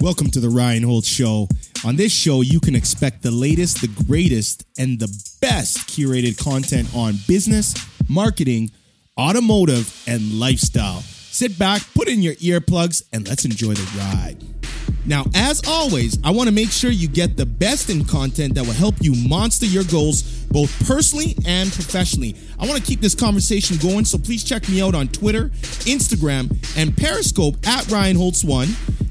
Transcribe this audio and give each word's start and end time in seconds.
Welcome 0.00 0.30
to 0.32 0.40
the 0.40 0.50
Ryan 0.50 0.82
Holtz 0.82 1.06
Show. 1.06 1.48
On 1.84 1.94
this 1.94 2.12
show, 2.12 2.40
you 2.40 2.58
can 2.58 2.74
expect 2.74 3.22
the 3.22 3.30
latest, 3.30 3.80
the 3.80 4.04
greatest, 4.06 4.66
and 4.76 4.98
the 4.98 5.06
best 5.40 5.78
curated 5.88 6.36
content 6.36 6.88
on 6.96 7.14
business, 7.28 7.74
marketing, 8.08 8.72
automotive, 9.16 9.94
and 10.08 10.40
lifestyle. 10.40 11.00
Sit 11.00 11.58
back, 11.58 11.82
put 11.94 12.08
in 12.08 12.22
your 12.22 12.34
earplugs, 12.34 13.04
and 13.12 13.28
let's 13.28 13.44
enjoy 13.44 13.74
the 13.74 13.98
ride. 13.98 14.53
Now, 15.06 15.24
as 15.34 15.60
always, 15.66 16.18
I 16.24 16.30
want 16.30 16.48
to 16.48 16.54
make 16.54 16.70
sure 16.70 16.90
you 16.90 17.08
get 17.08 17.36
the 17.36 17.44
best 17.44 17.90
in 17.90 18.04
content 18.04 18.54
that 18.54 18.64
will 18.64 18.72
help 18.72 18.94
you 19.00 19.14
monster 19.28 19.66
your 19.66 19.84
goals 19.84 20.22
both 20.22 20.86
personally 20.86 21.36
and 21.46 21.70
professionally. 21.72 22.36
I 22.58 22.66
want 22.66 22.80
to 22.80 22.86
keep 22.86 23.00
this 23.00 23.14
conversation 23.14 23.76
going, 23.76 24.04
so 24.04 24.18
please 24.18 24.44
check 24.44 24.68
me 24.68 24.80
out 24.80 24.94
on 24.94 25.08
Twitter, 25.08 25.48
Instagram, 25.84 26.56
and 26.76 26.96
Periscope 26.96 27.56
at 27.66 27.90
Ryan 27.90 28.16
Holtz 28.16 28.44
One. 28.44 28.68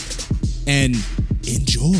and 0.66 0.94
enjoy. 1.46 1.94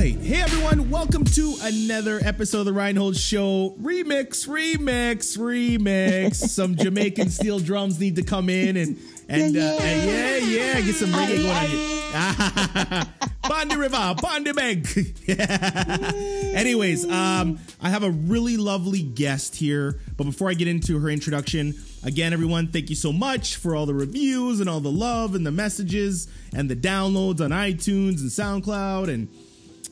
Hey, 0.00 0.10
hey 0.10 0.42
everyone, 0.42 0.90
welcome 0.90 1.24
to 1.24 1.56
another 1.62 2.18
episode 2.24 2.60
of 2.60 2.66
the 2.66 2.72
Ryan 2.72 2.96
Holtz 2.96 3.20
Show. 3.20 3.76
Remix, 3.80 4.48
remix, 4.48 5.38
remix. 5.38 6.34
some 6.34 6.74
Jamaican 6.74 7.30
steel 7.30 7.60
drums 7.60 8.00
need 8.00 8.16
to 8.16 8.24
come 8.24 8.48
in 8.48 8.76
and 8.76 8.98
and 9.30 9.56
uh, 9.56 9.60
and 9.60 10.10
yeah, 10.10 10.36
yeah, 10.38 10.80
get 10.80 10.94
some 10.96 11.10
reggae 11.10 11.36
going 11.36 11.50
on 11.50 11.66
here. 11.66 13.30
Bondi 13.48 13.76
River, 13.76 14.14
Bondi 14.20 14.52
Bank. 14.52 14.86
Anyways, 16.56 17.08
um, 17.08 17.58
I 17.80 17.88
have 17.88 18.02
a 18.02 18.10
really 18.10 18.56
lovely 18.56 19.02
guest 19.02 19.56
here. 19.56 20.00
But 20.16 20.24
before 20.24 20.50
I 20.50 20.54
get 20.54 20.66
into 20.68 20.98
her 20.98 21.08
introduction, 21.08 21.74
again, 22.02 22.32
everyone, 22.32 22.68
thank 22.68 22.90
you 22.90 22.96
so 22.96 23.12
much 23.12 23.56
for 23.56 23.76
all 23.76 23.86
the 23.86 23.94
reviews 23.94 24.60
and 24.60 24.68
all 24.68 24.80
the 24.80 24.90
love 24.90 25.34
and 25.34 25.46
the 25.46 25.52
messages 25.52 26.28
and 26.52 26.68
the 26.68 26.76
downloads 26.76 27.40
on 27.40 27.50
iTunes 27.50 28.20
and 28.20 28.30
SoundCloud 28.30 29.08
and 29.08 29.28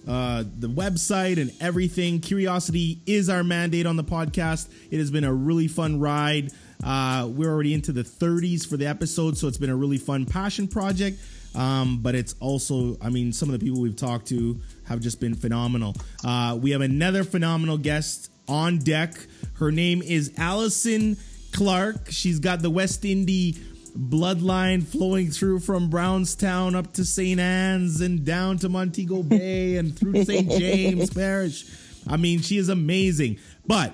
uh, 0.09 0.43
the 0.59 0.69
website 0.69 1.41
and 1.41 1.53
everything. 1.61 2.21
Curiosity 2.21 3.01
is 3.07 3.29
our 3.29 3.45
mandate 3.45 3.87
on 3.87 3.97
the 3.97 4.05
podcast. 4.05 4.69
It 4.91 4.99
has 4.99 5.11
been 5.11 5.25
a 5.25 5.33
really 5.33 5.69
fun 5.69 6.01
ride. 6.01 6.51
Uh, 6.85 7.29
we're 7.31 7.51
already 7.51 7.75
into 7.75 7.93
the 7.93 8.03
30s 8.03 8.67
for 8.67 8.77
the 8.77 8.87
episode, 8.87 9.37
so 9.37 9.49
it's 9.49 9.59
been 9.59 9.71
a 9.71 9.77
really 9.77 9.99
fun 9.99 10.25
passion 10.27 10.69
project. 10.69 11.19
Um, 11.55 12.01
but 12.03 12.15
it's 12.15 12.35
also, 12.41 12.97
I 13.01 13.09
mean, 13.09 13.33
some 13.33 13.49
of 13.53 13.59
the 13.59 13.65
people 13.65 13.81
we've 13.81 13.97
talked 13.97 14.29
to 14.29 14.61
have 14.87 15.01
just 15.01 15.21
been 15.21 15.35
phenomenal. 15.35 15.95
Uh, 16.25 16.59
we 16.61 16.71
have 16.71 16.83
another 16.83 17.25
phenomenal 17.25 17.79
guest 17.79 18.31
on 18.47 18.79
deck. 18.79 19.15
Her 19.55 19.73
name 19.73 20.03
is 20.03 20.33
Alison 20.39 21.17
Clarke. 21.53 22.11
She's 22.11 22.39
got 22.39 22.63
the 22.63 22.71
West 22.71 23.03
Indie 23.03 23.57
bloodline 23.99 24.87
flowing 24.87 25.31
through 25.31 25.59
from 25.61 25.91
Brownstown 25.91 26.75
up 26.75 26.93
to 26.93 27.05
St. 27.05 27.41
Anne's 27.41 28.01
and 28.01 28.25
down 28.25 28.59
to 28.59 28.69
Montego 28.69 29.23
Bay 29.25 29.77
and 29.77 29.99
through 29.99 30.25
St. 30.25 30.49
James 30.51 31.11
Parish. 31.11 31.65
I 32.07 32.17
mean, 32.17 32.41
she 32.41 32.59
is 32.59 32.69
amazing. 32.69 33.39
But 33.67 33.93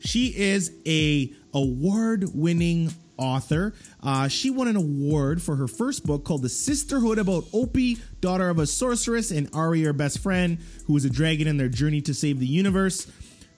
she 0.00 0.28
is 0.28 0.72
a 0.86 1.32
award-winning 1.54 2.90
author. 3.16 3.74
Uh, 4.02 4.28
she 4.28 4.50
won 4.50 4.68
an 4.68 4.76
award 4.76 5.40
for 5.40 5.56
her 5.56 5.68
first 5.68 6.04
book 6.04 6.24
called 6.24 6.42
The 6.42 6.48
Sisterhood 6.48 7.18
About 7.18 7.44
Opie, 7.52 7.98
daughter 8.20 8.48
of 8.48 8.58
a 8.58 8.66
sorceress, 8.66 9.30
and 9.30 9.48
Ari, 9.54 9.82
her 9.82 9.92
best 9.92 10.18
friend, 10.18 10.58
who 10.86 10.92
was 10.92 11.04
a 11.04 11.10
dragon 11.10 11.46
in 11.46 11.56
their 11.56 11.68
journey 11.68 12.00
to 12.02 12.14
save 12.14 12.40
the 12.40 12.46
universe. 12.46 13.10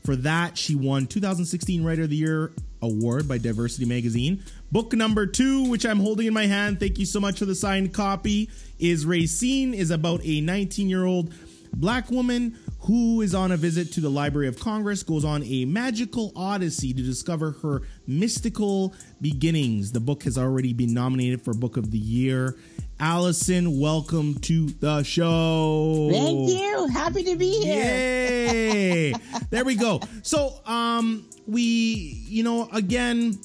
For 0.04 0.14
that, 0.16 0.56
she 0.56 0.76
won 0.76 1.06
2016 1.06 1.82
Writer 1.82 2.04
of 2.04 2.10
the 2.10 2.16
Year 2.16 2.52
award 2.80 3.26
by 3.26 3.38
Diversity 3.38 3.86
Magazine. 3.86 4.44
Book 4.70 4.92
number 4.92 5.26
two, 5.26 5.68
which 5.68 5.84
I'm 5.84 5.98
holding 5.98 6.26
in 6.26 6.34
my 6.34 6.46
hand, 6.46 6.78
thank 6.78 6.98
you 6.98 7.06
so 7.06 7.18
much 7.18 7.38
for 7.38 7.44
the 7.44 7.54
signed 7.54 7.92
copy, 7.92 8.50
is 8.78 9.06
Racine, 9.06 9.74
is 9.74 9.90
about 9.90 10.20
a 10.24 10.40
19 10.40 10.88
year 10.88 11.04
old 11.04 11.32
black 11.76 12.10
woman 12.10 12.58
who 12.80 13.20
is 13.20 13.34
on 13.34 13.52
a 13.52 13.56
visit 13.56 13.92
to 13.92 14.00
the 14.00 14.08
Library 14.08 14.48
of 14.48 14.58
Congress, 14.58 15.02
goes 15.02 15.24
on 15.24 15.42
a 15.44 15.64
magical 15.64 16.32
odyssey 16.34 16.92
to 16.92 17.02
discover 17.02 17.52
her 17.62 17.82
mystical 18.06 18.94
beginnings. 19.20 19.92
The 19.92 20.00
book 20.00 20.22
has 20.24 20.38
already 20.38 20.72
been 20.72 20.94
nominated 20.94 21.42
for 21.42 21.52
Book 21.54 21.76
of 21.76 21.90
the 21.90 21.98
Year. 21.98 22.56
Alison, 22.98 23.78
welcome 23.78 24.34
to 24.40 24.66
the 24.66 25.02
show. 25.02 26.08
Thank 26.10 26.48
you. 26.48 26.88
Happy 26.88 27.24
to 27.24 27.36
be 27.36 27.62
here. 27.62 27.84
Yay! 27.84 29.12
there 29.50 29.64
we 29.64 29.74
go. 29.74 30.00
So, 30.22 30.54
um, 30.64 31.28
we, 31.46 32.22
you 32.26 32.42
know, 32.42 32.68
again, 32.72 33.38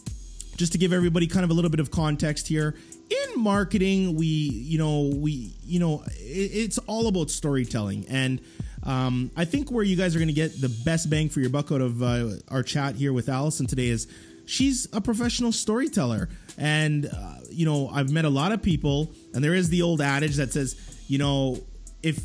just 0.55 0.71
to 0.71 0.77
give 0.77 0.93
everybody 0.93 1.27
kind 1.27 1.43
of 1.43 1.49
a 1.49 1.53
little 1.53 1.71
bit 1.71 1.79
of 1.79 1.91
context 1.91 2.47
here, 2.47 2.75
in 3.11 3.41
marketing, 3.41 4.15
we, 4.15 4.25
you 4.25 4.77
know, 4.77 5.11
we, 5.13 5.53
you 5.63 5.79
know, 5.79 6.03
it's 6.17 6.77
all 6.79 7.07
about 7.07 7.29
storytelling 7.29 8.05
and. 8.09 8.41
Um, 8.83 9.29
I 9.37 9.45
think 9.45 9.69
where 9.69 9.83
you 9.83 9.95
guys 9.95 10.15
are 10.15 10.17
going 10.17 10.29
to 10.29 10.33
get 10.33 10.59
the 10.59 10.75
best 10.83 11.07
bang 11.07 11.29
for 11.29 11.39
your 11.39 11.51
buck 11.51 11.71
out 11.71 11.81
of 11.81 12.01
uh, 12.01 12.29
our 12.49 12.63
chat 12.63 12.95
here 12.95 13.13
with 13.13 13.29
Alison 13.29 13.67
today 13.67 13.89
is 13.89 14.07
she's 14.45 14.87
a 14.93 15.01
professional 15.01 15.51
storyteller. 15.51 16.29
And, 16.57 17.05
uh, 17.05 17.35
you 17.49 17.65
know, 17.65 17.89
I've 17.89 18.11
met 18.11 18.25
a 18.25 18.29
lot 18.29 18.51
of 18.51 18.61
people, 18.61 19.11
and 19.33 19.43
there 19.43 19.53
is 19.53 19.69
the 19.69 19.81
old 19.81 20.01
adage 20.01 20.35
that 20.37 20.51
says, 20.53 20.75
you 21.07 21.17
know, 21.17 21.59
if, 22.03 22.21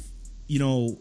you 0.47 0.59
know, 0.59 0.99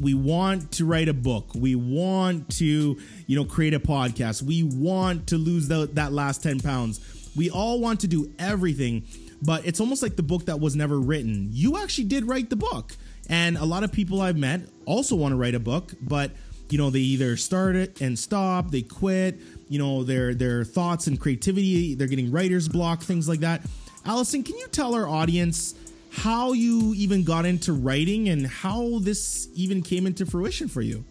we 0.00 0.14
want 0.14 0.72
to 0.72 0.86
write 0.86 1.08
a 1.08 1.14
book, 1.14 1.50
we 1.54 1.74
want 1.74 2.48
to, 2.56 2.98
you 3.26 3.36
know, 3.36 3.44
create 3.44 3.74
a 3.74 3.80
podcast, 3.80 4.42
we 4.42 4.62
want 4.62 5.28
to 5.28 5.36
lose 5.36 5.68
the, 5.68 5.86
that 5.94 6.12
last 6.12 6.42
10 6.42 6.60
pounds. 6.60 7.21
We 7.36 7.50
all 7.50 7.80
want 7.80 8.00
to 8.00 8.08
do 8.08 8.32
everything, 8.38 9.06
but 9.42 9.66
it's 9.66 9.80
almost 9.80 10.02
like 10.02 10.16
the 10.16 10.22
book 10.22 10.46
that 10.46 10.60
was 10.60 10.76
never 10.76 11.00
written. 11.00 11.48
You 11.50 11.78
actually 11.78 12.04
did 12.04 12.26
write 12.26 12.50
the 12.50 12.56
book. 12.56 12.92
And 13.28 13.56
a 13.56 13.64
lot 13.64 13.84
of 13.84 13.92
people 13.92 14.20
I've 14.20 14.36
met 14.36 14.62
also 14.84 15.16
want 15.16 15.32
to 15.32 15.36
write 15.36 15.54
a 15.54 15.60
book, 15.60 15.92
but 16.00 16.32
you 16.68 16.78
know 16.78 16.90
they 16.90 17.00
either 17.00 17.36
start 17.36 17.76
it 17.76 18.00
and 18.00 18.18
stop, 18.18 18.70
they 18.70 18.82
quit. 18.82 19.38
You 19.68 19.78
know 19.78 20.04
their 20.04 20.34
their 20.34 20.64
thoughts 20.64 21.06
and 21.06 21.18
creativity, 21.18 21.94
they're 21.94 22.08
getting 22.08 22.30
writer's 22.30 22.68
block, 22.68 23.02
things 23.02 23.28
like 23.28 23.40
that. 23.40 23.62
Alison, 24.04 24.42
can 24.42 24.58
you 24.58 24.66
tell 24.68 24.94
our 24.94 25.08
audience 25.08 25.74
how 26.10 26.52
you 26.52 26.92
even 26.94 27.24
got 27.24 27.46
into 27.46 27.72
writing 27.72 28.28
and 28.28 28.46
how 28.46 28.98
this 28.98 29.48
even 29.54 29.82
came 29.82 30.06
into 30.06 30.26
fruition 30.26 30.68
for 30.68 30.82
you? 30.82 31.04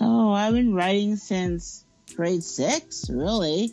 Oh, 0.00 0.32
I've 0.32 0.54
been 0.54 0.74
writing 0.74 1.16
since 1.16 1.84
grade 2.14 2.44
six, 2.44 3.08
really, 3.10 3.72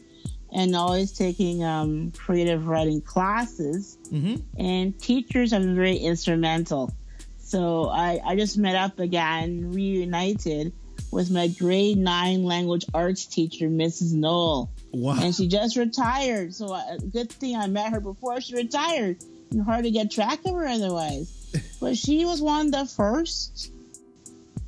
and 0.51 0.75
always 0.75 1.11
taking 1.11 1.63
um, 1.63 2.11
creative 2.11 2.67
writing 2.67 3.01
classes. 3.01 3.97
Mm-hmm. 4.11 4.37
And 4.59 4.99
teachers 4.99 5.51
have 5.51 5.61
been 5.61 5.75
very 5.75 5.97
instrumental. 5.97 6.91
So 7.37 7.89
I, 7.89 8.19
I 8.25 8.35
just 8.35 8.57
met 8.57 8.75
up 8.75 8.99
again, 8.99 9.71
reunited 9.71 10.73
with 11.11 11.31
my 11.31 11.47
grade 11.47 11.97
nine 11.97 12.43
language 12.43 12.85
arts 12.93 13.25
teacher, 13.25 13.67
Mrs. 13.67 14.13
Knoll. 14.13 14.69
Wow. 14.91 15.17
And 15.19 15.33
she 15.33 15.47
just 15.47 15.75
retired. 15.75 16.53
So 16.53 16.73
a 16.73 16.97
good 17.11 17.31
thing 17.31 17.55
I 17.55 17.67
met 17.67 17.91
her 17.91 17.99
before 17.99 18.41
she 18.41 18.55
retired. 18.55 19.23
And 19.51 19.63
hard 19.63 19.85
to 19.85 19.91
get 19.91 20.11
track 20.11 20.39
of 20.45 20.53
her 20.53 20.67
otherwise. 20.67 21.35
but 21.81 21.97
she 21.97 22.25
was 22.25 22.41
one 22.41 22.67
of 22.67 22.71
the 22.71 22.85
first 22.85 23.71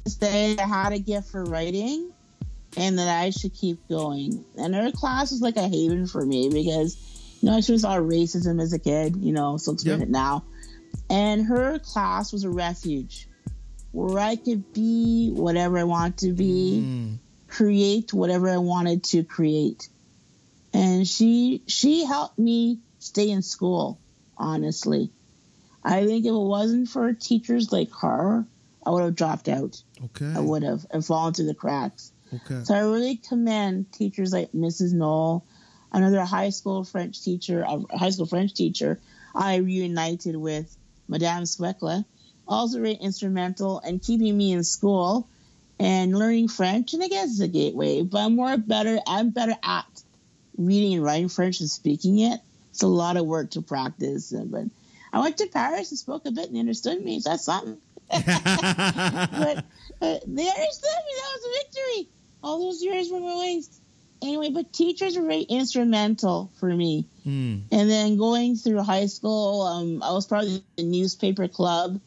to 0.06 0.10
say 0.10 0.58
I 0.58 0.68
had 0.68 0.94
a 0.94 1.00
gift 1.00 1.30
for 1.30 1.44
writing 1.44 2.12
and 2.78 2.98
that 3.00 3.08
I 3.08 3.30
should 3.32 3.54
keep 3.54 3.88
going. 3.90 4.46
And 4.58 4.74
her 4.76 4.92
class 4.92 5.32
was 5.32 5.42
like 5.42 5.58
a 5.58 5.68
haven 5.68 6.08
for 6.08 6.26
me 6.26 6.50
because, 6.50 6.96
you 7.42 7.50
know, 7.50 7.58
I 7.58 7.62
she 7.62 7.78
saw 7.78 7.96
racism 7.98 8.62
as 8.62 8.74
a 8.74 8.80
kid, 8.80 9.18
you 9.18 9.34
know, 9.34 9.58
so 9.58 9.74
experienced 9.74 10.02
Yep. 10.02 10.10
it 10.10 10.12
now. 10.12 10.44
And 11.10 11.46
her 11.46 11.80
class 11.80 12.32
was 12.32 12.44
a 12.44 12.50
refuge 12.50 13.28
where 13.92 14.20
I 14.20 14.36
could 14.38 14.72
be 14.74 15.32
whatever 15.32 15.78
I 15.78 15.84
want 15.84 16.18
to 16.20 16.32
be, 16.32 16.82
Mm. 16.86 17.18
create 17.48 18.14
whatever 18.14 18.50
I 18.50 18.58
wanted 18.58 19.04
to 19.06 19.24
create. 19.24 19.90
And 20.74 21.06
she 21.06 21.62
she 21.68 22.06
helped 22.06 22.40
me 22.40 22.80
stay 23.00 23.30
in 23.30 23.42
school, 23.42 24.00
honestly. 24.38 25.12
I 25.84 26.06
think 26.06 26.26
if 26.26 26.30
it 26.32 26.34
wasn't 26.34 26.88
for 26.88 27.12
teachers 27.14 27.72
like 27.72 27.90
her, 28.02 28.46
I 28.86 28.90
would 28.92 29.04
have 29.04 29.16
dropped 29.16 29.50
out. 29.50 29.82
Okay. 30.06 30.32
I 30.34 30.40
would 30.40 30.64
have 30.64 30.86
and 30.92 31.06
fallen 31.06 31.34
through 31.34 31.48
the 31.48 31.54
cracks. 31.54 32.12
Okay. 32.34 32.64
So 32.64 32.74
I 32.74 32.82
really 32.82 33.18
commend 33.18 33.92
teachers 33.92 34.32
like 34.32 34.52
Mrs. 34.54 34.94
Knoll, 34.94 35.46
another 35.92 36.22
high 36.22 36.50
school 36.50 36.84
French 36.84 37.22
teacher, 37.24 37.66
a 37.68 37.98
high 37.98 38.10
school 38.10 38.26
French 38.26 38.54
teacher. 38.54 39.00
I 39.36 39.58
reunited 39.58 40.36
with 40.36 40.76
Madame 41.08 41.44
Swekla, 41.44 42.06
also 42.48 42.80
very 42.80 42.94
instrumental 42.94 43.80
in 43.80 44.00
keeping 44.00 44.38
me 44.38 44.54
in 44.54 44.64
school 44.64 45.28
and 45.80 46.18
learning 46.18 46.48
French. 46.48 46.94
And 46.94 47.04
I 47.04 47.08
guess 47.08 47.32
it's 47.32 47.40
a 47.40 47.48
gateway, 47.48 48.04
but 48.04 48.20
I'm 48.20 48.36
more 48.36 48.58
better. 48.58 49.00
I'm 49.08 49.32
better 49.32 49.56
at 49.64 50.04
reading 50.58 50.94
and 50.94 51.04
writing 51.04 51.30
French 51.30 51.60
and 51.60 51.70
speaking 51.70 52.20
it. 52.20 52.40
It's 52.70 52.84
a 52.84 52.88
lot 52.88 53.18
of 53.18 53.26
work 53.26 53.52
to 53.52 53.62
practice. 53.62 54.32
But 54.32 54.66
I 55.12 55.20
went 55.20 55.38
to 55.38 55.48
Paris 55.48 55.92
and 55.92 56.00
spoke 56.00 56.26
a 56.26 56.32
bit 56.32 56.50
and 56.50 56.58
understood 56.58 57.04
me. 57.04 57.20
So 57.20 57.32
that's 57.32 57.46
something. 57.46 57.78
but 58.10 58.22
uh, 60.02 60.20
they 60.28 60.50
understood 60.50 61.00
me. 61.06 61.14
That 61.18 61.32
was 61.36 61.46
a 61.46 61.64
victory. 61.64 62.10
All 62.44 62.60
those 62.60 62.82
years 62.84 63.10
were 63.12 63.20
my 63.20 63.38
waste. 63.38 63.82
Anyway, 64.22 64.52
but 64.52 64.72
teachers 64.72 65.18
were 65.18 65.26
very 65.26 65.42
instrumental 65.42 66.52
for 66.60 66.68
me. 66.68 67.08
Mm. 67.26 67.64
And 67.72 67.90
then 67.90 68.18
going 68.18 68.56
through 68.56 68.82
high 68.84 69.08
school, 69.08 69.64
um, 69.64 70.04
I 70.04 70.12
was 70.12 70.28
part 70.28 70.44
of 70.44 70.62
the 70.76 70.84
newspaper 70.84 71.48
club, 71.48 72.00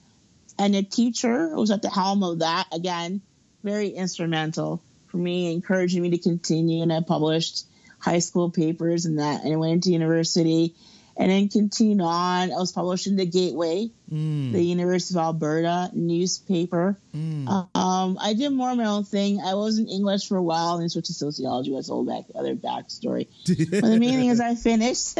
and 0.58 0.76
a 0.76 0.82
teacher 0.82 1.56
was 1.56 1.72
at 1.72 1.82
the 1.82 1.90
helm 1.90 2.22
of 2.22 2.38
that. 2.38 2.68
Again, 2.72 3.20
very 3.64 3.88
instrumental 3.88 4.82
for 5.08 5.16
me, 5.16 5.52
encouraging 5.52 6.02
me 6.02 6.10
to 6.10 6.18
continue. 6.18 6.82
And 6.82 6.92
I 6.92 7.00
published 7.00 7.66
high 7.98 8.20
school 8.20 8.50
papers 8.50 9.06
and 9.06 9.18
that, 9.18 9.42
and 9.44 9.52
I 9.52 9.56
went 9.56 9.72
into 9.72 9.90
university 9.90 10.74
and 11.16 11.30
then 11.30 11.48
continued 11.48 12.00
on. 12.00 12.52
I 12.52 12.56
was 12.56 12.72
published 12.72 13.06
in 13.06 13.16
the 13.16 13.26
Gateway, 13.26 13.90
mm. 14.10 14.52
the 14.52 14.62
University 14.62 15.14
of 15.14 15.24
Alberta 15.24 15.90
newspaper. 15.92 16.98
Mm. 17.14 17.68
Um, 17.74 18.18
I 18.20 18.34
did 18.34 18.50
more 18.50 18.70
of 18.70 18.76
my 18.76 18.86
own 18.86 19.04
thing. 19.04 19.40
I 19.40 19.54
was 19.54 19.78
in 19.78 19.88
English 19.88 20.26
for 20.28 20.36
a 20.36 20.42
while 20.42 20.78
and 20.78 20.90
switched 20.90 21.06
to 21.06 21.14
sociology. 21.14 21.74
That's 21.74 21.88
a 21.88 21.92
whole 21.92 22.04
back 22.04 22.24
other 22.34 22.54
backstory. 22.54 23.28
but 23.46 23.82
the 23.82 23.98
main 23.98 24.18
thing 24.18 24.28
is 24.30 24.40
I 24.40 24.54
finished, 24.56 25.18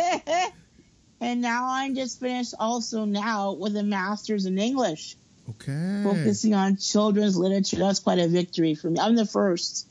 and 1.20 1.40
now 1.40 1.66
I'm 1.68 1.94
just 1.94 2.20
finished 2.20 2.54
also 2.58 3.04
now 3.04 3.52
with 3.52 3.76
a 3.76 3.82
master's 3.82 4.46
in 4.46 4.58
English. 4.58 5.16
Okay. 5.48 6.00
Focusing 6.02 6.54
on 6.54 6.78
children's 6.78 7.36
literature. 7.36 7.76
That's 7.76 8.00
quite 8.00 8.18
a 8.18 8.28
victory 8.28 8.74
for 8.74 8.88
me. 8.88 8.98
I'm 8.98 9.14
the 9.14 9.26
first 9.26 9.86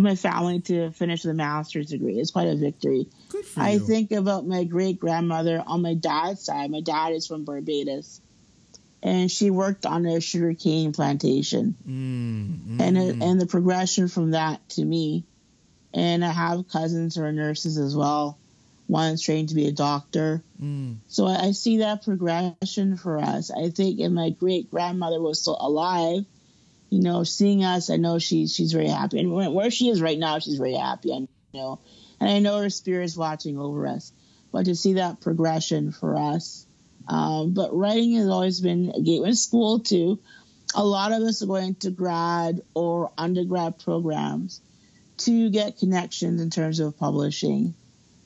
my 0.00 0.14
family 0.14 0.60
to 0.60 0.90
finish 0.92 1.22
the 1.22 1.34
master's 1.34 1.90
degree. 1.90 2.18
It's 2.18 2.30
quite 2.30 2.48
a 2.48 2.56
victory. 2.56 3.08
Good 3.28 3.44
for 3.44 3.60
I 3.60 3.72
you. 3.72 3.78
think 3.80 4.10
about 4.12 4.46
my 4.46 4.64
great 4.64 4.98
grandmother 4.98 5.62
on 5.66 5.82
my 5.82 5.94
dad's 5.94 6.42
side. 6.42 6.70
My 6.70 6.80
dad 6.80 7.12
is 7.12 7.26
from 7.26 7.44
Barbados, 7.44 8.20
and 9.02 9.30
she 9.30 9.50
worked 9.50 9.84
on 9.84 10.06
a 10.06 10.20
sugarcane 10.20 10.92
plantation, 10.92 11.74
mm, 11.86 12.76
mm. 12.76 12.80
and 12.80 12.96
it, 12.96 13.22
and 13.22 13.40
the 13.40 13.46
progression 13.46 14.08
from 14.08 14.30
that 14.30 14.66
to 14.70 14.84
me. 14.84 15.24
And 15.92 16.24
I 16.24 16.30
have 16.30 16.68
cousins 16.68 17.16
who 17.16 17.22
are 17.22 17.32
nurses 17.32 17.76
as 17.76 17.94
well. 17.94 18.38
One's 18.88 19.22
trained 19.22 19.50
to 19.50 19.54
be 19.54 19.68
a 19.68 19.72
doctor. 19.72 20.42
Mm. 20.60 20.96
So 21.08 21.26
I, 21.26 21.48
I 21.48 21.52
see 21.52 21.78
that 21.78 22.02
progression 22.02 22.96
for 22.96 23.18
us. 23.18 23.50
I 23.50 23.68
think 23.68 24.00
if 24.00 24.10
my 24.10 24.30
great 24.30 24.70
grandmother 24.70 25.20
was 25.20 25.40
still 25.40 25.58
alive, 25.60 26.24
you 26.92 27.00
know, 27.00 27.24
seeing 27.24 27.64
us, 27.64 27.88
I 27.88 27.96
know 27.96 28.18
she's 28.18 28.54
she's 28.54 28.72
very 28.72 28.88
happy, 28.88 29.18
and 29.18 29.32
where 29.32 29.70
she 29.70 29.88
is 29.88 30.02
right 30.02 30.18
now, 30.18 30.38
she's 30.40 30.58
very 30.58 30.74
happy. 30.74 31.10
I 31.10 31.26
know, 31.54 31.80
and 32.20 32.28
I 32.28 32.38
know 32.40 32.60
her 32.60 32.68
spirit 32.68 33.04
is 33.04 33.16
watching 33.16 33.58
over 33.58 33.86
us. 33.86 34.12
But 34.52 34.66
to 34.66 34.76
see 34.76 34.94
that 34.94 35.22
progression 35.22 35.92
for 35.92 36.18
us, 36.18 36.66
um, 37.08 37.54
but 37.54 37.74
writing 37.74 38.12
has 38.16 38.28
always 38.28 38.60
been 38.60 38.92
a 38.94 39.00
gateway 39.00 39.30
in 39.30 39.34
school 39.34 39.78
too. 39.78 40.20
A 40.74 40.84
lot 40.84 41.12
of 41.12 41.22
us 41.22 41.42
are 41.42 41.46
going 41.46 41.76
to 41.76 41.90
grad 41.90 42.60
or 42.74 43.10
undergrad 43.16 43.78
programs 43.78 44.60
to 45.18 45.48
get 45.48 45.78
connections 45.78 46.42
in 46.42 46.50
terms 46.50 46.78
of 46.78 46.98
publishing, 46.98 47.72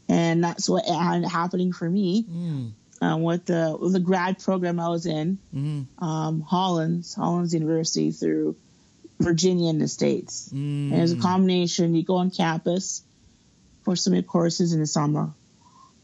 and 0.08 0.42
that's 0.42 0.68
what 0.68 0.86
happening 0.86 1.72
for 1.72 1.88
me. 1.88 2.24
Mm. 2.24 2.72
Um, 3.00 3.22
with 3.22 3.44
the 3.44 3.76
with 3.78 3.92
the 3.92 4.00
grad 4.00 4.38
program 4.38 4.80
I 4.80 4.88
was 4.88 5.04
in, 5.04 5.38
mm-hmm. 5.54 6.02
um, 6.02 6.40
Hollins, 6.40 7.14
Hollins 7.14 7.52
University 7.52 8.10
through 8.10 8.56
Virginia 9.20 9.68
in 9.68 9.78
the 9.78 9.88
States. 9.88 10.50
Mm. 10.52 10.92
And 10.92 11.02
it's 11.02 11.12
a 11.12 11.16
combination. 11.16 11.94
You 11.94 12.04
go 12.04 12.16
on 12.16 12.30
campus 12.30 13.02
for 13.84 13.96
some 13.96 14.12
of 14.12 14.16
your 14.16 14.22
courses 14.22 14.72
in 14.72 14.80
the 14.80 14.86
summer, 14.86 15.30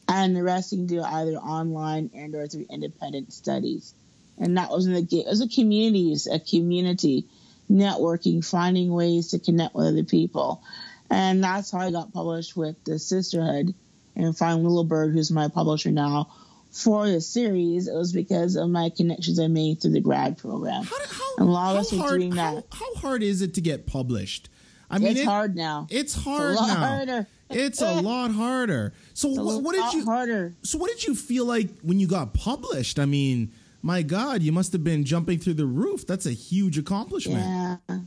and 0.06 0.36
the 0.36 0.42
rest 0.42 0.72
you 0.72 0.78
can 0.78 0.86
do 0.86 1.02
either 1.02 1.36
online 1.36 2.10
and 2.14 2.34
or 2.34 2.46
through 2.46 2.66
independent 2.70 3.32
studies. 3.32 3.94
And 4.38 4.58
that 4.58 4.70
was 4.70 4.86
in 4.86 4.92
the 4.92 5.20
it 5.20 5.26
was 5.26 5.40
a 5.40 5.48
community, 5.48 6.14
a 6.30 6.40
community 6.40 7.24
networking, 7.70 8.44
finding 8.44 8.92
ways 8.92 9.30
to 9.30 9.38
connect 9.38 9.74
with 9.74 9.86
other 9.86 10.04
people, 10.04 10.62
and 11.10 11.42
that's 11.42 11.70
how 11.70 11.78
I 11.78 11.90
got 11.90 12.12
published 12.12 12.54
with 12.54 12.82
the 12.84 12.98
Sisterhood 12.98 13.74
and 14.14 14.36
Find 14.36 14.62
Little 14.62 14.84
Bird, 14.84 15.12
who's 15.12 15.30
my 15.30 15.48
publisher 15.48 15.90
now 15.90 16.28
for 16.72 17.06
the 17.06 17.20
series, 17.20 17.86
it 17.86 17.94
was 17.94 18.12
because 18.12 18.56
of 18.56 18.68
my 18.70 18.90
connections 18.90 19.38
I 19.38 19.46
made 19.46 19.80
through 19.80 19.92
the 19.92 20.00
grad 20.00 20.38
program. 20.38 20.84
How, 20.84 20.96
how, 21.06 21.34
and 21.38 21.48
a 21.48 21.50
lot 21.50 21.76
of 21.76 21.82
us 21.82 21.90
doing 21.90 22.30
that. 22.30 22.64
How, 22.72 22.86
how, 22.86 22.94
hard 22.94 23.22
is 23.22 23.42
it 23.42 23.54
to 23.54 23.60
get 23.60 23.86
published? 23.86 24.48
I 24.90 24.98
mean, 24.98 25.12
it's 25.12 25.20
it, 25.20 25.26
hard 25.26 25.54
now. 25.54 25.86
It's 25.90 26.14
hard 26.14 26.52
it's 26.52 26.60
a 26.60 26.64
lot 26.64 26.68
now. 26.68 26.96
Harder. 26.96 27.26
It's 27.50 27.82
a 27.82 27.92
lot 28.00 28.30
harder. 28.30 28.94
So 29.12 29.28
what, 29.28 29.62
what 29.62 29.74
did 29.74 29.92
you? 29.92 30.04
Harder. 30.04 30.54
So 30.62 30.78
what 30.78 30.90
did 30.90 31.04
you 31.04 31.14
feel 31.14 31.44
like 31.44 31.68
when 31.82 32.00
you 32.00 32.06
got 32.06 32.32
published? 32.32 32.98
I 32.98 33.04
mean, 33.04 33.52
my 33.82 34.00
God, 34.00 34.42
you 34.42 34.52
must 34.52 34.72
have 34.72 34.82
been 34.82 35.04
jumping 35.04 35.38
through 35.38 35.54
the 35.54 35.66
roof. 35.66 36.06
That's 36.06 36.26
a 36.26 36.32
huge 36.32 36.78
accomplishment. 36.78 37.40
Yeah, 37.40 37.98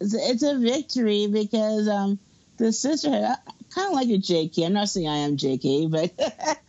it's 0.00 0.14
a, 0.14 0.18
it's 0.30 0.42
a 0.42 0.58
victory 0.58 1.26
because 1.26 1.88
um, 1.88 2.18
the 2.56 2.72
sisterhood. 2.72 3.36
Kind 3.74 3.88
of 3.88 3.94
like 3.94 4.08
a 4.08 4.18
JK. 4.18 4.64
I'm 4.64 4.72
not 4.72 4.88
saying 4.88 5.08
I 5.08 5.16
am 5.16 5.36
JK, 5.36 5.90
but 5.90 6.12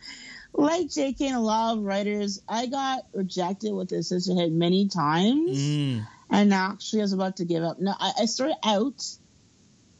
like 0.56 0.86
JK 0.86 1.20
and 1.20 1.36
a 1.36 1.40
lot 1.40 1.76
of 1.76 1.84
writers, 1.84 2.42
I 2.48 2.66
got 2.66 3.06
rejected 3.12 3.72
with 3.72 3.90
the 3.90 4.02
sisterhood 4.02 4.52
many 4.52 4.88
times. 4.88 5.58
Mm. 5.58 6.06
And 6.30 6.52
actually, 6.52 7.00
I 7.00 7.04
was 7.04 7.12
about 7.12 7.36
to 7.36 7.44
give 7.44 7.62
up. 7.62 7.78
No, 7.78 7.94
I, 7.98 8.12
I 8.20 8.24
started 8.26 8.56
out 8.64 9.04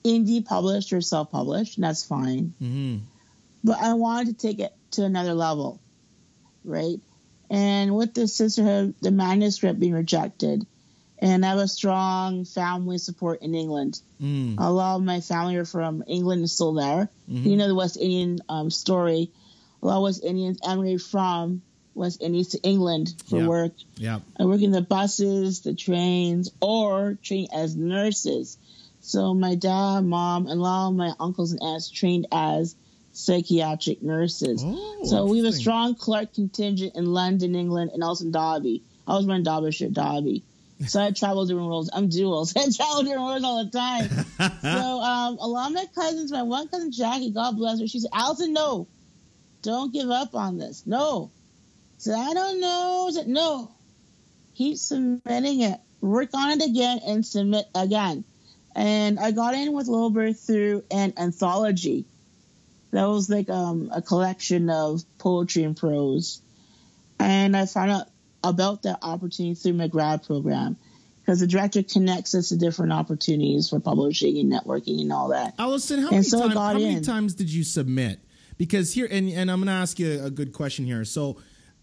indie 0.05 0.45
published 0.45 0.93
or 0.93 1.01
self 1.01 1.31
published, 1.31 1.77
and 1.77 1.85
that's 1.85 2.05
fine. 2.05 2.55
Mm-hmm. 2.61 2.99
But 3.65 3.79
I 3.81 3.95
wanted 3.95 4.39
to 4.39 4.47
take 4.47 4.61
it 4.61 4.73
to 4.93 5.05
another 5.05 5.35
level, 5.35 5.81
right? 6.65 6.99
And 7.51 7.95
with 7.95 8.15
the 8.15 8.27
sisterhood, 8.27 8.95
the 9.01 9.11
manuscript 9.11 9.79
being 9.79 9.93
rejected, 9.93 10.67
and 11.19 11.45
I 11.45 11.51
have 11.51 11.59
a 11.59 11.69
strong 11.69 12.45
family 12.45 12.99
support 12.99 13.43
in 13.43 13.55
England. 13.55 14.01
Mm. 14.21 14.57
A 14.59 14.71
lot 14.71 14.97
of 14.97 15.03
my 15.03 15.21
family 15.21 15.57
are 15.57 15.65
from 15.65 16.03
England 16.07 16.41
and 16.41 16.51
still 16.51 16.75
there. 16.75 17.09
Mm-hmm. 17.31 17.49
You 17.49 17.57
know 17.57 17.69
the 17.69 17.75
West 17.75 17.97
Indian 17.97 18.41
um, 18.49 18.71
story. 18.71 19.31
A 19.83 19.87
lot 19.87 19.97
of 19.97 20.03
West 20.03 20.25
Indians 20.25 20.59
emigrated 20.65 21.03
from 21.03 21.63
West 21.95 22.23
Indies 22.23 22.49
to 22.49 22.59
England 22.63 23.15
for 23.29 23.41
yeah. 23.41 23.47
work. 23.47 23.73
Yeah. 23.97 24.21
I 24.39 24.45
work 24.45 24.61
in 24.61 24.71
the 24.71 24.83
buses, 24.83 25.61
the 25.61 25.75
trains, 25.75 26.51
or 26.61 27.19
train 27.23 27.49
as 27.55 27.75
nurses. 27.75 28.59
So 29.01 29.35
my 29.35 29.55
dad, 29.55 30.05
mom, 30.05 30.47
and 30.47 30.59
a 30.59 30.63
lot 30.63 30.89
of 30.89 30.95
my 30.95 31.13
uncles 31.19 31.53
and 31.53 31.63
aunts 31.63 31.91
trained 31.91 32.27
as 32.33 32.75
psychiatric 33.13 34.03
nurses. 34.03 34.63
Oh, 34.65 35.05
so 35.05 35.25
we 35.27 35.39
have 35.39 35.47
a 35.47 35.53
strong 35.53 35.95
Clarke 35.95 36.35
contingent 36.35 36.97
in 36.97 37.07
London, 37.07 37.55
England, 37.55 37.93
and 37.95 38.03
also 38.03 38.25
in 38.25 38.33
Derby. 38.33 38.83
I 39.07 39.15
was 39.15 39.27
running 39.27 39.45
Derbyshire, 39.45 39.91
Derby. 39.91 40.43
So 40.87 41.03
I 41.03 41.11
travel 41.13 41.47
different 41.47 41.69
worlds. 41.69 41.89
I'm 41.93 42.09
dual. 42.09 42.45
So 42.45 42.61
I 42.67 42.69
travel 42.71 43.03
different 43.03 43.23
worlds 43.23 43.45
all 43.45 43.65
the 43.65 43.71
time. 43.71 44.09
so 44.61 45.01
um, 45.01 45.39
a 45.41 45.49
lot 45.49 45.69
of 45.69 45.75
my 45.75 45.87
cousins, 45.95 46.31
my 46.31 46.43
one 46.43 46.69
cousin 46.69 46.93
Jackie, 46.93 47.31
God 47.31 47.57
bless 47.57 47.81
her, 47.81 47.87
she's 47.87 48.03
said, 48.03 48.11
Alison, 48.13 48.53
no, 48.53 48.87
don't 49.67 49.93
give 49.93 50.11
up 50.11 50.35
on 50.35 50.59
this. 50.59 50.85
No. 50.87 51.31
So 51.99 52.15
I 52.15 52.33
don't 52.33 52.61
know. 52.61 53.11
No. 53.27 53.71
Keep 54.55 54.79
submitting 54.79 55.61
it. 55.61 55.81
Work 56.01 56.31
on 56.35 56.61
it 56.61 56.65
again 56.65 57.01
and 57.07 57.27
submit 57.27 57.67
again. 57.75 58.25
And 58.75 59.19
I 59.19 59.33
got 59.33 59.55
in 59.55 59.73
with 59.73 59.89
Lilbert 59.89 60.35
through 60.35 60.85
an 60.91 61.15
anthology. 61.17 62.05
That 62.93 63.07
was 63.07 63.29
like 63.29 63.51
um, 63.51 63.91
a 63.93 64.01
collection 64.01 64.71
of 64.71 65.03
poetry 65.19 65.65
and 65.65 65.77
prose. 65.77 66.41
And 67.19 67.57
I 67.57 67.67
found 67.67 67.91
out 67.91 68.07
about 68.45 68.83
that 68.85 69.01
opportunity 69.03 69.55
through 69.55 69.73
my 69.73 69.89
grad 69.89 70.23
program 70.25 70.77
because 71.21 71.41
the 71.41 71.47
director 71.47 71.83
connects 71.83 72.35
us 72.37 72.51
to 72.51 72.57
different 72.57 72.93
opportunities 72.93 73.71
for 73.71 73.81
publishing 73.81 74.39
and 74.39 74.53
networking 74.53 75.01
and 75.01 75.13
all 75.13 75.29
that. 75.29 75.55
Alison, 75.59 76.03
how, 76.03 76.11
many, 76.11 76.23
so 76.23 76.47
time- 76.47 76.57
how 76.57 76.73
many 76.75 77.01
times 77.01 77.35
did 77.35 77.51
you 77.51 77.65
submit? 77.65 78.21
Because 78.59 78.95
here, 78.95 79.09
and, 79.11 79.29
and 79.29 79.51
I'm 79.51 79.59
going 79.59 79.67
to 79.67 79.73
ask 79.73 79.99
you 79.99 80.25
a 80.25 80.31
good 80.31 80.53
question 80.53 80.85
here. 80.85 81.05
So, 81.05 81.39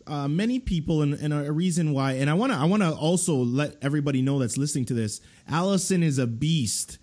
uh, 0.05 0.27
many 0.27 0.59
people, 0.59 1.01
and, 1.01 1.13
and 1.13 1.33
a 1.33 1.51
reason 1.51 1.93
why, 1.93 2.13
and 2.13 2.29
I 2.29 2.33
want 2.33 2.51
to, 2.51 2.57
I 2.57 2.65
want 2.65 2.83
to 2.83 2.91
also 2.91 3.35
let 3.35 3.77
everybody 3.81 4.21
know 4.21 4.39
that's 4.39 4.57
listening 4.57 4.85
to 4.85 4.93
this. 4.93 5.21
Alison 5.47 6.03
is 6.03 6.17
a 6.17 6.27
beast 6.27 6.97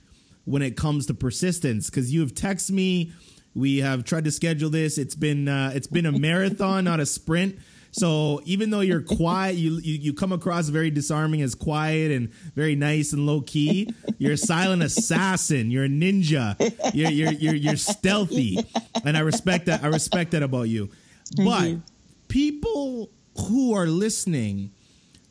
when 0.45 0.62
it 0.62 0.77
comes 0.77 1.07
to 1.07 1.15
persistence 1.15 1.89
because 1.89 2.12
you 2.12 2.21
have 2.21 2.35
texted 2.35 2.73
me. 2.73 3.12
We 3.55 3.79
have 3.79 4.05
tried 4.05 4.25
to 4.25 4.31
schedule 4.31 4.71
this. 4.71 4.99
It's 4.99 5.15
been, 5.15 5.49
uh, 5.49 5.73
it's 5.75 5.87
been 5.87 6.07
a 6.07 6.12
marathon, 6.12 6.85
not 6.85 7.00
a 7.00 7.07
sprint. 7.07 7.59
So 7.92 8.40
even 8.44 8.70
though 8.70 8.80
you're 8.80 9.02
quiet, 9.02 9.56
you, 9.56 9.78
you 9.78 9.94
you 9.94 10.12
come 10.12 10.32
across 10.32 10.68
very 10.68 10.90
disarming 10.90 11.42
as 11.42 11.54
quiet 11.54 12.12
and 12.12 12.32
very 12.54 12.76
nice 12.76 13.12
and 13.12 13.26
low 13.26 13.40
key. 13.40 13.92
You're 14.18 14.32
a 14.32 14.37
silent 14.37 14.82
assassin. 14.82 15.70
You're 15.70 15.85
a 15.85 15.88
ninja. 15.88 16.56
You're 16.94 17.11
you're 17.11 17.32
you're, 17.32 17.54
you're 17.54 17.76
stealthy, 17.76 18.59
and 19.04 19.16
I 19.16 19.20
respect 19.20 19.66
that. 19.66 19.82
I 19.82 19.88
respect 19.88 20.30
that 20.32 20.42
about 20.42 20.68
you. 20.68 20.90
Thank 21.37 21.49
but 21.49 21.68
you. 21.68 21.82
people 22.28 23.11
who 23.49 23.75
are 23.75 23.87
listening 23.87 24.73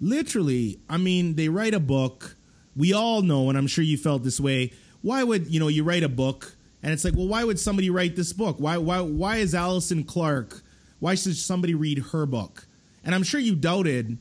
literally, 0.02 0.80
I 0.90 0.98
mean, 0.98 1.36
they 1.36 1.50
write 1.50 1.74
a 1.74 1.80
book. 1.80 2.36
We 2.76 2.94
all 2.94 3.22
know, 3.22 3.50
and 3.50 3.58
I'm 3.58 3.68
sure 3.68 3.84
you 3.84 3.98
felt 3.98 4.24
this 4.24 4.40
way. 4.40 4.74
Why 5.02 5.24
would 5.24 5.48
you 5.48 5.60
know 5.60 5.70
you 5.70 5.84
write 5.84 6.04
a 6.04 6.10
book 6.10 6.56
and 6.82 6.94
it's 6.94 7.04
like, 7.04 7.16
well, 7.16 7.28
why 7.28 7.44
would 7.44 7.60
somebody 7.60 7.90
write 7.90 8.16
this 8.16 8.34
book? 8.34 8.58
Why 8.60 8.78
why 8.78 9.02
why 9.02 9.38
is 9.38 9.54
Alison 9.54 10.04
Clarke? 10.04 10.62
Why 11.00 11.16
should 11.16 11.36
somebody 11.36 11.74
read 11.74 12.00
her 12.12 12.26
book? 12.26 12.68
And 13.04 13.16
I'm 13.16 13.24
sure 13.24 13.40
you 13.40 13.56
doubted 13.56 14.18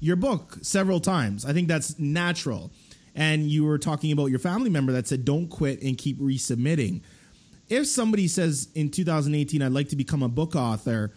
your 0.00 0.16
book 0.16 0.58
several 0.62 1.00
times. 1.00 1.44
I 1.44 1.52
think 1.52 1.68
that's 1.68 1.98
natural. 1.98 2.72
And 3.14 3.50
you 3.50 3.64
were 3.64 3.78
talking 3.78 4.10
about 4.10 4.26
your 4.26 4.38
family 4.38 4.70
member 4.70 4.92
that 4.92 5.06
said, 5.06 5.24
don't 5.24 5.48
quit 5.48 5.82
and 5.82 5.96
keep 5.96 6.18
resubmitting. 6.18 7.02
If 7.68 7.86
somebody 7.86 8.26
says 8.28 8.68
in 8.74 8.90
2018, 8.90 9.62
I'd 9.62 9.72
like 9.72 9.90
to 9.90 9.96
become 9.96 10.22
a 10.22 10.28
book 10.28 10.56
author, 10.56 11.12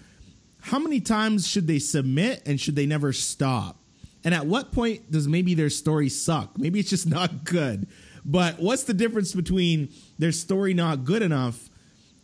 how 0.62 0.80
many 0.80 1.00
times 1.00 1.48
should 1.48 1.68
they 1.68 1.80
submit 1.80 2.42
and 2.46 2.60
should 2.60 2.76
they 2.76 2.86
never 2.86 3.14
stop? 3.14 3.80
And 4.24 4.34
at 4.34 4.46
what 4.46 4.72
point 4.72 5.12
does 5.12 5.28
maybe 5.28 5.54
their 5.54 5.70
story 5.70 6.10
suck? 6.10 6.58
Maybe 6.58 6.80
it's 6.80 6.90
just 6.90 7.08
not 7.10 7.44
good. 7.44 7.88
But 8.26 8.60
what's 8.60 8.84
the 8.84 8.94
difference 8.94 9.34
between 9.34 9.90
their 10.18 10.32
story 10.32 10.74
not 10.74 11.06
good 11.06 11.22
enough 11.22 11.70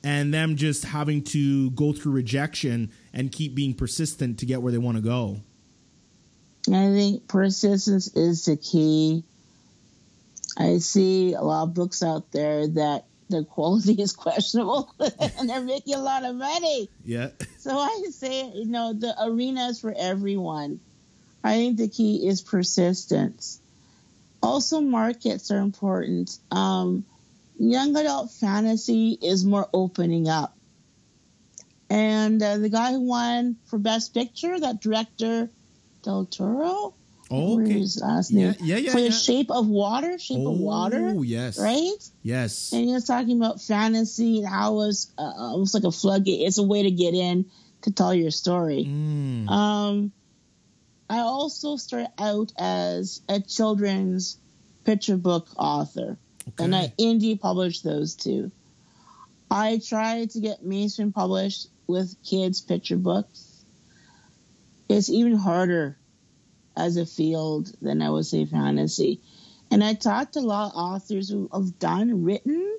and 0.04 0.34
them 0.34 0.56
just 0.56 0.86
having 0.86 1.24
to 1.24 1.72
go 1.72 1.94
through 1.94 2.14
rejection 2.14 2.92
and 3.14 3.32
keep 3.32 3.56
being 3.56 3.74
persistent 3.74 4.40
to 4.40 4.46
get 4.46 4.62
where 4.62 4.72
they 4.72 4.78
want 4.78 4.98
to 4.98 5.04
go? 5.04 5.42
I 6.68 6.92
think 6.94 7.28
persistence 7.28 8.16
is 8.16 8.46
the 8.46 8.58
key. 8.58 9.24
I 10.58 10.78
see 10.78 11.34
a 11.34 11.42
lot 11.42 11.64
of 11.64 11.74
books 11.74 12.04
out 12.04 12.32
there 12.32 12.68
that 12.68 13.06
the 13.30 13.44
quality 13.46 13.94
is 13.94 14.12
questionable 14.16 14.94
and 15.00 15.50
they're 15.50 15.62
making 15.62 15.96
a 15.96 16.02
lot 16.02 16.24
of 16.24 16.36
money. 16.36 16.90
Yeah. 17.04 17.30
So 17.58 17.78
I 17.78 18.04
say, 18.12 18.52
you 18.54 18.66
know, 18.66 18.94
the 18.94 19.16
arena 19.24 19.68
is 19.68 19.80
for 19.80 19.94
everyone. 19.96 20.80
I 21.44 21.56
think 21.56 21.78
the 21.78 21.88
key 21.88 22.28
is 22.28 22.42
persistence. 22.42 23.60
Also, 24.44 24.82
markets 24.82 25.52
are 25.52 25.60
important. 25.60 26.38
Um, 26.52 27.06
young 27.70 27.96
adult 27.96 28.32
fantasy 28.32 29.18
is 29.22 29.46
more 29.46 29.68
opening 29.74 30.28
up. 30.28 30.58
And 31.90 32.42
uh, 32.42 32.58
the 32.58 32.70
guy 32.70 32.94
who 32.94 33.02
won 33.02 33.58
for 33.66 33.78
Best 33.78 34.14
Picture, 34.14 34.60
that 34.60 34.82
director, 34.82 35.50
Del 36.04 36.26
Toro. 36.26 36.94
Oh, 37.34 37.62
okay. 37.62 37.80
His 37.80 38.02
last 38.02 38.32
name. 38.32 38.56
Yeah, 38.60 38.76
yeah, 38.76 38.78
yeah. 38.78 38.92
For 38.92 39.00
yeah. 39.00 39.06
the 39.06 39.12
Shape 39.14 39.52
of 39.52 39.68
Water, 39.68 40.18
Shape 40.18 40.40
oh, 40.42 40.54
of 40.54 40.60
Water. 40.60 41.14
Oh, 41.16 41.22
yes. 41.22 41.60
Right? 41.60 41.92
Yes. 42.24 42.74
And 42.74 42.86
he 42.86 42.94
was 42.94 43.06
talking 43.06 43.38
about 43.38 43.62
fantasy 43.62 44.40
and 44.40 44.48
how 44.48 44.74
it 44.74 44.76
was 44.76 45.12
uh, 45.18 45.34
almost 45.38 45.74
like 45.74 45.84
a 45.84 45.92
floodgate. 45.92 46.42
It's 46.42 46.58
a 46.58 46.64
way 46.64 46.84
to 46.84 46.92
get 46.92 47.14
in 47.14 47.46
to 47.84 47.92
tell 47.92 48.14
your 48.14 48.32
story. 48.32 48.86
Mm. 48.88 49.50
Um, 49.50 50.12
I 51.10 51.20
also 51.20 51.78
started 51.78 52.12
out 52.18 52.52
as 52.58 53.22
a 53.28 53.40
children's 53.40 54.38
picture 54.84 55.18
book 55.18 55.48
author, 55.58 56.18
Okay. 56.48 56.64
and 56.64 56.76
I 56.76 56.94
indie 57.00 57.40
published 57.40 57.84
those 57.84 58.16
two. 58.16 58.52
I 59.50 59.80
tried 59.86 60.32
to 60.32 60.40
get 60.40 60.64
mainstream 60.64 61.12
published 61.12 61.68
with 61.88 62.16
kids' 62.24 62.62
picture 62.62 62.98
books. 62.98 63.64
It's 64.90 65.10
even 65.10 65.36
harder 65.36 65.98
as 66.76 66.98
a 66.98 67.06
field 67.06 67.72
than 67.82 68.02
I 68.02 68.10
would 68.10 68.26
say 68.26 68.46
fantasy. 68.46 69.20
And 69.70 69.84
I 69.84 69.94
talked 69.94 70.34
to 70.34 70.40
a 70.40 70.42
lot 70.42 70.72
of 70.72 70.76
authors 70.76 71.30
who 71.30 71.50
have 71.54 71.80
done 71.80 72.24
written 72.24 72.78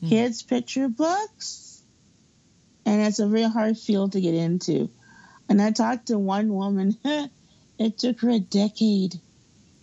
Hmm. 0.00 0.08
kids' 0.08 0.42
picture 0.42 0.88
books, 0.88 1.80
and 2.84 3.00
it's 3.00 3.20
a 3.20 3.28
very 3.28 3.44
hard 3.44 3.78
field 3.78 4.12
to 4.12 4.20
get 4.20 4.34
into. 4.34 4.90
And 5.48 5.62
I 5.62 5.70
talked 5.70 6.06
to 6.06 6.18
one 6.18 6.52
woman, 6.52 6.96
it 7.78 7.98
took 7.98 8.20
her 8.20 8.30
a 8.30 8.40
decade, 8.40 9.20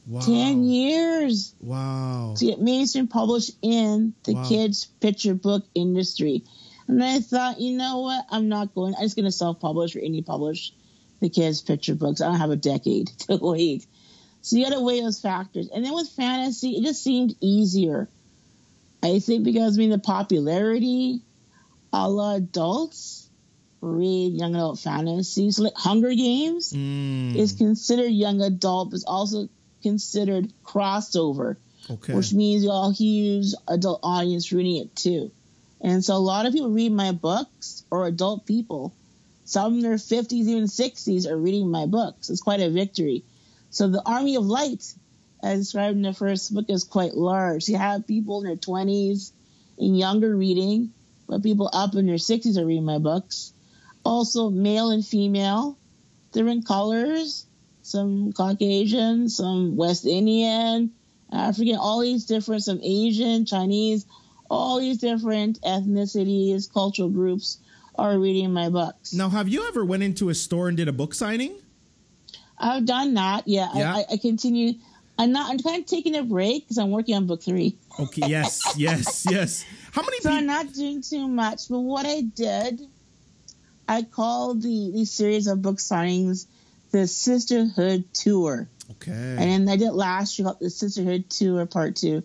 wow. 0.09 0.21
10 0.21 0.63
years 0.63 1.53
Wow. 1.61 2.33
to 2.37 2.45
get 2.45 2.59
mainstream 2.61 3.07
published 3.07 3.51
in 3.61 4.13
the 4.23 4.33
Wow. 4.33 4.49
kids' 4.49 4.87
picture 4.99 5.35
book 5.35 5.65
industry. 5.75 6.43
And 6.87 7.03
I 7.03 7.19
thought, 7.19 7.61
you 7.61 7.77
know 7.77 7.99
what? 7.99 8.25
I'm 8.29 8.49
not 8.49 8.73
going, 8.73 8.95
I'm 8.95 9.03
just 9.03 9.15
going 9.15 9.25
to 9.25 9.31
self 9.31 9.59
publish 9.59 9.95
or 9.95 9.99
indie 9.99 10.25
publish 10.25 10.73
the 11.21 11.29
kids' 11.29 11.61
picture 11.61 11.95
books. 11.95 12.21
I 12.21 12.25
don't 12.27 12.39
have 12.39 12.49
a 12.51 12.55
decade 12.55 13.07
to 13.27 13.37
wait. 13.41 13.85
So 14.41 14.55
you 14.57 14.63
got 14.65 14.73
to 14.73 14.81
weigh 14.81 15.01
those 15.01 15.19
factors. 15.21 15.69
And 15.69 15.85
then 15.85 15.93
with 15.93 16.09
fantasy, 16.09 16.71
it 16.77 16.83
just 16.83 17.03
seemed 17.03 17.35
easier. 17.41 18.09
I 19.03 19.19
think 19.19 19.43
because, 19.43 19.77
I 19.77 19.79
mean, 19.79 19.91
the 19.91 19.99
popularity, 19.99 21.21
a 21.93 22.09
lot 22.09 22.37
of 22.37 22.43
adults 22.43 23.29
read 23.81 24.33
young 24.33 24.55
adult 24.55 24.79
fantasy. 24.79 25.51
So, 25.51 25.63
like 25.63 25.75
Hunger 25.75 26.13
Games 26.13 26.73
Mm. 26.73 27.35
is 27.35 27.53
considered 27.53 28.09
young 28.09 28.41
adult, 28.41 28.89
but 28.89 28.95
it's 28.95 29.05
also 29.05 29.47
considered 29.81 30.51
crossover 30.63 31.57
okay. 31.89 32.13
which 32.13 32.33
means 32.33 32.63
you 32.63 32.71
all 32.71 32.91
huge 32.91 33.53
adult 33.67 33.99
audience 34.03 34.51
reading 34.51 34.77
it 34.77 34.95
too. 34.95 35.31
And 35.81 36.03
so 36.03 36.15
a 36.15 36.17
lot 36.17 36.45
of 36.45 36.53
people 36.53 36.69
read 36.69 36.91
my 36.91 37.11
books, 37.11 37.83
or 37.89 38.05
adult 38.05 38.45
people. 38.45 38.93
Some 39.45 39.75
in 39.75 39.79
their 39.81 39.95
50s, 39.95 40.33
even 40.33 40.65
60s, 40.65 41.25
are 41.25 41.37
reading 41.37 41.71
my 41.71 41.85
books. 41.85 42.29
It's 42.29 42.41
quite 42.41 42.59
a 42.59 42.69
victory. 42.69 43.23
So 43.71 43.87
the 43.87 44.03
Army 44.05 44.35
of 44.35 44.45
Light, 44.45 44.93
as 45.41 45.59
described 45.59 45.95
in 45.95 46.01
the 46.01 46.13
first 46.13 46.53
book, 46.53 46.65
is 46.69 46.83
quite 46.83 47.15
large. 47.15 47.67
You 47.67 47.77
have 47.77 48.05
people 48.05 48.41
in 48.41 48.47
their 48.47 48.57
20s 48.57 49.31
and 49.77 49.97
younger 49.97 50.35
reading, 50.35 50.91
but 51.27 51.43
people 51.43 51.69
up 51.71 51.95
in 51.95 52.05
their 52.05 52.15
60s 52.15 52.57
are 52.57 52.65
reading 52.65 52.85
my 52.85 52.97
books. 52.97 53.53
Also, 54.03 54.49
male 54.49 54.91
and 54.91 55.05
female, 55.05 55.77
different 56.33 56.65
colors, 56.65 57.45
some 57.89 58.31
Caucasian, 58.33 59.29
some 59.29 59.75
West 59.75 60.05
Indian, 60.05 60.91
African, 61.31 61.75
all 61.75 62.01
these 62.01 62.25
different, 62.25 62.63
some 62.63 62.79
Asian, 62.83 63.45
Chinese, 63.45 64.05
all 64.49 64.79
these 64.79 64.97
different 64.97 65.61
ethnicities, 65.61 66.71
cultural 66.71 67.09
groups 67.09 67.59
are 67.95 68.17
reading 68.17 68.53
my 68.53 68.69
books. 68.69 69.13
Now, 69.13 69.29
have 69.29 69.49
you 69.49 69.67
ever 69.67 69.83
went 69.83 70.03
into 70.03 70.29
a 70.29 70.35
store 70.35 70.67
and 70.67 70.77
did 70.77 70.87
a 70.87 70.93
book 70.93 71.13
signing? 71.13 71.59
I've 72.57 72.85
done 72.85 73.13
that. 73.13 73.47
Yeah, 73.47 73.69
Yeah. 73.73 73.95
I, 73.95 74.05
I, 74.13 74.17
continue. 74.17 74.73
I'm 75.17 75.31
not. 75.31 75.51
I'm 75.51 75.59
kind 75.59 75.81
of 75.81 75.85
taking 75.85 76.15
a 76.15 76.23
break 76.23 76.63
because 76.63 76.77
I'm 76.77 76.91
working 76.91 77.15
on 77.15 77.25
book 77.25 77.43
three. 77.43 77.77
Okay. 77.99 78.23
Yes. 78.27 78.61
yes. 78.77 79.25
Yes. 79.29 79.65
How 79.91 80.01
many 80.01 80.19
So 80.19 80.31
I'm 80.31 80.45
not 80.45 80.73
doing 80.73 81.01
too 81.01 81.27
much. 81.27 81.69
But 81.69 81.79
what 81.79 82.05
I 82.05 82.21
did, 82.21 82.81
I 83.87 84.03
called 84.03 84.61
the 84.61 84.91
the 84.93 85.05
series 85.05 85.47
of 85.47 85.61
book 85.61 85.77
signings 85.77 86.47
the 86.91 87.07
Sisterhood 87.07 88.13
Tour. 88.13 88.67
Okay. 88.91 89.11
And 89.11 89.67
then 89.67 89.69
I 89.69 89.75
did 89.77 89.91
last 89.91 90.37
year 90.37 90.47
called 90.47 90.59
the 90.59 90.69
Sisterhood 90.69 91.29
Tour 91.29 91.65
Part 91.65 91.95
Two. 91.95 92.23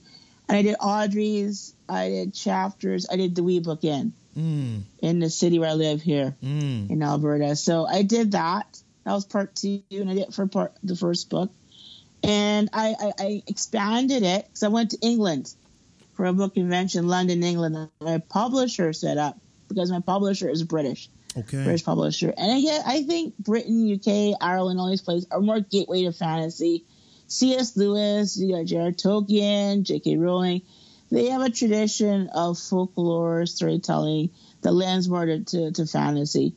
And 0.48 0.58
I 0.58 0.62
did 0.62 0.76
Audrey's, 0.80 1.74
I 1.88 2.08
did 2.08 2.34
chapters, 2.34 3.06
I 3.10 3.16
did 3.16 3.34
the 3.34 3.42
Wee 3.42 3.60
Book 3.60 3.84
Inn 3.84 4.12
Mm, 4.36 4.82
in 4.98 5.20
the 5.20 5.30
city 5.30 5.60
where 5.60 5.70
I 5.70 5.74
live 5.74 6.02
here 6.02 6.34
mm. 6.42 6.90
in 6.90 7.02
Alberta. 7.02 7.54
So 7.54 7.86
I 7.86 8.02
did 8.02 8.32
that. 8.32 8.80
That 9.04 9.12
was 9.12 9.24
part 9.24 9.54
two, 9.54 9.82
and 9.92 10.10
I 10.10 10.14
did 10.14 10.28
it 10.28 10.34
for 10.34 10.46
part 10.48 10.72
the 10.82 10.96
first 10.96 11.30
book. 11.30 11.52
And 12.24 12.68
I, 12.72 12.96
I, 12.98 13.12
I 13.18 13.42
expanded 13.46 14.24
it 14.24 14.44
because 14.46 14.64
I 14.64 14.68
went 14.68 14.90
to 14.90 14.98
England 15.02 15.54
for 16.14 16.26
a 16.26 16.32
book 16.32 16.54
convention, 16.54 17.06
London, 17.06 17.44
England. 17.44 17.90
My 18.00 18.18
publisher 18.18 18.92
set 18.92 19.18
up 19.18 19.38
because 19.68 19.92
my 19.92 20.00
publisher 20.00 20.48
is 20.48 20.64
British. 20.64 21.08
Okay. 21.36 21.64
British 21.64 21.84
publisher. 21.84 22.32
And 22.36 22.52
I 22.52 22.60
get, 22.60 22.82
I 22.86 23.02
think 23.02 23.36
Britain, 23.38 23.92
UK, 23.92 24.36
Ireland, 24.40 24.78
all 24.78 24.88
these 24.88 25.02
places 25.02 25.26
are 25.30 25.40
more 25.40 25.60
gateway 25.60 26.04
to 26.04 26.12
fantasy. 26.12 26.84
C.S. 27.26 27.76
Lewis, 27.76 28.36
you 28.36 28.54
got 28.54 28.66
J.R.R. 28.66 28.92
Tolkien, 28.92 29.82
J.K. 29.82 30.16
Rowling. 30.16 30.62
They 31.10 31.26
have 31.30 31.42
a 31.42 31.50
tradition 31.50 32.28
of 32.28 32.58
folklore 32.58 33.46
storytelling 33.46 34.30
that 34.62 34.72
lends 34.72 35.08
more 35.08 35.26
to, 35.26 35.44
to, 35.44 35.72
to 35.72 35.86
fantasy. 35.86 36.54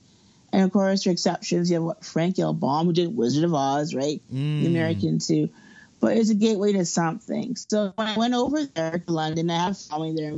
And 0.54 0.64
of 0.64 0.72
course, 0.72 1.04
there 1.04 1.12
are 1.12 1.14
exceptions. 1.14 1.70
You 1.70 1.76
have 1.76 1.84
what 1.84 2.06
Frank 2.06 2.40
L. 2.40 2.54
Baum, 2.54 2.88
who 2.88 2.94
did 2.94 3.16
Wizard 3.16 3.44
of 3.44 3.54
Oz, 3.54 3.94
right? 3.94 4.22
Mm. 4.34 4.62
The 4.62 4.68
American 4.68 5.20
too. 5.20 5.50
But 6.00 6.18
it's 6.18 6.30
a 6.30 6.36
gateway 6.36 6.74
to 6.74 6.86
something. 6.86 7.56
So 7.56 7.92
when 7.96 8.08
I 8.08 8.18
went 8.18 8.34
over 8.34 8.64
there 8.66 9.00
to 9.00 9.12
London, 9.12 9.50
I 9.50 9.66
have 9.66 9.78
family 9.78 10.14
there. 10.16 10.34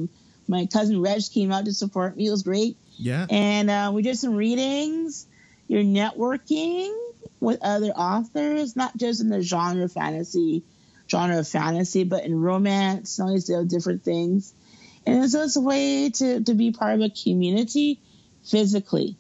My 0.48 0.66
cousin 0.66 1.02
Reg 1.02 1.22
came 1.34 1.52
out 1.52 1.66
to 1.66 1.74
support 1.74 2.16
me. 2.16 2.28
It 2.28 2.32
was 2.32 2.44
great 2.44 2.78
Yeah. 3.02 3.26
and 3.30 3.70
uh, 3.70 3.92
we 3.94 4.02
did 4.02 4.18
some 4.18 4.36
readings. 4.36 5.26
You're 5.68 5.84
networking 5.84 6.94
with 7.40 7.60
other 7.62 7.88
authors, 7.92 8.76
not 8.76 8.98
just 8.98 9.22
in 9.22 9.30
the 9.30 9.42
genre 9.42 9.86
of 9.86 9.92
fantasy, 9.94 10.64
genre 11.10 11.40
of 11.40 11.48
fantasy, 11.48 12.04
but 12.04 12.26
in 12.26 12.40
romance 12.40 13.18
and 13.20 13.28
all 13.30 13.34
these 13.34 13.46
different 13.68 14.04
things. 14.04 14.54
And 15.06 15.30
so 15.30 15.44
it's 15.44 15.56
a 15.56 15.62
way 15.62 16.10
to, 16.10 16.44
to 16.44 16.54
be 16.54 16.72
part 16.72 16.96
of 16.96 17.02
a 17.02 17.10
community 17.10 18.00
physically. 18.44 19.16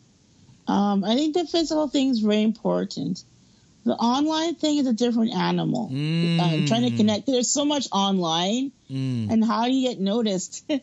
Um, 0.68 1.04
I 1.04 1.16
think 1.16 1.34
the 1.36 1.46
physical 1.46 1.88
thing 1.88 2.10
is 2.10 2.20
very 2.20 2.44
important. 2.44 3.24
The 3.86 3.94
online 3.94 4.56
thing 4.56 4.78
is 4.78 4.88
a 4.88 4.94
different 4.94 5.34
animal. 5.34 5.90
Mm. 5.92 6.40
Um, 6.40 6.66
trying 6.66 6.92
to 6.92 6.98
connect. 6.98 7.26
There's 7.26 7.50
so 7.50 7.64
much 7.66 7.88
online 7.92 8.72
Mm. 8.92 9.30
and 9.30 9.46
how 9.46 9.66
do 9.66 9.72
you 9.72 9.88
get 9.88 10.00
noticed? 10.00 10.64
a 10.70 10.82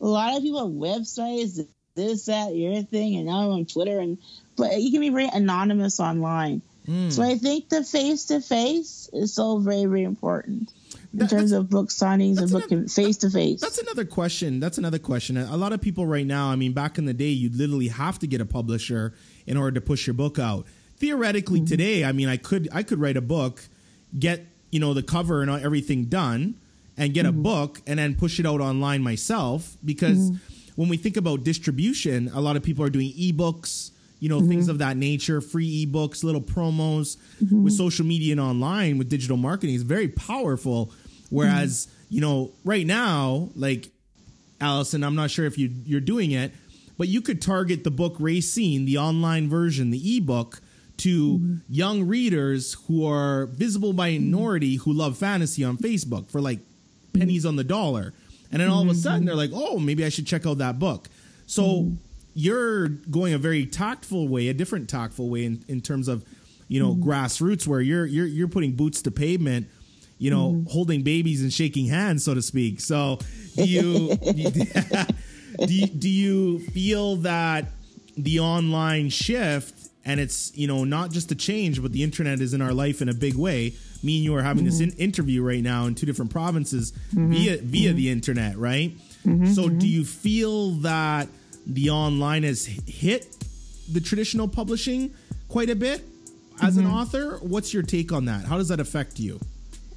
lot 0.00 0.34
of 0.36 0.42
people 0.42 0.60
have 0.66 0.74
websites, 0.74 1.66
this, 1.94 2.26
that, 2.26 2.54
your 2.54 2.82
thing, 2.82 3.16
and 3.16 3.26
now 3.26 3.42
I'm 3.42 3.50
on 3.50 3.66
Twitter, 3.66 3.98
and 3.98 4.18
but 4.56 4.80
you 4.80 4.90
can 4.90 5.00
be 5.00 5.10
very 5.10 5.28
anonymous 5.32 6.00
online. 6.00 6.62
So 7.10 7.22
I 7.22 7.36
think 7.36 7.68
the 7.68 7.84
face 7.84 8.24
to 8.26 8.40
face 8.40 9.08
is 9.12 9.32
so 9.32 9.58
very, 9.58 9.84
very 9.84 10.02
important 10.02 10.72
in 11.12 11.20
that, 11.20 11.30
terms 11.30 11.52
of 11.52 11.70
book 11.70 11.90
signings 11.90 12.38
and 12.38 12.50
book 12.50 12.90
face 12.90 13.18
to 13.18 13.30
face. 13.30 13.60
That's 13.60 13.78
another 13.78 14.04
question. 14.04 14.58
That's 14.58 14.78
another 14.78 14.98
question. 14.98 15.36
A 15.36 15.56
lot 15.56 15.72
of 15.72 15.80
people 15.80 16.06
right 16.06 16.26
now, 16.26 16.48
I 16.48 16.56
mean, 16.56 16.72
back 16.72 16.98
in 16.98 17.04
the 17.04 17.14
day, 17.14 17.28
you'd 17.28 17.54
literally 17.54 17.86
have 17.88 18.18
to 18.18 18.26
get 18.26 18.40
a 18.40 18.44
publisher 18.44 19.14
in 19.46 19.56
order 19.56 19.72
to 19.72 19.80
push 19.80 20.08
your 20.08 20.14
book 20.14 20.40
out. 20.40 20.66
Theoretically, 20.96 21.60
mm-hmm. 21.60 21.66
today, 21.66 22.04
I 22.04 22.10
mean, 22.10 22.28
I 22.28 22.36
could 22.36 22.68
I 22.72 22.82
could 22.82 23.00
write 23.00 23.16
a 23.16 23.22
book, 23.22 23.62
get 24.18 24.44
you 24.70 24.80
know 24.80 24.92
the 24.92 25.04
cover 25.04 25.42
and 25.42 25.50
everything 25.50 26.06
done, 26.06 26.56
and 26.96 27.14
get 27.14 27.26
mm-hmm. 27.26 27.38
a 27.38 27.42
book 27.42 27.80
and 27.86 28.00
then 28.00 28.16
push 28.16 28.40
it 28.40 28.46
out 28.46 28.60
online 28.60 29.02
myself 29.02 29.76
because. 29.84 30.32
Mm-hmm. 30.32 30.48
When 30.76 30.88
we 30.88 30.96
think 30.96 31.16
about 31.16 31.44
distribution, 31.44 32.30
a 32.32 32.40
lot 32.40 32.56
of 32.56 32.62
people 32.62 32.84
are 32.84 32.90
doing 32.90 33.12
ebooks, 33.12 33.90
you 34.20 34.28
know, 34.28 34.38
mm-hmm. 34.38 34.48
things 34.48 34.68
of 34.68 34.78
that 34.78 34.96
nature, 34.96 35.40
free 35.40 35.84
ebooks, 35.84 36.22
little 36.22 36.40
promos 36.40 37.16
mm-hmm. 37.42 37.64
with 37.64 37.72
social 37.72 38.06
media 38.06 38.32
and 38.32 38.40
online 38.40 38.96
with 38.96 39.08
digital 39.08 39.36
marketing 39.36 39.74
is 39.74 39.82
very 39.82 40.08
powerful. 40.08 40.92
Whereas, 41.30 41.86
mm-hmm. 41.86 42.14
you 42.14 42.20
know, 42.20 42.52
right 42.64 42.86
now, 42.86 43.50
like 43.56 43.90
Alison, 44.60 45.02
I'm 45.02 45.16
not 45.16 45.30
sure 45.30 45.44
if 45.44 45.58
you 45.58 45.70
you're 45.84 46.00
doing 46.00 46.30
it, 46.30 46.52
but 46.96 47.08
you 47.08 47.20
could 47.20 47.42
target 47.42 47.84
the 47.84 47.90
book 47.90 48.14
Racine, 48.18 48.84
the 48.84 48.98
online 48.98 49.48
version, 49.48 49.90
the 49.90 50.16
ebook, 50.16 50.60
to 50.98 51.38
mm-hmm. 51.38 51.56
young 51.68 52.04
readers 52.06 52.74
who 52.86 53.04
are 53.04 53.46
visible 53.46 53.92
minority 53.92 54.76
who 54.76 54.92
love 54.92 55.18
fantasy 55.18 55.64
on 55.64 55.76
Facebook 55.76 56.30
for 56.30 56.40
like 56.40 56.60
pennies 57.12 57.44
on 57.44 57.56
the 57.56 57.64
dollar. 57.64 58.14
And 58.52 58.60
then 58.60 58.68
all 58.68 58.82
of 58.82 58.88
a 58.88 58.94
sudden 58.94 59.20
mm-hmm. 59.20 59.26
they're 59.26 59.34
like, 59.34 59.50
oh, 59.52 59.78
maybe 59.78 60.04
I 60.04 60.10
should 60.10 60.26
check 60.26 60.46
out 60.46 60.58
that 60.58 60.78
book. 60.78 61.08
So 61.46 61.62
mm-hmm 61.62 61.94
you're 62.34 62.88
going 62.88 63.34
a 63.34 63.38
very 63.38 63.66
tactful 63.66 64.28
way, 64.28 64.48
a 64.48 64.54
different 64.54 64.88
tactful 64.88 65.28
way 65.28 65.44
in, 65.44 65.64
in 65.68 65.80
terms 65.80 66.08
of, 66.08 66.24
you 66.68 66.80
know, 66.80 66.94
mm-hmm. 66.94 67.08
grassroots 67.08 67.66
where 67.66 67.80
you're 67.80 68.06
you're 68.06 68.26
you're 68.26 68.48
putting 68.48 68.72
boots 68.72 69.02
to 69.02 69.10
pavement, 69.10 69.68
you 70.18 70.30
know, 70.30 70.52
mm-hmm. 70.52 70.70
holding 70.70 71.02
babies 71.02 71.42
and 71.42 71.52
shaking 71.52 71.86
hands, 71.86 72.24
so 72.24 72.34
to 72.34 72.42
speak. 72.42 72.80
So 72.80 73.18
do 73.56 73.64
you 73.64 74.16
do 74.16 75.74
you, 75.74 75.86
do 75.86 76.08
you 76.08 76.58
feel 76.70 77.16
that 77.16 77.66
the 78.16 78.40
online 78.40 79.08
shift 79.10 79.88
and 80.04 80.18
it's 80.18 80.56
you 80.56 80.66
know 80.66 80.84
not 80.84 81.10
just 81.10 81.30
a 81.32 81.34
change, 81.34 81.82
but 81.82 81.92
the 81.92 82.02
internet 82.02 82.40
is 82.40 82.54
in 82.54 82.62
our 82.62 82.72
life 82.72 83.02
in 83.02 83.08
a 83.08 83.14
big 83.14 83.34
way. 83.34 83.74
Me 84.02 84.16
and 84.16 84.24
you 84.24 84.34
are 84.34 84.42
having 84.42 84.64
mm-hmm. 84.64 84.70
this 84.70 84.80
in- 84.80 84.98
interview 84.98 85.42
right 85.42 85.62
now 85.62 85.86
in 85.86 85.94
two 85.94 86.06
different 86.06 86.30
provinces 86.30 86.92
mm-hmm. 86.92 87.32
via 87.32 87.56
via 87.58 87.88
mm-hmm. 87.90 87.96
the 87.96 88.10
internet, 88.10 88.56
right? 88.56 88.96
Mm-hmm. 89.26 89.52
So 89.52 89.68
do 89.68 89.86
you 89.86 90.04
feel 90.04 90.72
that 90.82 91.28
the 91.66 91.90
online 91.90 92.42
has 92.42 92.66
hit 92.66 93.36
the 93.90 94.00
traditional 94.00 94.48
publishing 94.48 95.14
quite 95.48 95.70
a 95.70 95.76
bit 95.76 96.02
as 96.60 96.76
mm-hmm. 96.76 96.86
an 96.86 96.92
author. 96.92 97.38
What's 97.40 97.72
your 97.72 97.82
take 97.82 98.12
on 98.12 98.26
that? 98.26 98.44
How 98.44 98.58
does 98.58 98.68
that 98.68 98.80
affect 98.80 99.18
you? 99.18 99.40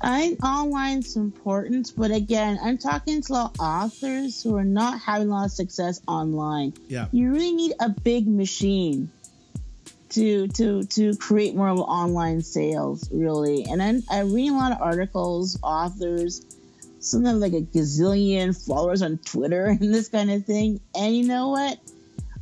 I 0.02 0.20
think 0.20 0.44
online's 0.44 1.16
important, 1.16 1.94
but 1.98 2.12
again, 2.12 2.60
I'm 2.62 2.78
talking 2.78 3.22
to 3.24 3.34
authors 3.34 4.44
who 4.44 4.56
are 4.58 4.66
not 4.66 5.00
having 5.00 5.30
a 5.30 5.32
lot 5.32 5.46
of 5.46 5.52
success 5.52 6.02
online. 6.08 6.74
Yeah. 6.88 7.08
You 7.12 7.32
really 7.32 7.54
need 7.54 7.74
a 7.80 7.90
big 7.90 8.28
machine 8.28 9.10
to 10.16 10.48
to 10.50 10.84
to 10.84 11.16
create 11.16 11.56
more 11.56 11.70
of 11.70 11.80
online 11.80 12.42
sales, 12.42 13.10
really. 13.12 13.66
And 13.70 13.80
then 13.80 14.04
I 14.10 14.22
read 14.22 14.50
a 14.50 14.54
lot 14.54 14.72
of 14.72 14.82
articles, 14.82 15.60
authors 15.64 16.46
some 17.06 17.26
have 17.26 17.36
like 17.36 17.54
a 17.54 17.62
gazillion 17.62 18.56
followers 18.66 19.02
on 19.02 19.20
Twitter 19.20 19.66
and 19.80 19.94
this 19.94 20.10
kind 20.10 20.32
of 20.32 20.46
thing. 20.46 20.82
And 20.96 21.16
you 21.16 21.28
know 21.28 21.50
what? 21.50 21.80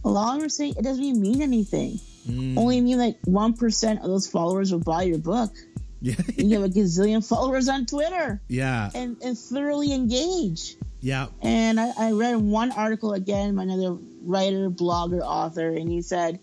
A 0.06 0.10
lot 0.10 0.34
of 0.34 0.39
them 0.39 0.46
are 0.46 0.50
saying 0.50 0.75
it 0.77 0.84
doesn't 0.84 1.03
even 1.03 1.22
mean 1.22 1.42
anything. 1.42 2.00
Mm. 2.27 2.58
Only 2.58 2.82
mean 2.82 2.98
like 2.98 3.18
one 3.25 3.53
percent 3.53 4.00
of 4.00 4.08
those 4.08 4.27
followers 4.27 4.72
will 4.72 4.80
buy 4.80 5.03
your 5.03 5.20
book. 5.20 5.51
Yeah. 6.06 6.15
you 6.36 6.60
have 6.60 6.70
a 6.70 6.74
gazillion 6.74 7.25
followers 7.25 7.70
on 7.70 7.86
Twitter. 7.86 8.42
Yeah. 8.50 8.89
And 8.94 9.15
and 9.24 9.39
thoroughly 9.39 9.94
engage. 9.94 10.75
Yeah. 11.00 11.27
And 11.42 11.79
I, 11.79 11.94
I 11.98 12.12
read 12.12 12.36
one 12.36 12.74
article 12.74 13.14
again 13.14 13.55
by 13.55 13.64
another 13.64 13.98
writer, 14.22 14.70
blogger, 14.70 15.22
author, 15.22 15.70
and 15.70 15.88
he 15.88 16.01
said, 16.01 16.42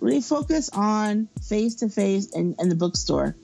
really 0.00 0.20
focus 0.20 0.70
on 0.72 1.28
face 1.42 1.76
to 1.76 1.88
face 1.88 2.32
and 2.32 2.56
the 2.58 2.74
bookstore. 2.74 3.36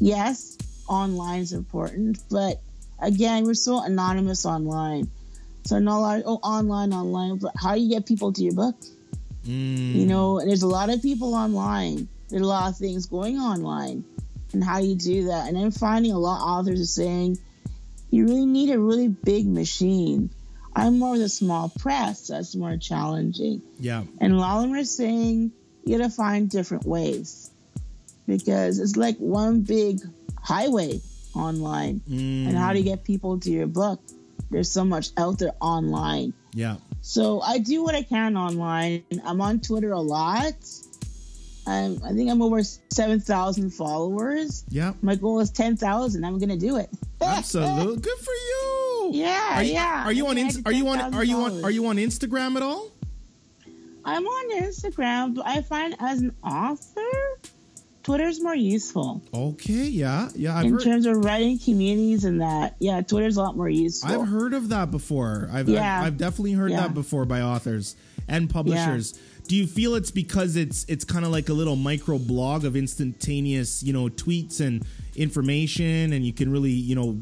Yes, 0.00 0.56
online 0.88 1.40
is 1.40 1.52
important, 1.52 2.18
but 2.30 2.60
again, 2.98 3.44
we're 3.44 3.54
so 3.54 3.82
anonymous 3.82 4.46
online. 4.46 5.10
So 5.64 5.78
no 5.78 6.00
lot 6.00 6.22
oh 6.24 6.36
online, 6.36 6.92
online, 6.92 7.36
but 7.38 7.52
how 7.56 7.74
do 7.74 7.80
you 7.80 7.90
get 7.90 8.06
people 8.06 8.32
to 8.32 8.42
your 8.42 8.54
book? 8.54 8.76
Mm. 9.44 9.94
You 9.94 10.06
know, 10.06 10.40
there's 10.40 10.62
a 10.62 10.68
lot 10.68 10.90
of 10.90 11.02
people 11.02 11.34
online. 11.34 12.08
There's 12.28 12.42
a 12.42 12.46
lot 12.46 12.70
of 12.70 12.76
things 12.76 13.06
going 13.06 13.38
online. 13.38 14.04
And 14.52 14.64
how 14.64 14.80
do 14.80 14.86
you 14.86 14.96
do 14.96 15.26
that? 15.26 15.48
And 15.48 15.58
I'm 15.58 15.70
finding 15.70 16.12
a 16.12 16.18
lot 16.18 16.40
of 16.40 16.48
authors 16.48 16.80
are 16.80 16.86
saying 16.86 17.38
you 18.10 18.24
really 18.24 18.46
need 18.46 18.70
a 18.70 18.78
really 18.78 19.08
big 19.08 19.46
machine. 19.46 20.30
I'm 20.74 20.98
more 20.98 21.16
of 21.16 21.20
a 21.20 21.28
small 21.28 21.70
press, 21.80 22.28
that's 22.28 22.54
more 22.54 22.76
challenging. 22.76 23.62
Yeah. 23.78 24.04
And 24.20 24.32
a 24.32 24.36
lot 24.36 24.56
of 24.56 24.62
them 24.62 24.74
are 24.74 24.84
saying 24.84 25.52
you 25.88 25.98
gotta 25.98 26.10
find 26.10 26.50
different 26.50 26.84
ways. 26.84 27.50
Because 28.26 28.78
it's 28.78 28.96
like 28.96 29.16
one 29.16 29.62
big 29.62 30.00
highway 30.42 31.00
online. 31.34 32.00
Mm. 32.08 32.48
And 32.48 32.56
how 32.56 32.72
to 32.72 32.82
get 32.82 33.04
people 33.04 33.40
to 33.40 33.50
your 33.50 33.66
book. 33.66 34.00
There's 34.50 34.70
so 34.70 34.84
much 34.84 35.10
out 35.16 35.38
there 35.38 35.52
online. 35.60 36.34
Yeah. 36.52 36.76
So 37.00 37.40
I 37.40 37.58
do 37.58 37.82
what 37.82 37.94
I 37.94 38.02
can 38.02 38.36
online. 38.36 39.02
I'm 39.24 39.40
on 39.40 39.60
Twitter 39.60 39.92
a 39.92 40.00
lot. 40.00 40.54
I'm, 41.66 42.00
I 42.02 42.12
think 42.12 42.30
I'm 42.30 42.40
over 42.40 42.62
7,000 42.62 43.70
followers. 43.70 44.64
Yeah. 44.68 44.94
My 45.02 45.14
goal 45.14 45.40
is 45.40 45.50
10,000. 45.50 46.24
I'm 46.24 46.38
going 46.38 46.48
to 46.48 46.56
do 46.56 46.76
it. 46.76 46.88
Absolutely. 47.20 48.00
Good 48.00 48.18
for 48.18 48.32
you. 48.32 49.10
Yeah. 49.12 49.58
Are 49.58 49.62
you, 49.62 49.72
yeah. 49.72 50.04
Are 50.04 50.12
you 50.12 50.26
on, 50.26 50.38
are 50.66 50.72
you 50.72 50.88
on, 50.88 51.14
are 51.14 51.24
you 51.24 51.36
on, 51.36 51.64
are 51.64 51.70
you 51.70 51.86
on 51.86 51.96
Instagram 51.96 52.56
at 52.56 52.62
all? 52.62 52.90
I'm 54.04 54.26
on 54.26 54.62
Instagram, 54.62 55.34
but 55.34 55.46
I 55.46 55.62
find 55.62 55.94
as 56.00 56.20
an 56.20 56.34
author, 56.42 57.00
Twitter's 58.02 58.40
more 58.40 58.54
useful. 58.54 59.22
Okay, 59.34 59.84
yeah, 59.84 60.30
yeah. 60.34 60.56
I've 60.56 60.64
in 60.64 60.72
heard, 60.72 60.82
terms 60.82 61.06
of 61.06 61.24
writing 61.24 61.58
communities 61.58 62.24
and 62.24 62.40
that, 62.40 62.76
yeah, 62.78 63.02
Twitter's 63.02 63.36
a 63.36 63.42
lot 63.42 63.56
more 63.56 63.68
useful. 63.68 64.22
I've 64.22 64.28
heard 64.28 64.54
of 64.54 64.70
that 64.70 64.90
before. 64.90 65.48
I've 65.52 65.68
yeah. 65.68 66.00
I've, 66.00 66.06
I've 66.06 66.16
definitely 66.16 66.52
heard 66.52 66.70
yeah. 66.70 66.80
that 66.82 66.94
before 66.94 67.26
by 67.26 67.42
authors 67.42 67.96
and 68.26 68.48
publishers. 68.48 69.12
Yeah. 69.14 69.22
Do 69.48 69.56
you 69.56 69.66
feel 69.66 69.94
it's 69.94 70.10
because 70.10 70.56
it's 70.56 70.84
it's 70.88 71.04
kind 71.04 71.24
of 71.24 71.32
like 71.32 71.48
a 71.48 71.54
little 71.54 71.76
micro 71.76 72.18
blog 72.18 72.64
of 72.64 72.76
instantaneous, 72.76 73.82
you 73.82 73.92
know, 73.92 74.08
tweets 74.08 74.60
and 74.60 74.86
information, 75.16 76.12
and 76.12 76.24
you 76.24 76.32
can 76.32 76.52
really, 76.52 76.70
you 76.70 76.94
know, 76.94 77.18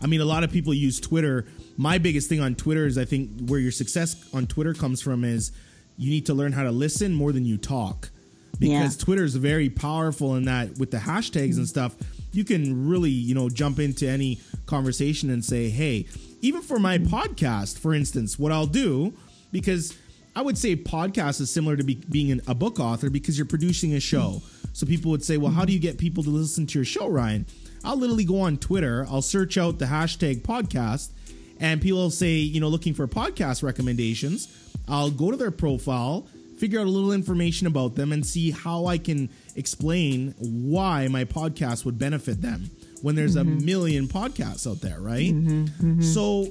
I 0.00 0.06
mean, 0.06 0.20
a 0.20 0.24
lot 0.24 0.44
of 0.44 0.50
people 0.50 0.74
use 0.74 0.98
Twitter. 0.98 1.46
My 1.76 1.98
biggest 1.98 2.28
thing 2.28 2.40
on 2.40 2.54
Twitter 2.54 2.86
is 2.86 2.98
I 2.98 3.04
think 3.04 3.48
where 3.48 3.60
your 3.60 3.70
success 3.70 4.16
on 4.34 4.46
Twitter 4.46 4.74
comes 4.74 5.00
from 5.00 5.24
is 5.24 5.52
you 5.96 6.10
need 6.10 6.26
to 6.26 6.34
learn 6.34 6.52
how 6.52 6.62
to 6.62 6.72
listen 6.72 7.14
more 7.14 7.32
than 7.32 7.44
you 7.44 7.58
talk 7.58 8.10
because 8.58 8.96
yeah. 8.96 9.04
Twitter 9.04 9.24
is 9.24 9.34
very 9.34 9.68
powerful 9.68 10.36
in 10.36 10.44
that 10.44 10.78
with 10.78 10.90
the 10.90 10.98
hashtags 10.98 11.56
and 11.56 11.68
stuff, 11.68 11.96
you 12.32 12.44
can 12.44 12.88
really, 12.88 13.10
you 13.10 13.34
know, 13.34 13.48
jump 13.48 13.78
into 13.78 14.08
any 14.08 14.40
conversation 14.66 15.30
and 15.30 15.44
say, 15.44 15.68
hey, 15.68 16.06
even 16.40 16.62
for 16.62 16.78
my 16.78 16.98
podcast, 16.98 17.78
for 17.78 17.92
instance, 17.92 18.38
what 18.38 18.52
I'll 18.52 18.66
do, 18.66 19.14
because 19.50 19.96
I 20.34 20.42
would 20.42 20.56
say 20.56 20.76
podcast 20.76 21.40
is 21.40 21.50
similar 21.50 21.76
to 21.76 21.82
be, 21.82 21.96
being 21.96 22.40
a 22.46 22.54
book 22.54 22.78
author 22.80 23.10
because 23.10 23.36
you're 23.36 23.46
producing 23.46 23.94
a 23.94 24.00
show. 24.00 24.42
So 24.72 24.86
people 24.86 25.10
would 25.10 25.24
say, 25.24 25.36
well, 25.36 25.52
how 25.52 25.64
do 25.64 25.72
you 25.72 25.78
get 25.78 25.98
people 25.98 26.22
to 26.22 26.30
listen 26.30 26.66
to 26.68 26.78
your 26.78 26.86
show, 26.86 27.08
Ryan? 27.08 27.46
I'll 27.84 27.96
literally 27.96 28.24
go 28.24 28.40
on 28.40 28.58
Twitter, 28.58 29.06
I'll 29.10 29.22
search 29.22 29.58
out 29.58 29.78
the 29.78 29.86
hashtag 29.86 30.42
podcast, 30.42 31.10
and 31.58 31.82
people 31.82 31.98
will 31.98 32.10
say, 32.10 32.34
you 32.34 32.60
know, 32.60 32.68
looking 32.68 32.94
for 32.94 33.06
podcast 33.08 33.62
recommendations. 33.62 34.46
I'll 34.88 35.10
go 35.10 35.30
to 35.30 35.36
their 35.36 35.50
profile 35.50 36.26
figure 36.62 36.78
out 36.78 36.86
a 36.86 36.90
little 36.90 37.10
information 37.10 37.66
about 37.66 37.96
them 37.96 38.12
and 38.12 38.24
see 38.24 38.52
how 38.52 38.86
I 38.86 38.96
can 38.96 39.28
explain 39.56 40.32
why 40.38 41.08
my 41.08 41.24
podcast 41.24 41.84
would 41.84 41.98
benefit 41.98 42.40
them 42.40 42.70
when 43.00 43.16
there's 43.16 43.34
mm-hmm. 43.34 43.58
a 43.58 43.60
million 43.62 44.06
podcasts 44.06 44.70
out 44.70 44.80
there, 44.80 45.00
right? 45.00 45.34
Mm-hmm, 45.34 45.64
mm-hmm. 45.64 46.02
So, 46.02 46.46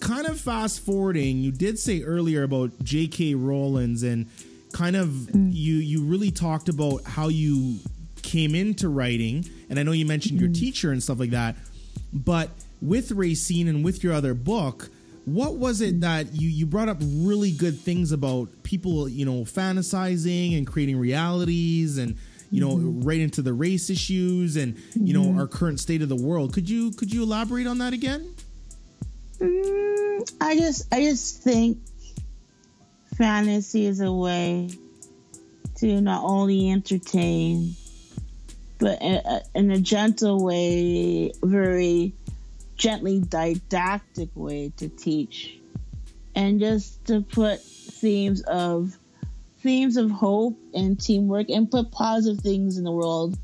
kind 0.00 0.26
of 0.26 0.40
fast 0.40 0.80
forwarding, 0.80 1.36
you 1.42 1.52
did 1.52 1.78
say 1.78 2.02
earlier 2.02 2.44
about 2.44 2.70
J.K. 2.82 3.34
Rowling's 3.34 4.02
and 4.02 4.26
kind 4.72 4.96
of 4.96 5.08
mm. 5.08 5.50
you 5.52 5.74
you 5.74 6.04
really 6.04 6.30
talked 6.30 6.70
about 6.70 7.04
how 7.04 7.28
you 7.28 7.76
came 8.22 8.54
into 8.54 8.88
writing, 8.88 9.46
and 9.68 9.78
I 9.78 9.82
know 9.82 9.92
you 9.92 10.06
mentioned 10.06 10.40
your 10.40 10.48
mm-hmm. 10.48 10.60
teacher 10.60 10.92
and 10.92 11.02
stuff 11.02 11.20
like 11.20 11.32
that, 11.32 11.56
but 12.10 12.48
with 12.80 13.12
Racine 13.12 13.68
and 13.68 13.84
with 13.84 14.02
your 14.02 14.14
other 14.14 14.32
book 14.32 14.88
what 15.24 15.56
was 15.56 15.80
it 15.80 16.00
that 16.00 16.34
you 16.34 16.48
you 16.48 16.66
brought 16.66 16.88
up 16.88 16.98
really 17.00 17.52
good 17.52 17.78
things 17.78 18.12
about 18.12 18.48
people 18.62 19.08
you 19.08 19.24
know 19.24 19.42
fantasizing 19.42 20.56
and 20.56 20.66
creating 20.66 20.98
realities 20.98 21.98
and 21.98 22.16
you 22.50 22.60
know 22.60 22.76
mm-hmm. 22.76 23.02
right 23.02 23.20
into 23.20 23.42
the 23.42 23.52
race 23.52 23.88
issues 23.88 24.56
and 24.56 24.76
you 24.94 25.14
know 25.14 25.24
mm-hmm. 25.24 25.38
our 25.38 25.46
current 25.46 25.78
state 25.78 26.02
of 26.02 26.08
the 26.08 26.16
world 26.16 26.52
could 26.52 26.68
you 26.68 26.90
could 26.92 27.12
you 27.12 27.22
elaborate 27.22 27.66
on 27.66 27.78
that 27.78 27.92
again 27.92 28.34
mm, 29.38 30.32
i 30.40 30.56
just 30.56 30.92
i 30.92 31.00
just 31.00 31.42
think 31.42 31.78
fantasy 33.16 33.86
is 33.86 34.00
a 34.00 34.12
way 34.12 34.68
to 35.76 36.00
not 36.00 36.24
only 36.24 36.70
entertain 36.70 37.74
but 38.82 39.00
in 39.00 39.14
a, 39.14 39.42
in 39.54 39.70
a 39.70 39.78
gentle 39.78 40.44
way, 40.44 41.32
very 41.44 42.12
gently 42.82 43.20
didactic 43.20 44.28
way 44.34 44.72
to 44.76 44.88
teach, 44.88 45.56
and 46.34 46.58
just 46.58 47.04
to 47.04 47.20
put 47.20 47.60
themes 47.62 48.42
of 48.42 48.98
themes 49.60 49.96
of 49.96 50.10
hope 50.10 50.58
and 50.74 51.00
teamwork 51.00 51.48
and 51.48 51.70
put 51.70 51.92
positive 51.92 52.42
things 52.42 52.78
in 52.78 52.82
the 52.82 52.90
world 52.90 53.38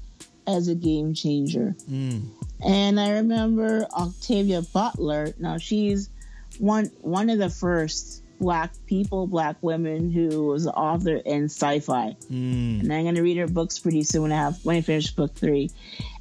as 0.49 0.67
a 0.67 0.75
game 0.75 1.15
changer. 1.15 1.77
Mm. 1.89 2.27
And 2.65 2.99
I 2.99 3.11
remember 3.11 3.87
Octavia 3.93 4.63
Butler. 4.63 5.33
Now 5.39 5.57
she's 5.57 6.11
one 6.59 6.87
one 7.03 7.31
of 7.31 7.39
the 7.39 7.51
first 7.51 8.25
black 8.41 8.73
people, 8.87 9.29
black 9.29 9.57
women 9.63 10.11
who 10.11 10.47
was 10.47 10.67
an 10.67 10.73
author 10.73 11.17
in 11.17 11.45
sci-fi. 11.45 12.17
Mm. 12.29 12.81
And 12.81 12.93
I'm 12.93 13.05
gonna 13.05 13.23
read 13.23 13.37
her 13.37 13.47
books 13.47 13.79
pretty 13.79 14.03
soon 14.03 14.23
when 14.23 14.33
I 14.33 14.37
have 14.37 14.59
when 14.65 14.75
I 14.75 14.81
finish 14.81 15.13
book 15.13 15.37
three. 15.37 15.71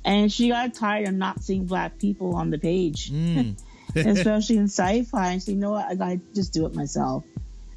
And 0.08 0.32
she 0.32 0.48
got 0.48 0.74
tired 0.74 1.10
of 1.10 1.14
not 1.16 1.44
seeing 1.44 1.66
black 1.66 2.00
people 2.00 2.36
on 2.36 2.50
the 2.50 2.58
page. 2.58 3.12
Mm. 3.12 3.62
Especially 3.96 4.56
in 4.58 4.64
sci-fi. 4.70 5.32
And 5.34 5.44
she 5.44 5.52
you 5.52 5.58
know 5.58 5.72
what, 5.72 5.86
I 5.86 5.96
gotta 5.96 6.22
just 6.34 6.54
do 6.54 6.66
it 6.66 6.74
myself. 6.74 7.26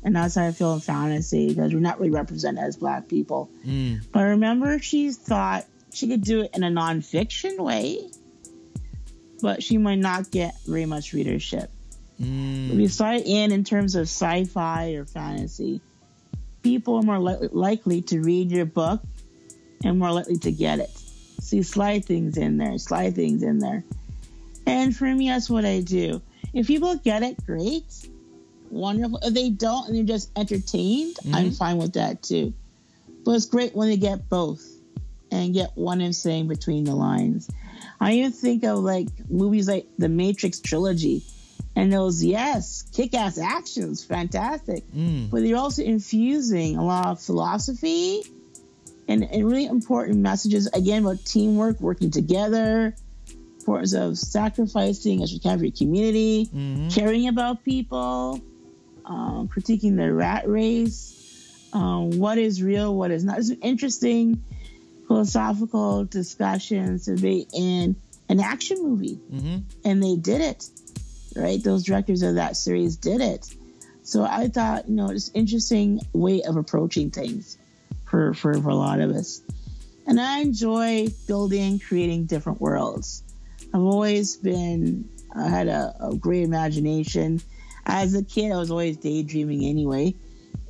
And 0.05 0.15
that's 0.15 0.37
how 0.37 0.47
I 0.47 0.53
feel 0.53 0.75
in 0.75 0.81
fantasy 0.81 1.49
because 1.49 1.75
we're 1.75 1.81
not 1.81 1.99
really 1.99 2.13
represented 2.13 2.63
as 2.63 2.77
black 2.77 3.09
people. 3.09 3.51
Mm. 3.67 4.07
But 4.13 4.21
I 4.21 4.27
remember 4.29 4.79
she 4.79 5.11
thought 5.11 5.67
she 5.93 6.07
could 6.07 6.23
do 6.23 6.43
it 6.43 6.51
in 6.55 6.63
a 6.63 6.71
nonfiction 6.71 7.59
way, 7.59 8.09
but 9.43 9.63
she 9.63 9.77
might 9.77 9.99
not 9.99 10.31
get 10.31 10.55
very 10.67 10.87
much 10.87 11.13
readership. 11.13 11.69
Mm. 12.23 12.71
If 12.71 12.79
you 12.79 12.89
start 12.89 13.23
in 13.27 13.51
in 13.51 13.65
terms 13.65 13.97
of 13.97 14.03
sci-fi 14.03 14.93
or 14.93 15.05
fantasy, 15.05 15.81
people 16.63 16.95
are 16.95 17.03
more 17.03 17.19
li- 17.19 17.49
likely 17.51 18.03
to 18.03 18.21
read 18.21 18.53
your 18.53 18.67
book 18.67 19.03
and 19.85 19.99
more 19.99 20.13
likely 20.13 20.39
to 20.39 20.53
get 20.53 20.79
it. 20.79 20.91
You 21.53 21.63
slide 21.63 22.05
things 22.05 22.37
in 22.37 22.57
there, 22.59 22.79
slide 22.79 23.15
things 23.15 23.43
in 23.43 23.59
there. 23.59 23.85
And 24.67 24.95
for 24.95 25.05
me, 25.05 25.29
that's 25.29 25.51
what 25.51 25.65
I 25.65 25.81
do. 25.81 26.23
If 26.53 26.67
people 26.67 26.97
get 26.97 27.23
it, 27.23 27.45
great, 27.47 27.85
wonderful. 28.71 29.19
If 29.23 29.35
they 29.35 29.51
don't 29.51 29.89
and 29.89 29.97
they're 29.97 30.17
just 30.17 30.31
entertained, 30.37 31.17
I'm 31.33 31.51
fine 31.53 31.79
with 31.79 31.95
that 31.95 32.23
too. 32.23 32.53
But 33.25 33.33
it's 33.33 33.47
great 33.47 33.75
when 33.75 33.89
they 33.89 33.97
get 33.97 34.29
both 34.29 34.67
and 35.31 35.55
get 35.55 35.77
one 35.77 36.01
and 36.01 36.15
saying 36.15 36.49
between 36.49 36.85
the 36.85 36.95
lines. 36.95 37.51
I 38.01 38.15
even 38.15 38.33
think 38.33 38.65
of 38.65 38.79
like 38.79 39.09
movies 39.29 39.69
like 39.69 39.87
the 39.99 40.09
Matrix 40.09 40.61
trilogy 40.61 41.23
and 41.77 41.93
those, 41.93 42.25
yes, 42.25 42.83
kick 42.93 43.15
ass 43.15 43.39
actions, 43.39 44.03
fantastic. 44.03 44.85
Mm. 44.89 45.31
But 45.31 45.43
they're 45.43 45.57
also 45.57 45.83
infusing 45.83 46.77
a 46.77 46.85
lot 46.85 47.07
of 47.07 47.23
philosophy 47.23 48.23
and, 49.11 49.25
and 49.25 49.45
really 49.45 49.67
important 49.67 50.19
messages, 50.19 50.69
again, 50.69 51.05
about 51.05 51.25
teamwork, 51.25 51.81
working 51.81 52.11
together, 52.11 52.95
importance 53.59 53.93
of 53.93 54.17
sacrificing 54.17 55.23
as 55.23 55.33
you 55.33 55.41
can 55.41 55.59
for 55.59 55.65
your 55.65 55.73
community, 55.77 56.49
Mhm. 56.55 56.91
caring 56.95 57.29
about 57.29 57.65
people, 57.65 58.41
um, 59.05 59.49
critiquing 59.49 59.97
the 59.97 60.13
rat 60.13 60.49
race, 60.49 61.69
um, 61.73 62.19
what 62.19 62.39
is 62.39 62.63
real, 62.63 62.95
what 62.97 63.11
is 63.11 63.25
not. 63.25 63.39
It's 63.39 63.51
an 63.51 63.59
interesting 63.63 64.43
philosophical 65.07 66.05
discussions 66.05 67.07
to 67.07 67.17
be 67.17 67.47
in 67.53 67.97
an 68.29 68.39
action 68.39 68.79
movie, 68.83 69.19
Mhm. 69.33 69.63
and 69.85 70.03
they 70.03 70.17
did 70.17 70.41
it. 70.41 70.69
Right, 71.37 71.63
those 71.63 71.85
directors 71.85 72.23
of 72.23 72.35
that 72.37 72.57
series 72.57 72.97
did 72.97 73.21
it. 73.21 73.47
So 74.03 74.25
I 74.25 74.49
thought, 74.49 74.89
you 74.89 74.97
know, 74.97 75.11
it's 75.11 75.31
interesting 75.33 76.01
way 76.13 76.43
of 76.43 76.57
approaching 76.57 77.11
things 77.11 77.57
for, 78.11 78.35
for, 78.35 78.53
for 78.55 78.69
a 78.69 78.75
lot 78.75 79.01
of 79.01 79.11
us. 79.13 79.41
And 80.07 80.21
I 80.21 80.41
enjoy 80.41 81.09
building, 81.29 81.79
creating 81.79 82.27
different 82.27 82.61
worlds. 82.61 83.23
I've 83.73 83.81
always 83.81 84.37
been, 84.37 85.09
I 85.35 85.49
had 85.49 85.69
a, 85.69 85.95
a 86.01 86.17
great 86.17 86.43
imagination. 86.43 87.41
As 87.87 88.15
a 88.15 88.25
kid, 88.25 88.51
I 88.51 88.57
was 88.57 88.71
always 88.71 88.97
daydreaming 88.97 89.65
anyway. 89.65 90.15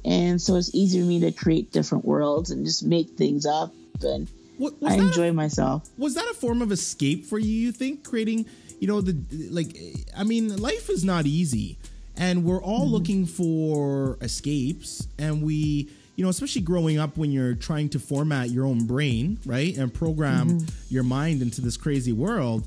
And 0.05 0.41
so 0.41 0.57
it's 0.57 0.75
easy 0.75 1.01
for 1.01 1.07
me 1.07 1.21
to 1.21 1.33
create 1.33 1.73
different 1.73 2.05
worlds 2.05 2.51
and 2.51 2.65
just 2.67 2.85
make 2.85 3.11
things 3.11 3.47
up. 3.47 3.73
And 4.03 4.29
What, 4.59 4.75
I 4.85 4.97
that 4.97 4.99
a- 4.99 5.07
enjoy 5.09 5.33
myself. 5.33 5.89
was 5.97 6.15
that 6.15 6.27
a 6.31 6.35
form 6.35 6.61
of 6.61 6.71
escape 6.71 7.25
for 7.25 7.39
you 7.39 7.53
you 7.53 7.73
think 7.73 8.05
creating 8.05 8.47
you 8.79 8.89
know 8.89 9.03
the 9.03 9.15
like 9.51 9.77
i 10.17 10.25
mean 10.25 10.57
life 10.57 10.89
is 10.89 11.05
not 11.05 11.27
easy 11.27 11.77
and 12.17 12.45
we're 12.45 12.63
all 12.63 12.85
mm-hmm. 12.85 12.95
looking 12.95 13.27
for 13.27 14.17
escapes 14.23 15.07
and 15.19 15.43
we 15.43 15.91
you 16.17 16.25
know 16.25 16.31
especially 16.31 16.63
growing 16.63 16.99
up 16.99 17.17
when 17.17 17.31
you're 17.31 17.55
trying 17.55 17.89
to 17.89 17.99
format 17.99 18.51
your 18.51 18.67
own 18.67 18.87
brain 18.87 19.39
right 19.47 19.77
and 19.77 19.93
program 19.93 20.51
mm-hmm. 20.51 20.95
your 20.95 21.03
mind 21.03 21.43
into 21.43 21.61
this 21.61 21.77
crazy 21.77 22.13
world 22.13 22.67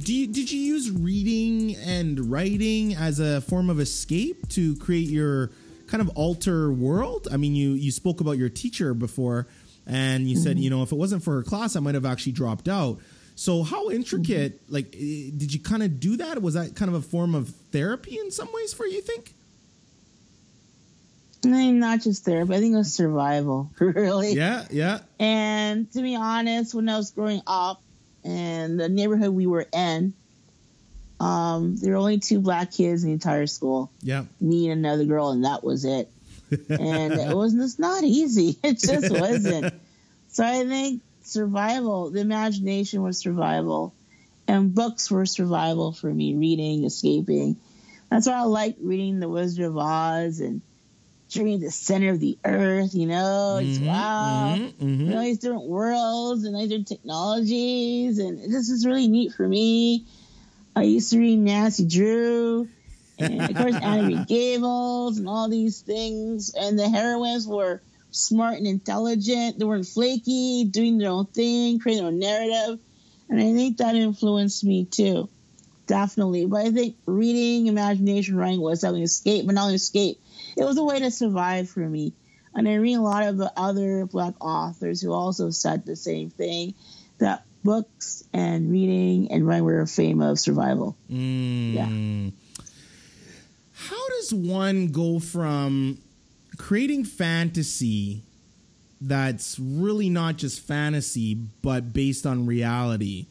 do 0.00 0.14
you 0.14 0.26
did 0.26 0.50
you 0.50 0.58
use 0.58 0.90
reading 0.90 1.76
and 1.76 2.30
writing 2.30 2.94
as 2.94 3.20
a 3.20 3.40
form 3.42 3.68
of 3.68 3.80
escape 3.80 4.48
to 4.50 4.74
create 4.76 5.08
your 5.08 5.50
kind 5.88 6.00
of 6.00 6.08
alter 6.10 6.72
world? 6.72 7.28
I 7.30 7.36
mean 7.36 7.54
you 7.54 7.72
you 7.72 7.90
spoke 7.90 8.20
about 8.20 8.38
your 8.38 8.48
teacher 8.48 8.94
before 8.94 9.46
and 9.86 10.28
you 10.28 10.36
said 10.36 10.56
mm-hmm. 10.56 10.62
you 10.62 10.70
know 10.70 10.82
if 10.82 10.92
it 10.92 10.96
wasn't 10.96 11.22
for 11.22 11.34
her 11.34 11.42
class 11.42 11.74
i 11.76 11.80
might 11.80 11.94
have 11.94 12.06
actually 12.06 12.32
dropped 12.32 12.68
out. 12.68 12.98
So 13.34 13.62
how 13.62 13.90
intricate 13.90 14.62
mm-hmm. 14.64 14.74
like 14.74 14.94
eh, 14.94 15.30
did 15.36 15.52
you 15.52 15.60
kind 15.60 15.82
of 15.82 16.00
do 16.00 16.16
that? 16.16 16.40
Was 16.40 16.54
that 16.54 16.76
kind 16.76 16.88
of 16.88 16.94
a 16.94 17.02
form 17.02 17.34
of 17.34 17.50
therapy 17.70 18.18
in 18.18 18.30
some 18.30 18.48
ways 18.52 18.72
for 18.72 18.86
you 18.86 18.96
you 18.96 19.02
think 19.02 19.34
not 21.44 22.00
just 22.02 22.24
there, 22.24 22.44
but 22.44 22.56
I 22.56 22.60
think 22.60 22.74
it 22.74 22.78
was 22.78 22.92
survival, 22.92 23.70
really. 23.78 24.32
yeah 24.34 24.66
yeah 24.70 25.00
And 25.18 25.90
to 25.92 26.02
be 26.02 26.16
honest, 26.16 26.74
when 26.74 26.88
I 26.88 26.96
was 26.96 27.10
growing 27.10 27.42
up 27.46 27.82
in 28.24 28.76
the 28.76 28.88
neighborhood 28.88 29.30
we 29.30 29.46
were 29.46 29.66
in, 29.72 30.12
um, 31.18 31.76
there 31.76 31.92
were 31.92 31.98
only 31.98 32.18
two 32.18 32.40
black 32.40 32.72
kids 32.72 33.02
in 33.02 33.08
the 33.10 33.12
entire 33.14 33.46
school, 33.46 33.90
yeah 34.02 34.24
me 34.40 34.70
and 34.70 34.84
another 34.84 35.04
girl, 35.04 35.30
and 35.30 35.44
that 35.44 35.62
was 35.64 35.84
it. 35.84 36.10
And 36.68 37.12
it 37.12 37.34
was 37.36 37.54
just 37.54 37.78
not 37.78 38.02
easy. 38.02 38.58
It 38.64 38.80
just 38.80 39.10
wasn't. 39.10 39.72
So 40.32 40.44
I 40.44 40.64
think 40.66 41.02
survival, 41.22 42.10
the 42.10 42.20
imagination 42.20 43.02
was 43.02 43.18
survival, 43.18 43.94
and 44.48 44.74
books 44.74 45.10
were 45.10 45.26
survival 45.26 45.92
for 45.92 46.12
me, 46.12 46.34
reading, 46.34 46.84
escaping. 46.84 47.56
That's 48.10 48.26
why 48.26 48.32
I 48.34 48.42
like 48.42 48.76
reading 48.80 49.20
The 49.20 49.28
Wizard 49.28 49.64
of 49.66 49.76
Oz 49.76 50.40
and 50.40 50.60
To 51.30 51.58
the 51.58 51.70
Center 51.70 52.10
of 52.10 52.18
the 52.18 52.38
Earth, 52.44 52.92
you 52.92 53.06
know, 53.06 53.58
it's 53.62 53.78
Mhm, 53.78 53.86
wow 53.86 54.56
mhm, 54.58 54.74
mhm. 54.80 54.98
you 55.00 55.06
know, 55.10 55.20
these 55.22 55.38
different 55.38 55.68
worlds 55.68 56.42
and 56.44 56.56
these 56.56 56.68
different 56.68 56.88
technologies, 56.88 58.18
and 58.18 58.36
this 58.52 58.68
is 58.68 58.84
really 58.84 59.06
neat 59.06 59.32
for 59.34 59.46
me. 59.46 60.06
I 60.74 60.82
used 60.82 61.12
to 61.12 61.18
read 61.20 61.36
Nancy 61.38 61.86
Drew, 61.86 62.68
and 63.18 63.48
of 63.48 63.56
course 63.56 63.76
Anne 63.82 64.00
of 64.00 64.04
Green 64.06 64.24
Gables, 64.24 65.18
and 65.18 65.28
all 65.28 65.48
these 65.48 65.82
things. 65.82 66.52
And 66.54 66.76
the 66.76 66.88
heroines 66.88 67.46
were 67.46 67.80
smart 68.10 68.56
and 68.56 68.66
intelligent. 68.66 69.56
They 69.56 69.64
weren't 69.64 69.86
flaky, 69.86 70.64
doing 70.64 70.98
their 70.98 71.10
own 71.10 71.26
thing, 71.26 71.78
creating 71.78 72.02
their 72.02 72.12
own 72.12 72.18
narrative, 72.18 72.80
and 73.28 73.40
I 73.40 73.52
think 73.52 73.76
that 73.76 73.94
influenced 73.94 74.64
me 74.64 74.84
too, 74.84 75.28
definitely. 75.86 76.46
But 76.46 76.66
I 76.66 76.70
think 76.72 76.96
reading, 77.06 77.68
imagination, 77.68 78.34
writing 78.34 78.60
was 78.60 78.80
to 78.80 78.92
escape, 78.96 79.46
but 79.46 79.54
not 79.54 79.62
only 79.66 79.76
escape. 79.76 80.20
It 80.60 80.66
was 80.66 80.76
a 80.76 80.84
way 80.84 80.98
to 81.00 81.10
survive 81.10 81.70
for 81.70 81.80
me. 81.80 82.12
And 82.54 82.68
I 82.68 82.74
read 82.74 82.96
a 82.96 83.00
lot 83.00 83.22
of 83.22 83.38
the 83.38 83.50
other 83.56 84.04
black 84.04 84.34
authors 84.40 85.00
who 85.00 85.10
also 85.10 85.48
said 85.48 85.86
the 85.86 85.96
same 85.96 86.28
thing 86.28 86.74
that 87.18 87.44
books 87.64 88.24
and 88.34 88.70
reading 88.70 89.32
and 89.32 89.46
writing 89.46 89.64
were 89.64 89.80
a 89.80 89.86
fame 89.86 90.20
of 90.20 90.38
survival. 90.38 90.98
Mm. 91.10 92.32
How 93.72 94.08
does 94.08 94.34
one 94.34 94.88
go 94.88 95.18
from 95.18 95.96
creating 96.58 97.04
fantasy 97.04 98.22
that's 99.00 99.58
really 99.58 100.10
not 100.10 100.36
just 100.36 100.60
fantasy, 100.60 101.34
but 101.34 101.94
based 101.94 102.26
on 102.26 102.44
reality? 102.44 103.28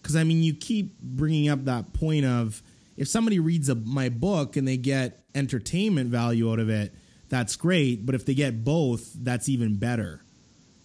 Because 0.00 0.14
I 0.14 0.22
mean, 0.22 0.44
you 0.44 0.54
keep 0.54 0.96
bringing 1.00 1.48
up 1.48 1.64
that 1.64 1.92
point 1.92 2.24
of 2.24 2.62
if 2.98 3.08
somebody 3.08 3.38
reads 3.38 3.68
a, 3.68 3.76
my 3.76 4.08
book 4.08 4.56
and 4.56 4.66
they 4.66 4.76
get 4.76 5.24
entertainment 5.34 6.10
value 6.10 6.50
out 6.50 6.58
of 6.58 6.68
it, 6.68 6.92
that's 7.28 7.56
great. 7.56 8.04
But 8.04 8.14
if 8.14 8.26
they 8.26 8.34
get 8.34 8.64
both, 8.64 9.12
that's 9.14 9.48
even 9.48 9.76
better. 9.76 10.22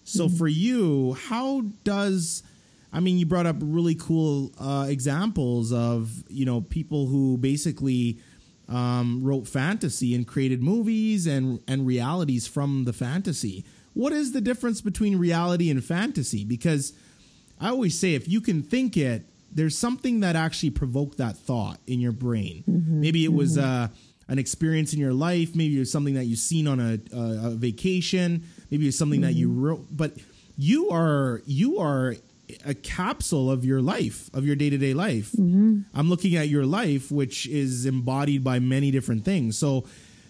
So 0.03 0.29
for 0.29 0.47
you, 0.47 1.13
how 1.13 1.61
does 1.83 2.43
I 2.91 2.99
mean 2.99 3.17
you 3.17 3.25
brought 3.25 3.47
up 3.47 3.55
really 3.59 3.95
cool 3.95 4.51
uh, 4.59 4.85
examples 4.87 5.73
of 5.73 6.23
you 6.29 6.45
know 6.45 6.61
people 6.61 7.07
who 7.07 7.37
basically 7.37 8.19
um, 8.69 9.23
wrote 9.23 9.47
fantasy 9.47 10.13
and 10.13 10.27
created 10.27 10.61
movies 10.61 11.25
and 11.25 11.61
and 11.67 11.87
realities 11.87 12.47
from 12.47 12.85
the 12.85 12.93
fantasy. 12.93 13.65
What 13.93 14.11
is 14.11 14.33
the 14.33 14.41
difference 14.41 14.81
between 14.81 15.17
reality 15.17 15.69
and 15.69 15.83
fantasy? 15.83 16.43
Because 16.43 16.93
I 17.59 17.69
always 17.69 17.97
say 17.97 18.13
if 18.13 18.27
you 18.27 18.41
can 18.41 18.61
think 18.61 18.97
it, 18.97 19.25
there's 19.55 19.77
something 19.77 20.21
that 20.21 20.35
actually 20.35 20.71
provoked 20.71 21.17
that 21.19 21.37
thought 21.37 21.79
in 21.87 21.99
your 21.99 22.11
brain. 22.11 22.63
Mm-hmm. 22.67 23.01
Maybe 23.01 23.25
it 23.25 23.33
was 23.33 23.57
mm-hmm. 23.57 23.83
uh, 23.83 23.87
an 24.27 24.39
experience 24.39 24.93
in 24.93 24.99
your 24.99 25.13
life. 25.13 25.55
Maybe 25.55 25.75
it 25.75 25.79
was 25.79 25.91
something 25.91 26.15
that 26.15 26.25
you've 26.25 26.39
seen 26.39 26.67
on 26.67 26.79
a, 26.79 26.99
a, 27.15 27.47
a 27.47 27.49
vacation. 27.51 28.43
Maybe 28.71 28.87
it's 28.87 28.97
something 28.97 29.21
that 29.21 29.33
you 29.33 29.49
mm-hmm. 29.49 29.61
wrote. 29.61 29.87
But 29.91 30.17
you 30.57 30.89
are 30.89 31.41
you 31.45 31.79
are 31.79 32.15
a 32.65 32.73
capsule 32.73 33.49
of 33.49 33.63
your 33.65 33.81
life, 33.81 34.29
of 34.33 34.45
your 34.45 34.55
day 34.55 34.69
to 34.69 34.77
day 34.77 34.93
life. 34.93 35.31
I'm 35.93 36.09
looking 36.09 36.35
at 36.35 36.49
your 36.49 36.65
life, 36.65 37.11
which 37.11 37.47
is 37.47 37.85
embodied 37.85 38.43
by 38.43 38.59
many 38.59 38.91
different 38.91 39.25
things. 39.25 39.57
So, 39.57 39.85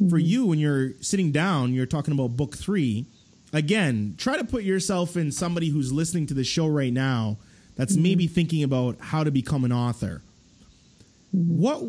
for 0.10 0.18
you, 0.18 0.48
when 0.48 0.60
you're 0.60 0.94
sitting 1.02 1.32
down, 1.32 1.74
you're 1.74 1.86
talking 1.86 2.14
about 2.14 2.36
book 2.36 2.58
three. 2.58 3.06
Again, 3.54 4.16
try 4.18 4.38
to 4.38 4.44
put 4.44 4.64
yourself 4.64 5.16
in 5.16 5.32
somebody 5.32 5.70
who's 5.70 5.94
listening 5.94 6.26
to 6.28 6.34
the 6.34 6.44
show 6.44 6.68
right 6.68 6.92
now 6.92 7.38
that's 7.76 7.94
mm-hmm. 7.94 8.04
maybe 8.04 8.28
thinking 8.28 8.64
about 8.64 8.98
how 9.00 9.24
to 9.24 9.32
become 9.32 9.64
an 9.64 9.72
author. 9.72 10.22
Mm-hmm. 11.36 11.62
What 11.62 11.84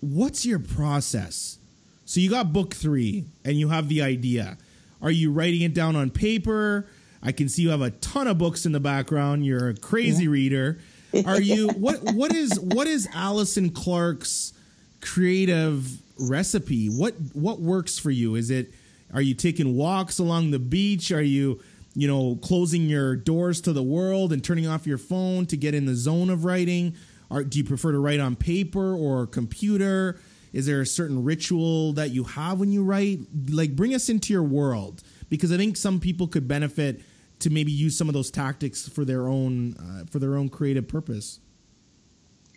what's 0.00 0.44
your 0.44 0.58
process? 0.58 1.58
So 2.04 2.20
you 2.20 2.30
got 2.30 2.52
book 2.52 2.74
three 2.74 3.24
and 3.44 3.56
you 3.56 3.68
have 3.68 3.88
the 3.88 4.02
idea. 4.02 4.58
Are 5.00 5.10
you 5.10 5.30
writing 5.30 5.62
it 5.62 5.74
down 5.74 5.96
on 5.96 6.10
paper? 6.10 6.86
I 7.22 7.32
can 7.32 7.48
see 7.48 7.62
you 7.62 7.70
have 7.70 7.82
a 7.82 7.90
ton 7.90 8.26
of 8.26 8.38
books 8.38 8.66
in 8.66 8.72
the 8.72 8.80
background. 8.80 9.44
You're 9.46 9.68
a 9.68 9.74
crazy 9.74 10.26
reader. 10.26 10.78
Are 11.26 11.40
you 11.40 11.68
what 11.70 12.02
what 12.14 12.34
is 12.34 12.58
what 12.60 12.86
is 12.86 13.08
Alison 13.12 13.70
Clarke's 13.70 14.52
creative 15.00 16.00
recipe? 16.18 16.88
What 16.88 17.14
what 17.32 17.60
works 17.60 17.98
for 17.98 18.10
you? 18.10 18.36
Is 18.36 18.50
it 18.50 18.72
are 19.12 19.20
you 19.20 19.34
taking 19.34 19.76
walks 19.76 20.18
along 20.18 20.52
the 20.52 20.58
beach? 20.58 21.10
Are 21.10 21.22
you 21.22 21.60
you 21.94 22.06
know 22.08 22.36
closing 22.36 22.88
your 22.88 23.16
doors 23.16 23.60
to 23.62 23.72
the 23.72 23.82
world 23.82 24.32
and 24.32 24.42
turning 24.42 24.66
off 24.66 24.86
your 24.86 24.98
phone 24.98 25.46
to 25.46 25.56
get 25.56 25.74
in 25.74 25.86
the 25.86 25.94
zone 25.94 26.30
of 26.30 26.44
writing? 26.44 26.94
Or 27.28 27.44
do 27.44 27.58
you 27.58 27.64
prefer 27.64 27.92
to 27.92 27.98
write 27.98 28.20
on 28.20 28.34
paper 28.36 28.94
or 28.94 29.26
computer? 29.26 30.20
Is 30.52 30.66
there 30.66 30.80
a 30.80 30.86
certain 30.86 31.22
ritual 31.22 31.92
that 31.92 32.10
you 32.10 32.24
have 32.24 32.58
when 32.58 32.72
you 32.72 32.82
write? 32.82 33.20
Like 33.48 33.76
bring 33.76 33.94
us 33.94 34.08
into 34.08 34.32
your 34.32 34.42
world 34.42 35.02
because 35.28 35.52
I 35.52 35.56
think 35.56 35.76
some 35.76 36.00
people 36.00 36.26
could 36.26 36.48
benefit 36.48 37.02
to 37.40 37.50
maybe 37.50 37.72
use 37.72 37.96
some 37.96 38.08
of 38.08 38.14
those 38.14 38.30
tactics 38.30 38.88
for 38.88 39.04
their 39.04 39.28
own 39.28 39.76
uh, 39.76 40.04
for 40.10 40.18
their 40.18 40.36
own 40.36 40.48
creative 40.48 40.88
purpose. 40.88 41.40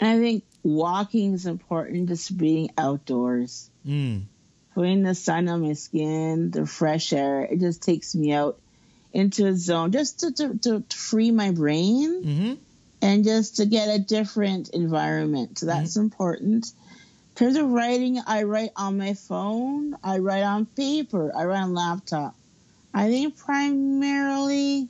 I 0.02 0.18
think 0.20 0.44
walking 0.64 1.34
is 1.34 1.46
important, 1.46 2.10
just 2.10 2.36
being 2.38 2.72
outdoors. 2.78 3.70
Mm. 3.88 4.26
Putting 4.74 5.04
the 5.04 5.14
sun 5.14 5.48
on 5.50 5.62
my 5.62 5.74
skin, 5.74 6.50
the 6.50 6.66
fresh 6.66 7.14
air, 7.14 7.44
it 7.44 7.60
just 7.60 7.84
takes 7.84 8.16
me 8.16 8.34
out 8.34 8.60
into 9.14 9.46
a 9.46 9.56
zone 9.56 9.92
just 9.92 10.22
to, 10.22 10.32
to, 10.34 10.58
to 10.60 10.84
free 10.96 11.32
my 11.32 11.52
brain 11.52 12.24
Mm-hmm. 12.24 12.54
and 13.02 13.24
just 13.24 13.58
to 13.58 13.66
get 13.66 13.88
a 13.90 14.00
different 14.00 14.70
environment. 14.70 15.60
So 15.60 15.68
that's 15.68 15.96
important. 15.98 16.66
In 16.66 17.36
terms 17.36 17.56
of 17.58 17.70
writing, 17.70 18.20
I 18.26 18.44
write 18.44 18.72
on 18.76 18.98
my 18.98 19.14
phone, 19.14 19.96
I 20.04 20.18
write 20.20 20.44
on 20.44 20.66
paper, 20.66 21.32
I 21.36 21.46
write 21.46 21.62
on 21.62 21.74
laptop. 21.74 22.36
I 22.94 23.10
think 23.10 23.38
primarily, 23.38 24.88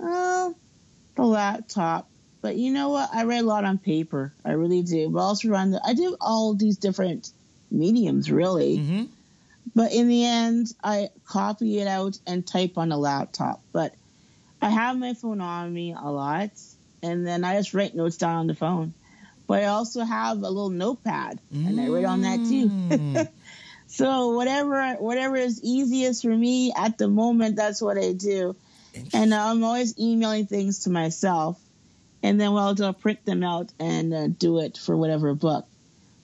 uh, 0.00 0.52
the 1.16 1.22
laptop. 1.24 2.08
But 2.40 2.54
you 2.56 2.72
know 2.72 2.90
what? 2.90 3.10
I 3.12 3.24
write 3.24 3.42
a 3.42 3.46
lot 3.46 3.64
on 3.64 3.78
paper. 3.78 4.32
I 4.44 4.52
really 4.52 4.82
do. 4.82 5.10
But 5.10 5.18
also 5.18 5.48
run 5.48 5.72
the. 5.72 5.80
I 5.84 5.94
do 5.94 6.16
all 6.20 6.54
these 6.54 6.76
different 6.76 7.30
mediums, 7.70 8.30
really. 8.30 8.78
Mm-hmm. 8.78 9.04
But 9.74 9.92
in 9.92 10.08
the 10.08 10.24
end, 10.24 10.72
I 10.82 11.10
copy 11.26 11.78
it 11.78 11.86
out 11.86 12.18
and 12.26 12.46
type 12.46 12.78
on 12.78 12.92
a 12.92 12.96
laptop. 12.96 13.60
But 13.72 13.94
I 14.60 14.70
have 14.70 14.98
my 14.98 15.14
phone 15.14 15.40
on 15.40 15.72
me 15.72 15.94
a 15.98 16.10
lot, 16.10 16.50
and 17.02 17.26
then 17.26 17.44
I 17.44 17.56
just 17.56 17.74
write 17.74 17.94
notes 17.94 18.16
down 18.16 18.36
on 18.36 18.46
the 18.46 18.54
phone. 18.54 18.94
But 19.46 19.62
I 19.62 19.66
also 19.66 20.02
have 20.04 20.38
a 20.38 20.48
little 20.48 20.70
notepad, 20.70 21.38
and 21.52 21.80
I 21.80 21.88
write 21.88 22.04
on 22.04 22.22
that 22.22 22.36
too. 22.36 22.68
Mm. 22.68 23.28
so 23.86 24.30
whatever 24.30 24.94
whatever 24.94 25.36
is 25.36 25.62
easiest 25.62 26.22
for 26.22 26.36
me 26.36 26.72
at 26.76 26.98
the 26.98 27.08
moment, 27.08 27.56
that's 27.56 27.80
what 27.80 27.98
I 27.98 28.12
do. 28.12 28.56
And 29.14 29.32
I'm 29.32 29.62
always 29.62 29.98
emailing 29.98 30.46
things 30.46 30.80
to 30.80 30.90
myself, 30.90 31.58
and 32.22 32.40
then 32.40 32.52
well, 32.52 32.74
I'll 32.78 32.92
print 32.92 33.24
them 33.24 33.44
out 33.44 33.72
and 33.78 34.12
uh, 34.12 34.26
do 34.26 34.58
it 34.58 34.76
for 34.76 34.96
whatever 34.96 35.32
book. 35.34 35.67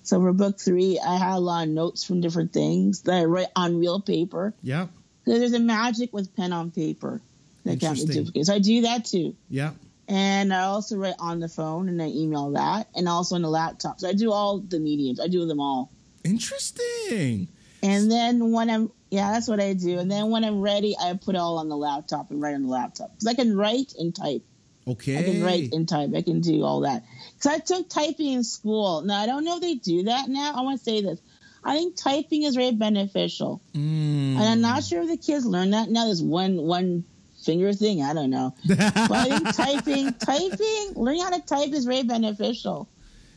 So 0.04 0.20
for 0.20 0.32
book 0.32 0.60
three, 0.60 1.00
I 1.04 1.16
had 1.16 1.34
a 1.34 1.40
lot 1.40 1.64
of 1.64 1.70
notes 1.70 2.04
from 2.04 2.20
different 2.20 2.52
things 2.52 3.02
that 3.02 3.14
I 3.14 3.24
write 3.24 3.48
on 3.56 3.80
real 3.80 4.00
paper. 4.00 4.54
Yeah. 4.62 4.86
Because 5.24 5.40
there's 5.40 5.54
a 5.54 5.58
magic 5.58 6.12
with 6.12 6.36
pen 6.36 6.52
on 6.52 6.70
paper 6.70 7.20
that 7.64 7.80
can't 7.80 7.96
be 7.96 8.04
duplicated. 8.04 8.46
So 8.46 8.54
I 8.54 8.58
do 8.58 8.82
that 8.82 9.06
too. 9.06 9.34
Yeah. 9.48 9.72
And 10.06 10.52
I 10.52 10.64
also 10.64 10.98
write 10.98 11.14
on 11.18 11.40
the 11.40 11.48
phone 11.48 11.88
and 11.88 12.00
I 12.00 12.08
email 12.08 12.50
that, 12.50 12.88
and 12.94 13.08
also 13.08 13.34
on 13.36 13.42
the 13.42 13.48
laptop. 13.48 14.00
So 14.00 14.08
I 14.08 14.12
do 14.12 14.30
all 14.30 14.58
the 14.58 14.78
mediums. 14.78 15.18
I 15.18 15.28
do 15.28 15.46
them 15.46 15.60
all. 15.60 15.90
Interesting. 16.22 17.48
And 17.82 18.10
then 18.10 18.52
when 18.52 18.68
I'm 18.68 18.90
yeah, 19.10 19.32
that's 19.32 19.48
what 19.48 19.60
I 19.60 19.74
do. 19.74 19.98
And 20.00 20.10
then 20.10 20.30
when 20.30 20.44
I'm 20.44 20.60
ready, 20.60 20.96
I 21.00 21.14
put 21.14 21.36
it 21.36 21.38
all 21.38 21.58
on 21.58 21.68
the 21.68 21.76
laptop 21.76 22.30
and 22.30 22.42
write 22.42 22.54
on 22.54 22.62
the 22.62 22.68
laptop 22.68 23.12
because 23.12 23.28
I 23.28 23.34
can 23.34 23.56
write 23.56 23.94
and 23.98 24.14
type. 24.14 24.42
Okay. 24.86 25.18
I 25.18 25.22
can 25.22 25.42
write 25.42 25.72
and 25.72 25.88
type. 25.88 26.10
I 26.14 26.20
can 26.20 26.40
do 26.40 26.64
all 26.64 26.80
that. 26.80 27.04
Because 27.37 27.53
I 27.53 27.59
took 27.59 27.88
typing 27.88 28.33
in 28.33 28.44
school. 28.44 29.03
Now 29.03 29.20
I 29.20 29.27
don't 29.27 29.44
know 29.44 29.57
if 29.57 29.61
they 29.62 29.75
do 29.75 30.05
that 30.05 30.29
now. 30.29 30.53
I 30.55 30.62
want 30.62 30.79
to 30.79 30.85
say 30.85 31.01
this. 31.03 31.20
I 31.62 31.77
think 31.77 31.97
typing 31.97 32.42
is 32.42 32.55
very 32.57 32.73
beneficial, 32.73 33.62
Mm. 33.75 34.37
and 34.37 34.42
I'm 34.42 34.61
not 34.61 34.85
sure 34.85 35.03
if 35.03 35.09
the 35.09 35.16
kids 35.16 35.47
learn 35.47 35.70
that 35.70 35.88
now. 35.90 36.05
There's 36.05 36.23
one 36.23 36.57
one 36.62 37.05
finger 37.42 37.73
thing. 37.73 38.03
I 38.03 38.12
don't 38.14 38.31
know, 38.31 38.55
but 38.66 39.11
I 39.11 39.38
think 39.40 39.55
typing, 39.55 40.12
typing, 40.14 40.92
learning 40.94 41.23
how 41.23 41.31
to 41.31 41.40
type 41.40 41.73
is 41.73 41.85
very 41.87 42.03
beneficial. 42.03 42.88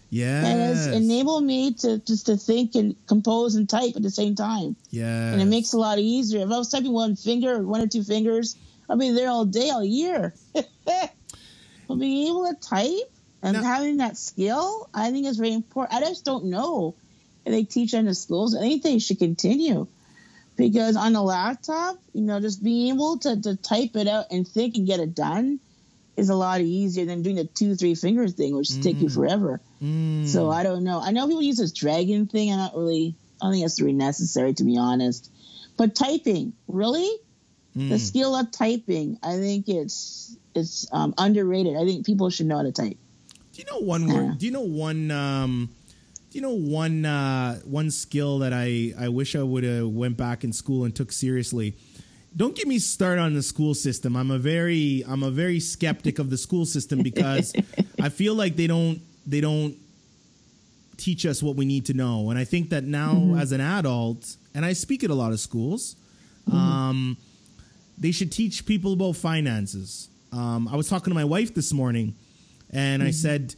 Yeah. 0.09 0.45
And 0.45 0.71
it's 0.77 0.87
enabled 0.87 1.43
me 1.43 1.73
to 1.75 1.99
just 1.99 2.27
to 2.27 2.37
think 2.37 2.75
and 2.75 2.95
compose 3.07 3.55
and 3.55 3.67
type 3.67 3.93
at 3.97 4.03
the 4.03 4.09
same 4.11 4.35
time. 4.35 4.77
Yeah. 4.89 5.33
and 5.33 5.41
it 5.41 5.45
makes 5.45 5.73
it 5.73 5.77
a 5.77 5.79
lot 5.79 5.99
easier. 5.99 6.45
If 6.45 6.51
I 6.51 6.57
was 6.57 6.69
typing 6.69 6.93
one 6.93 7.15
finger 7.17 7.55
or 7.55 7.63
one 7.63 7.81
or 7.81 7.87
two 7.87 8.03
fingers, 8.03 8.55
I'd 8.89 8.99
be 8.99 9.11
there 9.11 9.27
all 9.29 9.43
day, 9.43 9.69
all 9.69 9.83
year. 9.83 10.33
but 10.85 11.95
being 11.97 12.27
able 12.27 12.47
to 12.47 12.55
type 12.59 13.11
and 13.47 13.57
Now- 13.57 13.63
having 13.63 13.97
that 13.97 14.17
skill, 14.17 14.89
I 14.93 15.11
think 15.11 15.25
is 15.27 15.37
very 15.37 15.53
important. 15.53 15.93
I 16.01 16.05
just 16.07 16.25
don't 16.25 16.45
know 16.45 16.95
if 17.45 17.51
they 17.51 17.63
teach 17.63 17.91
that 17.91 17.99
in 17.99 18.05
the 18.05 18.15
schools. 18.15 18.55
I 18.55 18.59
think 18.61 18.83
they 18.83 18.99
should 18.99 19.19
continue 19.19 19.87
because 20.55 20.95
on 20.95 21.15
a 21.15 21.23
laptop, 21.23 21.97
you 22.13 22.21
know, 22.21 22.39
just 22.39 22.63
being 22.63 22.93
able 22.93 23.17
to, 23.19 23.39
to 23.41 23.55
type 23.55 23.95
it 23.95 24.07
out 24.07 24.25
and 24.31 24.47
think 24.47 24.75
and 24.75 24.85
get 24.87 24.99
it 24.99 25.13
done 25.15 25.59
is 26.15 26.29
a 26.29 26.35
lot 26.35 26.61
easier 26.61 27.05
than 27.05 27.21
doing 27.21 27.35
the 27.35 27.45
two, 27.45 27.75
three 27.75 27.93
fingers 27.93 28.33
thing, 28.33 28.55
which 28.55 28.69
will 28.71 28.81
take 28.81 28.99
you 28.99 29.07
Mm. 29.07 29.13
forever. 29.13 29.61
Mm. 29.83 30.27
So 30.27 30.49
I 30.49 30.63
don't 30.63 30.83
know. 30.83 30.99
I 30.99 31.11
know 31.11 31.27
people 31.27 31.43
use 31.43 31.57
this 31.57 31.71
dragon 31.71 32.25
thing. 32.25 32.51
I'm 32.51 32.57
not 32.57 32.75
really. 32.75 33.15
I 33.39 33.45
don't 33.45 33.53
think 33.53 33.65
it's 33.65 33.79
really 33.79 33.93
necessary 33.93 34.53
to 34.55 34.63
be 34.63 34.77
honest. 34.77 35.29
But 35.77 35.93
typing, 35.93 36.53
really, 36.67 37.11
the 37.75 37.81
Mm. 37.97 37.99
skill 37.99 38.35
of 38.35 38.49
typing, 38.51 39.19
I 39.21 39.37
think 39.37 39.69
it's 39.69 40.35
it's 40.55 40.87
um, 40.91 41.13
underrated. 41.19 41.75
I 41.77 41.85
think 41.85 42.03
people 42.03 42.31
should 42.31 42.47
know 42.47 42.57
how 42.57 42.63
to 42.63 42.71
type. 42.71 42.97
Do 43.57 43.63
you 43.63 43.71
know 43.71 43.87
one 43.87 44.07
word? 44.07 44.37
Do 44.37 44.45
you 44.45 44.51
know 44.51 44.61
one? 44.61 45.09
Um, 45.09 45.69
do 46.29 46.37
you 46.37 46.43
know 46.43 46.53
one 46.53 47.05
uh, 47.05 47.55
one 47.61 47.89
skill 47.89 48.37
that 48.39 48.53
I 48.53 48.93
I 48.99 49.09
wish 49.09 49.35
I 49.35 49.41
would 49.41 49.63
have 49.63 49.87
went 49.87 50.15
back 50.15 50.43
in 50.43 50.53
school 50.53 50.83
and 50.83 50.95
took 50.95 51.11
seriously? 51.11 51.75
Don't 52.35 52.55
get 52.55 52.67
me 52.67 52.77
started 52.77 53.19
on 53.19 53.33
the 53.33 53.41
school 53.41 53.73
system. 53.73 54.15
I'm 54.15 54.29
a 54.29 54.37
very 54.37 55.03
I'm 55.07 55.23
a 55.23 55.31
very 55.31 55.59
skeptic 55.59 56.19
of 56.19 56.29
the 56.29 56.37
school 56.37 56.67
system 56.67 57.01
because 57.01 57.55
I 57.99 58.09
feel 58.09 58.35
like 58.35 58.57
they 58.57 58.67
don't 58.67 59.01
they 59.25 59.41
don't 59.41 59.75
teach 60.97 61.25
us 61.25 61.41
what 61.41 61.55
we 61.55 61.65
need 61.65 61.87
to 61.87 61.95
know. 61.95 62.29
And 62.29 62.37
I 62.37 62.43
think 62.43 62.69
that 62.69 62.83
now 62.83 63.37
as 63.39 63.53
an 63.53 63.61
adult, 63.61 64.35
and 64.53 64.65
I 64.65 64.73
speak 64.73 65.03
at 65.03 65.09
a 65.09 65.15
lot 65.15 65.31
of 65.31 65.39
schools, 65.39 65.95
um, 66.53 67.17
they 67.97 68.11
should 68.11 68.31
teach 68.31 68.67
people 68.67 68.93
about 68.93 69.15
finances. 69.15 70.09
Um, 70.31 70.67
I 70.67 70.75
was 70.75 70.87
talking 70.87 71.09
to 71.09 71.15
my 71.15 71.25
wife 71.25 71.55
this 71.55 71.73
morning, 71.73 72.13
and 72.77 73.01
I 73.01 73.07
mm-hmm. 73.07 73.11
said, 73.13 73.55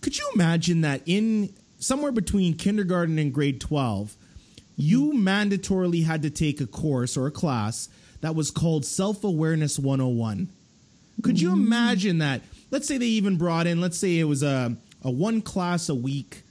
"Could 0.00 0.16
you 0.16 0.30
imagine 0.34 0.82
that 0.82 1.02
in 1.06 1.52
somewhere 1.80 2.12
between 2.12 2.54
kindergarten 2.54 3.18
and 3.18 3.32
grade 3.34 3.60
twelve, 3.60 4.16
you 4.76 5.12
mm-hmm. 5.12 5.28
mandatorily 5.28 6.04
had 6.04 6.22
to 6.22 6.30
take 6.30 6.60
a 6.60 6.66
course 6.66 7.16
or 7.16 7.26
a 7.26 7.32
class 7.32 7.88
that 8.20 8.34
was 8.34 8.50
called 8.50 8.86
Self 8.86 9.24
Awareness 9.24 9.78
101? 9.78 10.48
Could 11.22 11.40
you 11.40 11.50
mm-hmm. 11.50 11.66
imagine 11.66 12.18
that? 12.18 12.42
Let's 12.70 12.86
say 12.86 12.96
they 12.96 13.06
even 13.06 13.36
brought 13.36 13.66
in, 13.66 13.80
let's 13.80 13.98
say 13.98 14.18
it 14.18 14.24
was 14.24 14.42
a, 14.42 14.76
a 15.02 15.10
one 15.10 15.42
class 15.42 15.88
a 15.88 15.94
week 15.94 16.42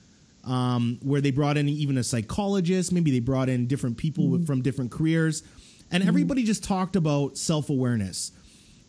um, 0.43 0.99
where 1.01 1.21
they 1.21 1.31
brought 1.31 1.57
in 1.57 1.69
even 1.69 1.97
a 1.97 2.03
psychologist. 2.03 2.91
Maybe 2.91 3.11
they 3.11 3.19
brought 3.19 3.49
in 3.49 3.67
different 3.67 3.97
people 3.97 4.27
with, 4.27 4.45
from 4.45 4.61
different 4.61 4.91
careers, 4.91 5.43
and 5.89 6.03
everybody 6.03 6.43
just 6.43 6.63
talked 6.63 6.97
about 6.97 7.37
self 7.37 7.69
awareness. 7.69 8.31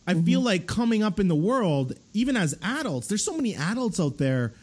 I 0.09 0.15
feel 0.15 0.41
mm-hmm. 0.41 0.47
like 0.47 0.67
coming 0.67 1.03
up 1.03 1.21
in 1.21 1.29
the 1.29 1.35
world, 1.35 1.93
even 2.15 2.35
as 2.35 2.57
adults, 2.63 3.09
there's 3.09 3.23
so 3.23 3.37
many 3.37 3.55
adults 3.55 4.01
out 4.01 4.17
there 4.17 4.55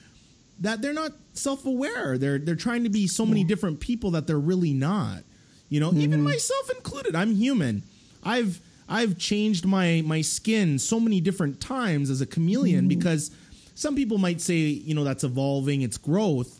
that 0.62 0.81
they're 0.81 0.91
not 0.91 1.12
self 1.34 1.67
aware. 1.67 2.17
They're 2.17 2.39
they're 2.39 2.55
trying 2.55 2.84
to 2.84 2.89
be 2.89 3.05
so 3.05 3.27
many 3.27 3.45
mm. 3.45 3.47
different 3.47 3.79
people 3.79 4.12
that 4.12 4.25
they're 4.25 4.39
really 4.39 4.73
not. 4.73 5.19
You 5.69 5.79
know, 5.79 5.93
even 5.93 6.19
mm-hmm. 6.19 6.23
myself 6.23 6.71
included. 6.71 7.15
I'm 7.15 7.36
human. 7.36 7.84
I've 8.23 8.60
I've 8.89 9.19
changed 9.19 9.67
my 9.67 10.01
my 10.03 10.21
skin 10.21 10.79
so 10.79 10.99
many 10.99 11.21
different 11.21 11.62
times 11.62 12.10
as 12.10 12.21
a 12.21 12.25
chameleon 12.25 12.81
mm-hmm. 12.81 12.99
because 12.99 13.29
some 13.75 13.95
people 13.95 14.17
might 14.17 14.41
say, 14.41 14.55
you 14.55 14.95
know, 14.95 15.03
that's 15.03 15.23
evolving, 15.23 15.84
it's 15.84 15.99
growth, 15.99 16.60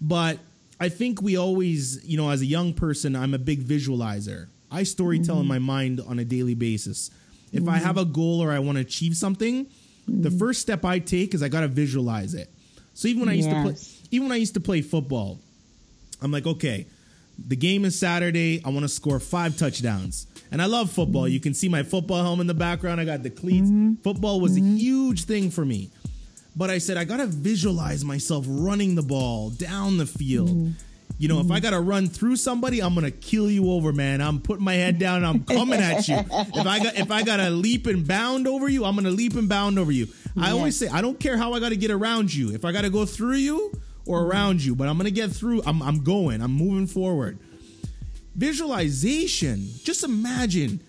but 0.00 0.38
I 0.78 0.90
think 0.90 1.22
we 1.22 1.38
always, 1.38 2.04
you 2.04 2.18
know, 2.18 2.28
as 2.28 2.42
a 2.42 2.46
young 2.46 2.74
person, 2.74 3.16
I'm 3.16 3.32
a 3.32 3.38
big 3.38 3.64
visualizer. 3.64 4.48
I 4.70 4.82
storytell 4.82 5.40
in 5.40 5.46
my 5.46 5.60
mind 5.60 6.00
on 6.06 6.18
a 6.18 6.24
daily 6.24 6.54
basis. 6.54 7.10
If 7.52 7.68
I 7.68 7.76
mm-hmm. 7.76 7.86
have 7.86 7.98
a 7.98 8.04
goal 8.04 8.42
or 8.42 8.52
I 8.52 8.58
want 8.58 8.76
to 8.76 8.82
achieve 8.82 9.16
something, 9.16 9.66
the 10.06 10.28
mm-hmm. 10.28 10.38
first 10.38 10.60
step 10.60 10.84
I 10.84 10.98
take 10.98 11.34
is 11.34 11.42
I 11.42 11.48
got 11.48 11.60
to 11.60 11.68
visualize 11.68 12.34
it. 12.34 12.50
So 12.94 13.08
even 13.08 13.20
when 13.20 13.28
I 13.28 13.34
used 13.34 13.50
to 13.50 13.62
play, 13.62 13.74
even 14.10 14.28
when 14.28 14.34
I 14.34 14.38
used 14.38 14.54
to 14.54 14.60
play 14.60 14.82
football, 14.82 15.38
I'm 16.22 16.32
like, 16.32 16.46
okay, 16.46 16.86
the 17.38 17.56
game 17.56 17.84
is 17.84 17.98
Saturday. 17.98 18.62
I 18.64 18.70
want 18.70 18.82
to 18.82 18.88
score 18.88 19.20
five 19.20 19.56
touchdowns. 19.56 20.26
And 20.50 20.62
I 20.62 20.66
love 20.66 20.90
football. 20.90 21.28
You 21.28 21.40
can 21.40 21.54
see 21.54 21.68
my 21.68 21.82
football 21.82 22.22
helmet 22.22 22.42
in 22.42 22.46
the 22.46 22.54
background. 22.54 23.00
I 23.00 23.04
got 23.04 23.22
the 23.22 23.30
cleats. 23.30 23.68
Mm-hmm. 23.68 23.96
Football 23.96 24.40
was 24.40 24.56
a 24.56 24.60
huge 24.60 25.24
thing 25.24 25.50
for 25.50 25.64
me. 25.64 25.90
But 26.54 26.70
I 26.70 26.78
said, 26.78 26.96
I 26.96 27.04
got 27.04 27.18
to 27.18 27.26
visualize 27.26 28.04
myself 28.04 28.46
running 28.48 28.94
the 28.94 29.02
ball 29.02 29.50
down 29.50 29.98
the 29.98 30.06
field. 30.06 30.72
You 31.18 31.28
know, 31.28 31.40
if 31.40 31.50
I 31.50 31.54
mm-hmm. 31.54 31.62
got 31.62 31.70
to 31.70 31.80
run 31.80 32.08
through 32.08 32.36
somebody, 32.36 32.80
I'm 32.80 32.94
going 32.94 33.06
to 33.06 33.10
kill 33.10 33.50
you 33.50 33.70
over, 33.70 33.92
man. 33.92 34.20
I'm 34.20 34.38
putting 34.38 34.64
my 34.64 34.74
head 34.74 34.98
down 34.98 35.24
I'm 35.24 35.44
coming 35.44 35.80
at 35.80 36.06
you. 36.08 36.16
If 36.18 36.66
I 36.66 36.78
got 36.78 36.94
if 36.96 37.10
I 37.10 37.22
got 37.22 37.38
to 37.38 37.48
leap 37.48 37.86
and 37.86 38.06
bound 38.06 38.46
over 38.46 38.68
you, 38.68 38.84
I'm 38.84 38.94
going 38.94 39.04
to 39.06 39.10
leap 39.10 39.34
and 39.34 39.48
bound 39.48 39.78
over 39.78 39.90
you. 39.90 40.08
I 40.38 40.50
always 40.50 40.78
say, 40.78 40.88
I 40.88 41.00
don't 41.00 41.18
care 41.18 41.38
how 41.38 41.54
I 41.54 41.60
got 41.60 41.70
to 41.70 41.76
get 41.76 41.90
around 41.90 42.34
you. 42.34 42.52
If 42.52 42.64
I 42.64 42.72
got 42.72 42.82
to 42.82 42.90
go 42.90 43.06
through 43.06 43.36
you 43.36 43.72
or 44.06 44.20
mm-hmm. 44.20 44.30
around 44.30 44.64
you, 44.64 44.74
but 44.74 44.88
I'm 44.88 44.96
going 44.96 45.06
to 45.06 45.10
get 45.10 45.30
through. 45.30 45.62
I'm 45.64 45.82
I'm 45.82 46.04
going. 46.04 46.42
I'm 46.42 46.52
moving 46.52 46.86
forward. 46.86 47.38
Visualization. 48.34 49.66
Just 49.82 50.04
imagine 50.04 50.82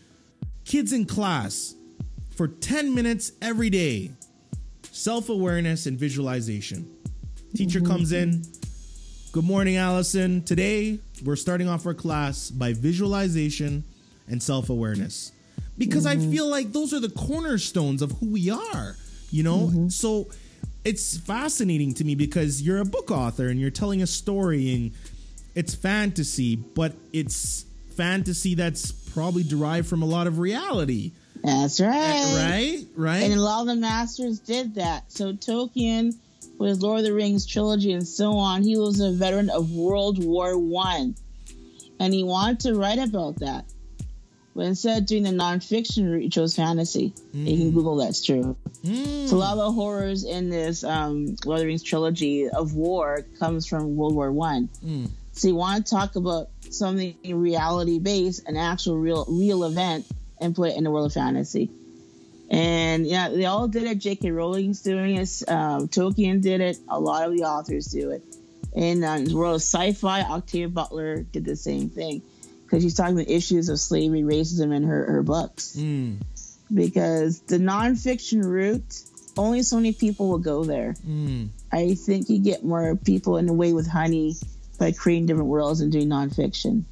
kids 0.65 0.91
in 0.91 1.05
class 1.05 1.73
for 2.35 2.49
10 2.49 2.93
minutes 2.93 3.31
every 3.41 3.69
day. 3.69 4.11
Self 4.91 5.29
awareness 5.29 5.85
and 5.85 5.97
visualization. 5.97 6.93
Teacher 7.55 7.79
comes 7.79 8.11
mm-hmm. 8.11 8.31
in. 8.31 8.56
Good 9.33 9.43
morning, 9.43 9.75
Alison. 9.75 10.41
Today, 10.43 10.99
we're 11.23 11.35
starting 11.35 11.67
off 11.67 11.85
our 11.85 11.93
class 11.93 12.49
by 12.49 12.73
visualization 12.73 13.83
and 14.29 14.41
self 14.41 14.69
awareness 14.69 15.33
because 15.77 16.05
I 16.05 16.15
mm-hmm. 16.15 16.31
feel 16.31 16.47
like 16.47 16.71
those 16.71 16.93
are 16.93 16.99
the 16.99 17.09
cornerstones 17.09 18.01
of 18.01 18.13
who 18.13 18.31
we 18.31 18.49
are, 18.49 18.95
you 19.29 19.43
know? 19.43 19.67
Mm-hmm. 19.67 19.89
So 19.89 20.27
it's 20.85 21.17
fascinating 21.17 21.93
to 21.95 22.05
me 22.05 22.15
because 22.15 22.61
you're 22.61 22.79
a 22.79 22.85
book 22.85 23.11
author 23.11 23.49
and 23.49 23.59
you're 23.59 23.69
telling 23.69 24.01
a 24.01 24.07
story 24.07 24.73
and 24.73 24.91
it's 25.55 25.75
fantasy, 25.75 26.55
but 26.55 26.93
it's 27.11 27.65
fantasy 27.95 28.55
that's 28.55 28.91
probably 28.91 29.43
derived 29.43 29.87
from 29.87 30.03
a 30.03 30.05
lot 30.05 30.27
of 30.27 30.39
reality. 30.39 31.11
That's 31.43 31.81
right. 31.81 31.91
Eh, 31.91 32.49
right? 32.49 32.85
Right? 32.95 33.23
And 33.23 33.33
a 33.33 33.41
lot 33.41 33.61
of 33.61 33.67
the 33.67 33.75
masters 33.75 34.39
did 34.39 34.75
that. 34.75 35.11
So 35.11 35.33
Tolkien, 35.33 36.15
with 36.57 36.69
his 36.69 36.81
Lord 36.81 36.99
of 36.99 37.05
the 37.05 37.13
Rings 37.13 37.45
trilogy 37.45 37.93
and 37.93 38.07
so 38.07 38.33
on, 38.33 38.63
he 38.63 38.77
was 38.77 38.99
a 38.99 39.11
veteran 39.11 39.49
of 39.49 39.71
World 39.71 40.23
War 40.23 40.57
One, 40.57 41.15
and 41.99 42.13
he 42.13 42.23
wanted 42.23 42.59
to 42.61 42.75
write 42.75 42.99
about 42.99 43.39
that. 43.39 43.65
But 44.55 44.65
instead 44.65 45.03
of 45.03 45.05
doing 45.05 45.21
the 45.21 45.29
nonfiction 45.29 46.11
route, 46.11 46.23
he 46.23 46.29
chose 46.29 46.55
fantasy. 46.55 47.13
You 47.31 47.57
can 47.57 47.71
Google 47.71 47.97
that's 47.97 48.25
true. 48.25 48.57
Mm. 48.83 49.27
So 49.27 49.35
a 49.35 49.37
lot 49.37 49.51
of 49.51 49.57
the 49.59 49.71
horrors 49.71 50.23
in 50.23 50.49
this 50.49 50.83
um, 50.83 51.35
Lord 51.45 51.57
of 51.57 51.61
the 51.61 51.67
Rings 51.67 51.83
trilogy 51.83 52.49
of 52.49 52.73
war 52.73 53.23
comes 53.37 53.67
from 53.67 53.95
World 53.95 54.15
War 54.15 54.31
One. 54.31 54.69
Mm. 54.83 55.11
So 55.33 55.49
you 55.49 55.55
want 55.55 55.85
to 55.85 55.91
talk 55.91 56.15
about 56.15 56.49
something 56.71 57.15
reality 57.23 57.99
based, 57.99 58.47
an 58.47 58.57
actual 58.57 58.97
real 58.97 59.25
real 59.29 59.63
event, 59.63 60.07
and 60.41 60.55
put 60.55 60.71
it 60.71 60.77
in 60.77 60.83
the 60.83 60.89
world 60.89 61.05
of 61.05 61.13
fantasy. 61.13 61.69
And 62.49 63.05
yeah, 63.05 63.29
they 63.29 63.45
all 63.45 63.67
did 63.67 63.83
it. 63.83 63.97
J.K. 63.97 64.31
Rowling's 64.31 64.81
doing 64.81 65.15
it. 65.17 65.43
Um, 65.47 65.87
Tolkien 65.87 66.41
did 66.41 66.61
it. 66.61 66.77
A 66.87 66.99
lot 66.99 67.27
of 67.27 67.35
the 67.35 67.43
authors 67.43 67.87
do 67.87 68.11
it. 68.11 68.23
In 68.73 69.03
uh, 69.03 69.19
the 69.19 69.35
world 69.35 69.55
of 69.55 69.61
sci-fi, 69.61 70.21
Octavia 70.21 70.69
Butler 70.69 71.23
did 71.23 71.45
the 71.45 71.55
same 71.55 71.89
thing 71.89 72.21
because 72.63 72.83
she's 72.83 72.95
talking 72.95 73.15
about 73.15 73.29
issues 73.29 73.69
of 73.69 73.79
slavery, 73.79 74.21
racism 74.21 74.75
in 74.75 74.83
her, 74.83 75.11
her 75.11 75.23
books. 75.23 75.75
Mm. 75.77 76.21
Because 76.73 77.39
the 77.41 77.57
nonfiction 77.57 78.43
route, 78.43 79.01
only 79.37 79.63
so 79.63 79.77
many 79.77 79.93
people 79.93 80.29
will 80.29 80.37
go 80.37 80.63
there. 80.63 80.95
Mm. 81.05 81.49
I 81.71 81.95
think 81.95 82.29
you 82.29 82.39
get 82.39 82.63
more 82.63 82.95
people 82.95 83.37
in 83.37 83.45
the 83.45 83.53
way 83.53 83.73
with 83.73 83.87
honey 83.87 84.35
by 84.77 84.91
creating 84.91 85.25
different 85.27 85.49
worlds 85.49 85.81
and 85.81 85.91
doing 85.91 86.09
nonfiction. 86.09 86.83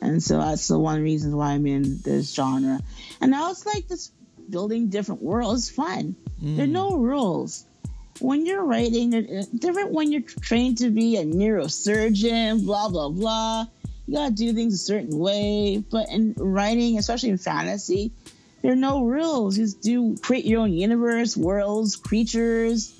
And 0.00 0.22
so 0.22 0.38
that's 0.38 0.68
the 0.68 0.78
one 0.78 1.02
reason 1.02 1.36
why 1.36 1.52
I'm 1.52 1.66
in 1.66 2.00
this 2.02 2.34
genre. 2.34 2.80
And 3.20 3.34
I 3.34 3.48
was 3.48 3.64
like, 3.64 3.88
this 3.88 4.10
building 4.50 4.88
different 4.88 5.22
worlds 5.22 5.64
is 5.64 5.70
fun. 5.70 6.16
There 6.40 6.64
are 6.64 6.66
hmm. 6.66 6.72
no 6.72 6.96
rules. 6.96 7.64
When 8.20 8.46
you're 8.46 8.64
writing, 8.64 9.10
different 9.58 9.90
when 9.90 10.12
you're 10.12 10.22
trained 10.22 10.78
to 10.78 10.90
be 10.90 11.16
a 11.16 11.24
neurosurgeon, 11.24 12.64
blah, 12.64 12.88
blah, 12.88 13.08
blah. 13.08 13.66
You 14.06 14.14
gotta 14.14 14.34
do 14.34 14.52
things 14.52 14.74
a 14.74 14.78
certain 14.78 15.18
way. 15.18 15.78
But 15.90 16.10
in 16.10 16.34
writing, 16.36 16.98
especially 16.98 17.30
in 17.30 17.38
fantasy, 17.38 18.12
there 18.62 18.72
are 18.72 18.76
no 18.76 19.04
rules. 19.04 19.58
You 19.58 19.64
just 19.64 19.82
do 19.82 20.16
create 20.18 20.44
your 20.44 20.60
own 20.60 20.72
universe, 20.72 21.36
worlds, 21.36 21.96
creatures, 21.96 22.94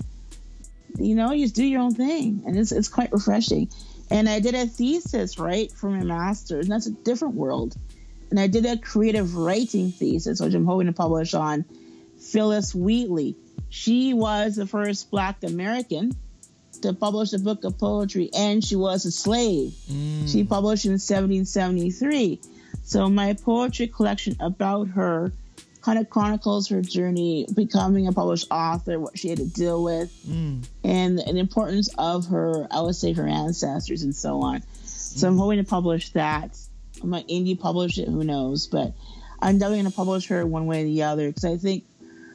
you 0.98 1.14
know, 1.14 1.32
you 1.32 1.44
just 1.44 1.54
do 1.54 1.64
your 1.64 1.80
own 1.80 1.94
thing, 1.94 2.42
and 2.46 2.56
it's 2.56 2.72
it's 2.72 2.88
quite 2.88 3.12
refreshing. 3.12 3.68
And 4.10 4.28
I 4.28 4.40
did 4.40 4.54
a 4.54 4.66
thesis 4.66 5.38
right 5.38 5.72
for 5.72 5.90
my 5.90 6.04
master's, 6.04 6.66
and 6.66 6.72
that's 6.72 6.86
a 6.86 6.92
different 6.92 7.34
world. 7.34 7.74
And 8.30 8.40
I 8.40 8.46
did 8.46 8.66
a 8.66 8.76
creative 8.78 9.36
writing 9.36 9.92
thesis, 9.92 10.40
which 10.40 10.54
I'm 10.54 10.64
hoping 10.66 10.86
to 10.88 10.92
publish 10.92 11.34
on 11.34 11.64
Phillis 12.18 12.74
Wheatley. 12.74 13.36
She 13.68 14.14
was 14.14 14.56
the 14.56 14.66
first 14.66 15.10
Black 15.10 15.42
American 15.42 16.16
to 16.82 16.92
publish 16.92 17.32
a 17.32 17.38
book 17.38 17.64
of 17.64 17.78
poetry, 17.78 18.30
and 18.34 18.62
she 18.64 18.76
was 18.76 19.04
a 19.04 19.10
slave. 19.10 19.74
She 20.26 20.44
published 20.44 20.84
in 20.84 20.92
1773. 20.92 22.40
So 22.82 23.08
my 23.08 23.34
poetry 23.34 23.86
collection 23.86 24.36
about 24.40 24.88
her 24.88 25.32
kind 25.82 25.98
of 25.98 26.08
chronicles 26.10 26.68
her 26.68 26.80
journey 26.82 27.46
becoming 27.54 28.06
a 28.06 28.12
published 28.12 28.46
author, 28.50 28.98
what 28.98 29.18
she 29.18 29.28
had 29.28 29.38
to 29.38 29.44
deal 29.46 29.82
with, 29.84 30.10
Mm. 30.26 30.64
and 30.82 31.18
the 31.18 31.36
importance 31.38 31.88
of 31.98 32.26
her, 32.26 32.66
I 32.70 32.80
would 32.80 32.96
say, 32.96 33.12
her 33.12 33.26
ancestors 33.28 34.02
and 34.02 34.14
so 34.14 34.40
on. 34.40 34.62
So 34.84 35.28
I'm 35.28 35.36
hoping 35.36 35.58
to 35.58 35.64
publish 35.64 36.10
that. 36.10 36.58
I 37.02 37.06
might 37.06 37.28
indie 37.28 37.58
publish 37.58 37.98
it, 37.98 38.08
who 38.08 38.24
knows? 38.24 38.66
But 38.66 38.92
I'm 39.40 39.58
definitely 39.58 39.82
going 39.82 39.90
to 39.90 39.96
publish 39.96 40.28
her 40.28 40.46
one 40.46 40.66
way 40.66 40.82
or 40.82 40.84
the 40.84 41.02
other 41.04 41.28
because 41.28 41.44
I 41.44 41.56
think 41.56 41.84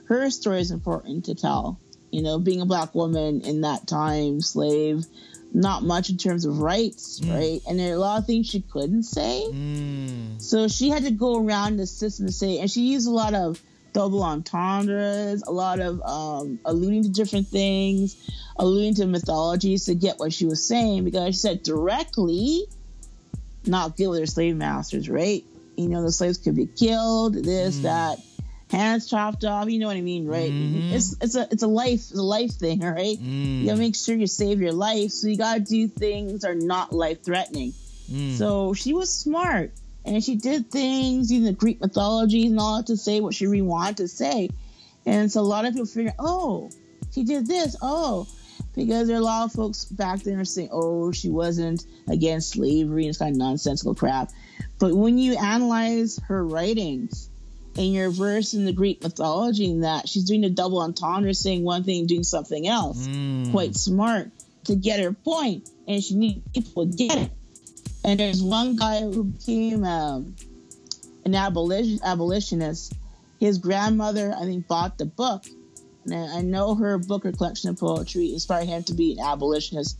her 0.05 0.29
story 0.29 0.61
is 0.61 0.71
important 0.71 1.25
to 1.25 1.35
tell. 1.35 1.79
You 2.11 2.23
know, 2.23 2.39
being 2.39 2.61
a 2.61 2.65
black 2.65 2.95
woman 2.95 3.41
in 3.41 3.61
that 3.61 3.87
time, 3.87 4.41
slave, 4.41 5.05
not 5.53 5.83
much 5.83 6.09
in 6.09 6.17
terms 6.17 6.45
of 6.45 6.59
rights, 6.59 7.21
right? 7.23 7.61
And 7.67 7.79
there 7.79 7.91
are 7.91 7.95
a 7.95 7.99
lot 7.99 8.19
of 8.19 8.25
things 8.25 8.47
she 8.47 8.61
couldn't 8.61 9.03
say. 9.03 9.43
Mm. 9.47 10.41
So 10.41 10.67
she 10.67 10.89
had 10.89 11.03
to 11.03 11.11
go 11.11 11.43
around 11.43 11.77
the 11.77 11.87
system 11.87 12.25
to 12.27 12.31
say, 12.31 12.59
and 12.59 12.69
she 12.69 12.81
used 12.81 13.07
a 13.07 13.11
lot 13.11 13.33
of 13.33 13.61
double 13.93 14.23
entendres, 14.23 15.43
a 15.43 15.51
lot 15.51 15.79
of 15.79 16.01
um, 16.01 16.59
alluding 16.65 17.03
to 17.03 17.09
different 17.09 17.47
things, 17.47 18.15
alluding 18.57 18.95
to 18.95 19.05
mythologies 19.07 19.85
to 19.85 19.95
get 19.95 20.19
what 20.19 20.33
she 20.33 20.45
was 20.45 20.67
saying 20.67 21.03
because 21.03 21.35
she 21.35 21.39
said 21.39 21.63
directly, 21.63 22.65
not 23.65 23.97
good 23.97 24.07
with 24.07 24.19
her 24.19 24.25
slave 24.25 24.55
masters, 24.55 25.09
right? 25.09 25.43
You 25.77 25.87
know, 25.87 26.01
the 26.01 26.11
slaves 26.11 26.37
could 26.37 26.55
be 26.55 26.67
killed, 26.67 27.33
this, 27.35 27.79
that, 27.79 28.19
hands 28.71 29.09
chopped 29.09 29.43
off. 29.45 29.69
You 29.69 29.79
know 29.79 29.87
what 29.87 29.97
I 29.97 30.01
mean, 30.01 30.27
right? 30.27 30.51
Mhm. 30.51 30.91
It's 30.91 31.15
it's 31.21 31.35
a 31.35 31.47
it's 31.51 31.63
a 31.63 31.67
life 31.67 31.93
it's 31.93 32.15
a 32.15 32.21
life 32.21 32.51
thing, 32.51 32.83
all 32.83 32.91
right? 32.93 33.17
Mm. 33.17 33.61
You 33.61 33.65
gotta 33.65 33.79
make 33.79 33.95
sure 33.95 34.15
you 34.15 34.27
save 34.27 34.61
your 34.61 34.73
life, 34.73 35.11
so 35.11 35.27
you 35.27 35.37
gotta 35.37 35.61
do 35.61 35.87
things 35.87 36.41
that 36.41 36.51
are 36.51 36.55
not 36.55 36.93
life 36.93 37.23
threatening. 37.23 37.73
Mm. 38.11 38.37
So 38.37 38.73
she 38.73 38.93
was 38.93 39.13
smart 39.13 39.71
and 40.05 40.23
she 40.23 40.35
did 40.35 40.71
things 40.71 41.31
using 41.31 41.45
the 41.45 41.53
Greek 41.53 41.81
mythology 41.81 42.47
and 42.47 42.59
all 42.59 42.77
that 42.77 42.87
to 42.87 42.97
say 42.97 43.21
what 43.21 43.33
she 43.33 43.47
really 43.47 43.61
wanted 43.61 43.97
to 43.97 44.07
say. 44.07 44.49
And 45.05 45.31
so 45.31 45.41
a 45.41 45.43
lot 45.43 45.65
of 45.65 45.73
people 45.73 45.85
figure, 45.85 46.13
oh, 46.19 46.71
she 47.11 47.23
did 47.23 47.47
this, 47.47 47.75
oh, 47.81 48.27
because 48.85 49.07
there 49.07 49.17
are 49.17 49.21
a 49.21 49.23
lot 49.23 49.45
of 49.45 49.51
folks 49.51 49.85
back 49.85 50.21
then 50.21 50.39
are 50.39 50.45
saying, 50.45 50.69
oh, 50.71 51.11
she 51.11 51.29
wasn't 51.29 51.85
against 52.07 52.51
slavery 52.51 53.03
and 53.03 53.09
it's 53.09 53.17
kind 53.19 53.31
of 53.35 53.37
nonsensical 53.37 53.95
crap. 53.95 54.31
But 54.79 54.93
when 54.95 55.17
you 55.17 55.37
analyze 55.37 56.19
her 56.27 56.45
writings 56.45 57.29
and 57.77 57.93
you're 57.93 58.09
versed 58.09 58.53
in 58.53 58.65
the 58.65 58.73
Greek 58.73 59.01
mythology 59.03 59.69
and 59.71 59.83
that 59.83 60.07
she's 60.09 60.23
doing 60.25 60.43
a 60.43 60.49
double 60.49 60.79
entendre, 60.79 61.33
saying 61.33 61.63
one 61.63 61.83
thing 61.83 61.99
and 61.99 62.07
doing 62.09 62.23
something 62.23 62.67
else 62.67 63.07
Mm. 63.07 63.51
quite 63.51 63.75
smart 63.75 64.31
to 64.65 64.75
get 64.75 64.99
her 64.99 65.13
point, 65.13 65.69
and 65.87 66.03
she 66.03 66.15
needs 66.15 66.41
people 66.53 66.85
to 66.87 66.95
get 66.95 67.17
it. 67.17 67.31
And 68.03 68.19
there's 68.19 68.41
one 68.41 68.75
guy 68.75 69.01
who 69.01 69.23
became 69.25 69.83
um, 69.83 70.35
an 71.25 71.35
abolition, 71.35 71.99
abolitionist. 72.03 72.93
His 73.39 73.57
grandmother, 73.57 74.33
I 74.37 74.43
think, 74.43 74.67
bought 74.67 74.97
the 74.97 75.05
book. 75.05 75.45
And 76.11 76.31
I 76.31 76.39
I 76.39 76.41
know 76.41 76.75
her 76.75 76.97
book 76.97 77.25
or 77.25 77.31
collection 77.31 77.69
of 77.69 77.77
poetry 77.79 78.33
inspired 78.33 78.67
him 78.67 78.83
to 78.83 78.93
be 78.93 79.13
an 79.13 79.19
abolitionist 79.25 79.97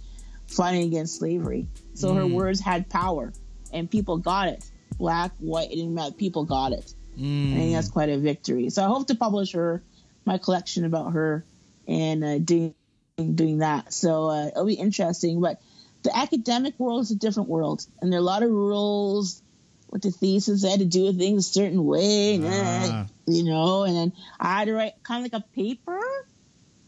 fighting 0.48 0.84
against 0.84 1.18
slavery. 1.20 1.68
So 1.94 2.14
her 2.14 2.24
Mm. 2.24 2.32
words 2.32 2.60
had 2.60 2.90
power, 2.90 3.34
and 3.72 3.90
people 3.90 4.18
got 4.18 4.48
it. 4.48 4.64
Black, 4.98 5.32
white, 5.40 5.72
it 5.72 5.76
didn't 5.76 5.94
matter. 5.94 6.14
People 6.14 6.46
got 6.46 6.72
it. 6.74 6.94
I 7.16 7.20
Mm. 7.22 7.54
think 7.54 7.74
that's 7.74 7.90
quite 7.90 8.10
a 8.10 8.18
victory. 8.18 8.70
So 8.70 8.84
I 8.84 8.88
hope 8.88 9.08
to 9.08 9.16
publish 9.16 9.54
her, 9.54 9.84
my 10.26 10.38
collection 10.38 10.86
about 10.86 11.14
her, 11.14 11.46
and 11.88 12.24
uh, 12.24 12.40
doing 12.40 12.74
doing 13.18 13.60
that. 13.60 13.92
So 13.94 14.30
uh, 14.30 14.48
it'll 14.48 14.66
be 14.66 14.76
interesting. 14.76 15.42
But 15.42 15.60
the 16.04 16.16
academic 16.18 16.80
world 16.80 17.02
is 17.02 17.12
a 17.12 17.16
different 17.16 17.50
world, 17.50 17.86
and 18.02 18.12
there 18.12 18.20
are 18.20 18.22
a 18.22 18.26
lot 18.26 18.44
of 18.44 18.50
rules 18.50 19.42
with 19.92 20.02
the 20.04 20.12
thesis. 20.12 20.64
Had 20.64 20.80
to 20.80 20.86
do 20.86 21.06
with 21.06 21.18
things 21.18 21.48
a 21.48 21.54
certain 21.54 21.86
way, 21.86 22.36
and 22.36 22.46
Ah. 22.46 23.06
you 23.26 23.44
know, 23.44 23.84
and 23.84 23.96
then 23.96 24.14
I 24.40 24.60
had 24.60 24.66
to 24.66 24.74
write 24.74 24.94
kind 25.04 25.26
of 25.26 25.32
like 25.32 25.42
a 25.42 25.46
paper 25.56 26.00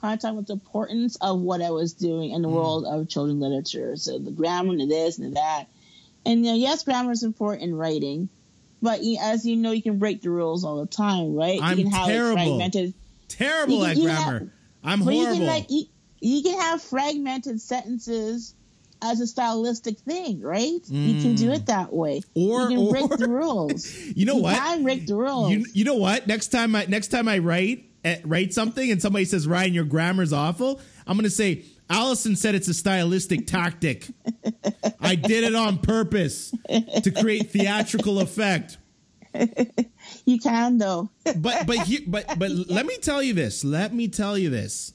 kind 0.02 0.16
of 0.16 0.20
talking 0.20 0.38
about 0.40 0.48
the 0.48 0.54
importance 0.54 1.16
of 1.18 1.40
what 1.40 1.62
I 1.62 1.70
was 1.70 1.94
doing 1.94 2.32
in 2.32 2.42
the 2.42 2.48
Mm. 2.48 2.54
world 2.54 2.86
of 2.86 3.08
children's 3.08 3.40
literature. 3.40 3.96
So 3.98 4.18
the 4.18 4.32
grammar 4.32 4.72
and 4.72 4.82
the 4.82 4.86
this 4.88 5.20
and 5.20 5.28
the 5.28 5.36
that. 5.36 5.66
And 6.26 6.44
you 6.44 6.52
know, 6.52 6.58
yes, 6.58 6.84
grammar 6.84 7.12
is 7.12 7.22
important 7.24 7.64
in 7.64 7.76
writing, 7.76 8.28
but 8.82 9.02
as 9.22 9.46
you 9.46 9.56
know, 9.58 9.70
you 9.72 9.84
can 9.84 10.00
break 10.00 10.22
the 10.24 10.32
rules 10.32 10.64
all 10.64 10.80
the 10.80 10.88
time, 10.88 11.36
right? 11.36 11.60
I'm 11.62 11.78
you 11.78 11.84
can 11.86 11.94
have 11.94 12.08
terrible. 12.08 12.34
fragmented. 12.36 12.94
Terrible 13.28 13.82
can- 13.82 13.90
at 13.92 13.98
grammar. 13.98 14.40
have- 14.40 14.50
I'm 14.84 15.04
But 15.06 15.14
you 15.14 15.20
horrible. 15.22 15.38
can 15.38 15.48
like 15.48 15.70
you, 15.70 15.84
you 16.20 16.42
can 16.42 16.60
have 16.60 16.82
fragmented 16.82 17.62
sentences 17.62 18.56
as 19.02 19.20
a 19.20 19.28
stylistic 19.28 20.00
thing, 20.00 20.42
right? 20.42 20.80
You 20.88 21.22
can 21.22 21.36
do 21.36 21.52
it 21.52 21.66
that 21.68 21.92
way. 21.94 22.22
Or- 22.34 22.64
you 22.64 22.68
can 22.70 22.78
or- 22.78 22.92
break 22.92 23.20
the 23.20 23.30
rules. 23.30 23.96
you 24.16 24.26
know 24.26 24.36
you 24.38 24.44
what? 24.44 24.60
I 24.60 24.82
break 24.82 25.08
the 25.08 25.16
rules. 25.16 25.52
You, 25.52 25.66
you 25.74 25.86
know 25.86 25.96
what? 25.96 26.28
Next 26.28 26.50
time 26.50 26.76
I 26.76 26.86
next 26.86 27.08
time 27.10 27.28
I 27.28 27.40
write 27.40 27.86
eh, 28.04 28.20
write 28.24 28.54
something 28.54 28.92
and 28.92 29.02
somebody 29.02 29.26
says 29.26 29.48
Ryan, 29.48 29.74
your 29.74 29.86
grammar's 29.86 30.34
awful, 30.34 30.80
I'm 31.08 31.18
gonna 31.18 31.30
say 31.30 31.66
Alison 31.90 32.36
said 32.36 32.56
it's 32.56 32.68
a 32.68 32.74
stylistic 32.74 33.48
tactic. 33.48 34.08
I 35.02 35.16
did 35.16 35.44
it 35.44 35.56
on 35.56 35.78
purpose 35.80 36.54
to 36.70 37.12
create 37.12 37.52
theatrical 37.52 38.20
effect. 38.20 38.78
you 40.26 40.40
can 40.40 40.78
though. 40.78 41.10
But 41.38 41.68
but 41.68 41.80
here, 41.80 42.02
but 42.08 42.40
but 42.40 42.52
let 42.52 42.86
me 42.86 42.98
tell 42.98 43.22
you 43.22 43.34
this. 43.34 43.64
Let 43.64 43.94
me 43.94 44.08
tell 44.08 44.38
you 44.38 44.50
this. 44.50 44.94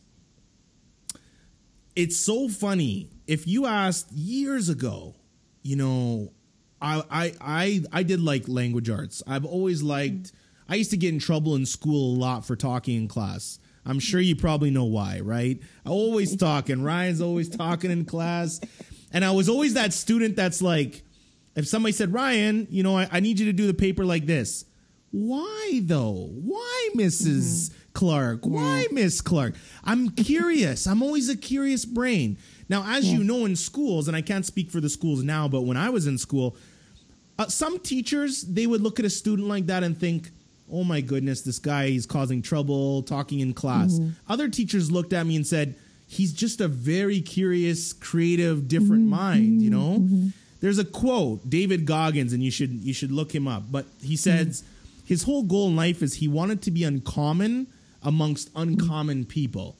It's 1.94 2.16
so 2.16 2.48
funny. 2.48 3.10
If 3.26 3.46
you 3.46 3.66
asked 3.66 4.12
years 4.12 4.68
ago, 4.68 5.14
you 5.62 5.76
know, 5.76 6.32
I 6.80 7.02
I 7.10 7.32
I 7.40 7.82
I 7.92 8.02
did 8.02 8.20
like 8.20 8.48
language 8.48 8.88
arts. 8.90 9.22
I've 9.26 9.44
always 9.44 9.82
liked. 9.82 10.32
I 10.68 10.74
used 10.76 10.90
to 10.90 10.96
get 10.96 11.12
in 11.12 11.20
trouble 11.20 11.54
in 11.54 11.66
school 11.66 12.16
a 12.16 12.18
lot 12.18 12.44
for 12.44 12.56
talking 12.56 12.96
in 12.96 13.08
class. 13.08 13.58
I'm 13.84 14.00
sure 14.00 14.20
you 14.20 14.34
probably 14.34 14.70
know 14.70 14.84
why, 14.84 15.20
right? 15.20 15.60
I 15.84 15.90
always 15.90 16.36
talking. 16.36 16.82
Ryan's 16.82 17.20
always 17.20 17.48
talking 17.48 17.90
in 17.90 18.04
class, 18.04 18.60
and 19.12 19.24
I 19.24 19.30
was 19.30 19.48
always 19.48 19.74
that 19.74 19.92
student 19.92 20.34
that's 20.34 20.60
like, 20.60 21.02
if 21.54 21.68
somebody 21.68 21.92
said, 21.92 22.12
Ryan, 22.12 22.66
you 22.68 22.82
know, 22.82 22.98
I, 22.98 23.08
I 23.12 23.20
need 23.20 23.38
you 23.38 23.46
to 23.46 23.52
do 23.52 23.68
the 23.68 23.74
paper 23.74 24.04
like 24.04 24.26
this. 24.26 24.64
Why 25.12 25.80
though? 25.84 26.30
Why, 26.32 26.90
missus 26.94 27.70
Clark? 27.96 28.40
Why, 28.44 28.86
Miss 28.92 29.22
Clark? 29.22 29.54
I'm 29.82 30.10
curious. 30.10 30.86
I'm 30.86 31.02
always 31.02 31.30
a 31.30 31.36
curious 31.36 31.86
brain. 31.86 32.36
Now, 32.68 32.84
as 32.86 33.10
you 33.10 33.24
know, 33.24 33.46
in 33.46 33.56
schools, 33.56 34.06
and 34.06 34.14
I 34.14 34.20
can't 34.20 34.44
speak 34.44 34.70
for 34.70 34.80
the 34.80 34.90
schools 34.90 35.22
now, 35.22 35.48
but 35.48 35.62
when 35.62 35.78
I 35.78 35.88
was 35.88 36.06
in 36.06 36.18
school, 36.18 36.56
uh, 37.38 37.46
some 37.46 37.78
teachers 37.78 38.42
they 38.42 38.66
would 38.66 38.82
look 38.82 38.98
at 38.98 39.06
a 39.06 39.10
student 39.10 39.48
like 39.48 39.66
that 39.66 39.82
and 39.82 39.98
think, 39.98 40.30
"Oh 40.70 40.84
my 40.84 41.00
goodness, 41.00 41.40
this 41.40 41.58
guy 41.58 41.86
is 41.86 42.04
causing 42.04 42.42
trouble 42.42 43.02
talking 43.02 43.40
in 43.40 43.54
class." 43.54 43.92
Mm-hmm. 43.92 44.10
Other 44.28 44.48
teachers 44.50 44.90
looked 44.90 45.14
at 45.14 45.26
me 45.26 45.36
and 45.36 45.46
said, 45.46 45.74
"He's 46.06 46.34
just 46.34 46.60
a 46.60 46.68
very 46.68 47.22
curious, 47.22 47.94
creative, 47.94 48.68
different 48.68 49.04
mm-hmm. 49.04 49.10
mind." 49.10 49.62
You 49.62 49.70
know. 49.70 49.98
Mm-hmm. 50.00 50.28
There's 50.60 50.78
a 50.78 50.84
quote, 50.84 51.48
David 51.48 51.86
Goggins, 51.86 52.32
and 52.34 52.42
you 52.42 52.50
should 52.50 52.72
you 52.72 52.92
should 52.92 53.12
look 53.12 53.34
him 53.34 53.48
up. 53.48 53.64
But 53.70 53.86
he 54.02 54.16
says 54.16 54.64
his 55.04 55.22
whole 55.22 55.44
goal 55.44 55.68
in 55.68 55.76
life 55.76 56.02
is 56.02 56.14
he 56.14 56.28
wanted 56.28 56.60
to 56.62 56.70
be 56.70 56.84
uncommon 56.84 57.68
amongst 58.02 58.50
uncommon 58.56 59.24
people. 59.24 59.76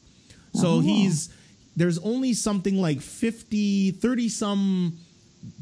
So 0.54 0.80
he's 0.80 1.28
there's 1.76 1.98
only 1.98 2.32
something 2.32 2.80
like 2.80 3.02
50, 3.02 3.90
30 3.92 4.28
some 4.30 4.98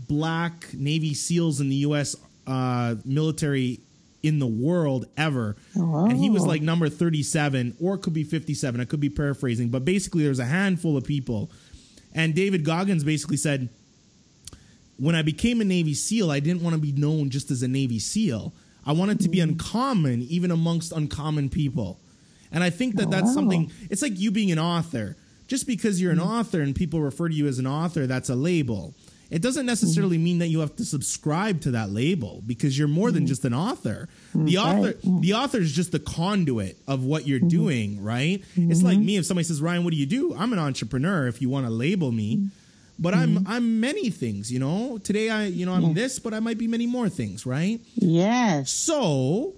black 0.09 0.73
Navy 0.73 1.13
SEALs 1.15 1.61
in 1.61 1.69
the 1.69 1.77
U.S. 1.77 2.15
Uh, 2.47 2.95
military 3.05 3.81
in 4.23 4.39
the 4.39 4.47
world 4.47 5.07
ever. 5.17 5.57
And 5.75 6.17
he 6.17 6.31
was 6.31 6.45
Oh. 6.45 6.47
like 6.47 6.63
number 6.63 6.89
37, 6.89 7.75
or 7.81 7.95
it 7.97 7.99
could 8.03 8.15
be 8.15 8.23
57. 8.25 8.81
I 8.81 8.85
could 8.85 9.01
be 9.01 9.11
paraphrasing, 9.11 9.69
but 9.71 9.85
basically 9.85 10.23
there's 10.25 10.39
a 10.39 10.45
handful 10.47 10.97
of 10.97 11.05
people. 11.05 11.51
And 12.15 12.35
David 12.35 12.65
Goggins 12.65 13.03
basically 13.05 13.37
said, 13.37 13.69
when 14.97 15.17
I 15.17 15.23
became 15.23 15.61
a 15.61 15.65
Navy 15.65 15.95
SEAL, 15.95 16.31
I 16.31 16.39
didn't 16.39 16.63
want 16.63 16.75
to 16.75 16.81
be 16.81 16.93
known 16.93 17.29
just 17.31 17.51
as 17.51 17.63
a 17.65 17.69
Navy 17.69 17.99
SEAL. 17.99 18.55
I 18.87 18.93
wanted 18.93 19.19
to 19.21 19.29
be 19.29 19.41
uncommon, 19.41 20.23
even 20.23 20.51
amongst 20.53 20.93
uncommon 20.93 21.49
people. 21.49 21.99
And 22.55 22.65
I 22.65 22.71
think 22.71 22.97
that 22.97 23.09
oh, 23.09 23.11
that's 23.11 23.27
Wow. 23.27 23.35
something, 23.35 23.73
it's 23.91 24.01
like 24.01 24.19
you 24.19 24.31
being 24.31 24.53
an 24.53 24.59
author. 24.59 25.17
Just 25.47 25.67
because 25.67 26.01
you're 26.01 26.13
an 26.13 26.19
mm. 26.19 26.27
author 26.27 26.63
and 26.63 26.75
people 26.75 27.03
refer 27.03 27.29
to 27.29 27.35
you 27.35 27.47
as 27.47 27.59
an 27.59 27.67
author, 27.67 28.07
that's 28.07 28.31
a 28.31 28.35
label. 28.35 28.95
It 29.31 29.43
doesn't 29.43 29.67
necessarily 29.67 30.17
mm. 30.17 30.23
mean 30.23 30.39
that 30.39 30.49
you 30.49 30.61
have 30.61 30.77
to 30.77 30.85
subscribe 30.85 31.61
to 31.63 31.73
that 31.73 31.91
label 31.91 32.43
because 32.47 32.79
you're 32.79 32.89
more 32.89 33.11
than 33.11 33.25
mm. 33.25 33.29
just 33.29 33.45
an 33.45 33.53
author. 33.53 34.09
The 34.35 34.59
author 34.59 34.95
the 35.03 35.35
author 35.35 35.59
is 35.59 35.73
just 35.73 35.93
the 35.93 35.99
conduit 35.99 36.79
of 36.87 37.05
what 37.05 37.27
you're 37.27 37.39
mm-hmm. 37.39 37.49
doing, 37.49 38.03
right? 38.03 38.43
It's 38.57 38.83
like 38.83 38.97
mm-hmm. 38.97 39.07
me 39.07 39.17
if 39.17 39.27
somebody 39.27 39.45
says, 39.45 39.61
"Ryan, 39.61 39.85
what 39.85 39.93
do 39.93 39.97
you 39.97 40.07
do?" 40.07 40.35
I'm 40.35 40.53
an 40.53 40.59
entrepreneur 40.59 41.27
if 41.27 41.43
you 41.43 41.49
want 41.51 41.67
to 41.67 41.73
label 41.73 42.11
me. 42.11 42.49
But 42.99 43.13
I'm 43.13 43.39
mm-hmm. 43.39 43.53
I'm 43.53 43.81
many 43.81 44.11
things, 44.11 44.53
you 44.53 44.61
know. 44.61 44.99
Today 44.99 45.29
I, 45.29 45.47
you 45.47 45.67
know, 45.67 45.73
I'm 45.73 45.95
this, 45.95 46.21
but 46.21 46.33
I 46.33 46.41
might 46.41 46.59
be 46.59 46.69
many 46.69 46.87
more 46.87 47.09
things, 47.09 47.45
right? 47.45 47.81
Yes. 47.97 48.71
So 48.71 49.55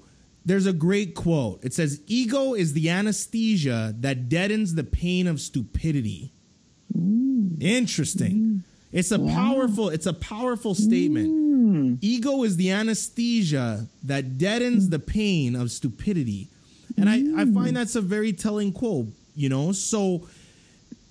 there's 0.47 0.66
a 0.66 0.72
great 0.72 1.16
quote. 1.16 1.62
It 1.64 1.74
says, 1.74 2.01
Ego 2.07 2.55
is 2.55 2.72
the 2.72 2.88
anesthesia 2.88 3.94
that 3.99 4.28
deadens 4.28 4.76
the 4.76 4.84
pain 4.84 5.26
of 5.26 5.40
stupidity. 5.40 6.32
Mm. 6.97 7.61
Interesting. 7.61 8.32
Mm. 8.32 8.61
It's 8.92 9.11
a 9.11 9.18
powerful, 9.18 9.88
it's 9.88 10.07
a 10.07 10.12
powerful 10.14 10.74
statement. 10.74 11.28
Mm. 11.28 11.99
Ego 12.01 12.44
is 12.44 12.57
the 12.57 12.70
anesthesia 12.70 13.88
that 14.05 14.38
deadens 14.38 14.88
the 14.88 15.01
pain 15.01 15.57
of 15.57 15.72
stupidity. 15.72 16.49
And 16.97 17.11
I, 17.11 17.42
I 17.42 17.44
find 17.44 17.76
that's 17.76 17.97
a 17.97 18.01
very 18.01 18.32
telling 18.32 18.72
quote, 18.72 19.09
you 19.34 19.49
know? 19.49 19.72
So 19.72 20.28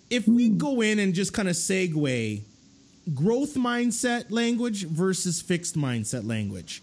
if 0.10 0.28
we 0.28 0.50
go 0.50 0.82
in 0.82 0.98
and 0.98 1.14
just 1.14 1.34
kind 1.34 1.50
of 1.50 1.56
segue 1.56 2.42
growth 3.14 3.56
mindset 3.56 4.32
language 4.32 4.88
versus 4.88 5.42
fixed 5.42 5.78
mindset 5.78 6.26
language. 6.26 6.82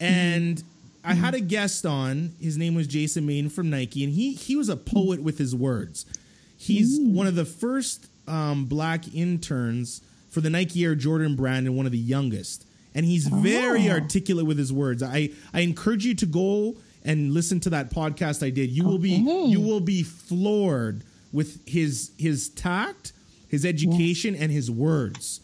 And 0.00 0.62
I 1.04 1.14
had 1.14 1.34
a 1.34 1.40
guest 1.40 1.86
on. 1.86 2.34
His 2.40 2.56
name 2.58 2.74
was 2.74 2.86
Jason 2.86 3.26
Maiden 3.26 3.48
from 3.50 3.70
Nike, 3.70 4.04
and 4.04 4.12
he 4.12 4.34
he 4.34 4.56
was 4.56 4.68
a 4.68 4.76
poet 4.76 5.22
with 5.22 5.38
his 5.38 5.54
words. 5.54 6.04
He's 6.56 6.98
one 7.00 7.26
of 7.26 7.34
the 7.36 7.44
first 7.46 8.06
um, 8.28 8.66
black 8.66 9.14
interns 9.14 10.02
for 10.28 10.40
the 10.40 10.50
Nike 10.50 10.84
Air 10.84 10.94
Jordan 10.94 11.36
brand 11.36 11.66
and 11.66 11.74
one 11.76 11.86
of 11.86 11.92
the 11.92 11.98
youngest. 11.98 12.66
And 12.94 13.06
he's 13.06 13.26
very 13.28 13.88
Oh. 13.88 13.92
articulate 13.92 14.46
with 14.46 14.58
his 14.58 14.72
words. 14.72 15.02
I 15.02 15.30
I 15.54 15.60
encourage 15.60 16.04
you 16.04 16.14
to 16.16 16.26
go 16.26 16.76
and 17.04 17.32
listen 17.32 17.60
to 17.60 17.70
that 17.70 17.90
podcast 17.90 18.44
I 18.44 18.50
did. 18.50 18.70
You 18.70 18.84
will 18.84 18.98
be 18.98 19.10
you 19.12 19.60
will 19.60 19.80
be 19.80 20.02
floored 20.02 21.02
with 21.32 21.66
his 21.66 22.10
his 22.18 22.48
tact, 22.50 23.12
his 23.48 23.64
education, 23.64 24.34
and 24.34 24.52
his 24.52 24.70
words. 24.70 25.40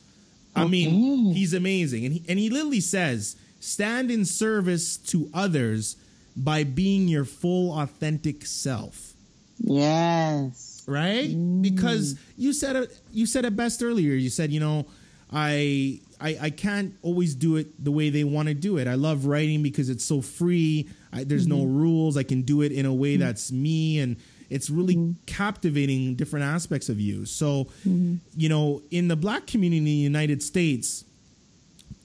I 0.54 0.66
mean, 0.66 1.34
he's 1.34 1.52
amazing, 1.54 2.04
and 2.04 2.14
he 2.14 2.22
and 2.28 2.38
he 2.38 2.50
literally 2.50 2.80
says, 2.80 3.36
"Stand 3.66 4.10
in 4.10 4.24
service 4.24 4.96
to 4.96 5.28
others 5.34 5.96
by 6.36 6.64
being 6.64 7.08
your 7.08 7.24
full, 7.24 7.72
authentic 7.78 8.46
self." 8.46 9.14
Yes. 9.58 10.84
Right? 10.86 11.30
Mm. 11.30 11.62
Because 11.62 12.18
you 12.36 12.52
said 12.52 12.76
it. 12.76 12.98
You 13.12 13.26
said 13.26 13.44
it 13.44 13.56
best 13.56 13.82
earlier. 13.82 14.14
You 14.14 14.30
said, 14.30 14.52
you 14.52 14.60
know, 14.60 14.86
I. 15.32 16.00
I, 16.18 16.38
I 16.40 16.48
can't 16.48 16.94
always 17.02 17.34
do 17.34 17.56
it 17.56 17.84
the 17.84 17.90
way 17.90 18.08
they 18.08 18.24
want 18.24 18.48
to 18.48 18.54
do 18.54 18.78
it. 18.78 18.88
I 18.88 18.94
love 18.94 19.26
writing 19.26 19.62
because 19.62 19.90
it's 19.90 20.02
so 20.02 20.22
free. 20.22 20.88
I, 21.12 21.24
there's 21.24 21.46
no 21.46 21.58
mm-hmm. 21.58 21.76
rules. 21.76 22.16
I 22.16 22.22
can 22.22 22.40
do 22.40 22.62
it 22.62 22.72
in 22.72 22.86
a 22.86 22.94
way 22.94 23.16
mm-hmm. 23.16 23.24
that's 23.24 23.52
me, 23.52 23.98
and 23.98 24.16
it's 24.48 24.70
really 24.70 24.96
mm-hmm. 24.96 25.12
captivating 25.26 26.14
different 26.14 26.46
aspects 26.46 26.88
of 26.88 26.98
you. 26.98 27.26
So, 27.26 27.68
you 27.84 28.48
know, 28.48 28.80
in 28.90 29.08
the 29.08 29.16
black 29.16 29.46
community 29.46 29.76
in 29.76 29.84
the 29.84 29.90
United 29.90 30.42
States, 30.42 31.04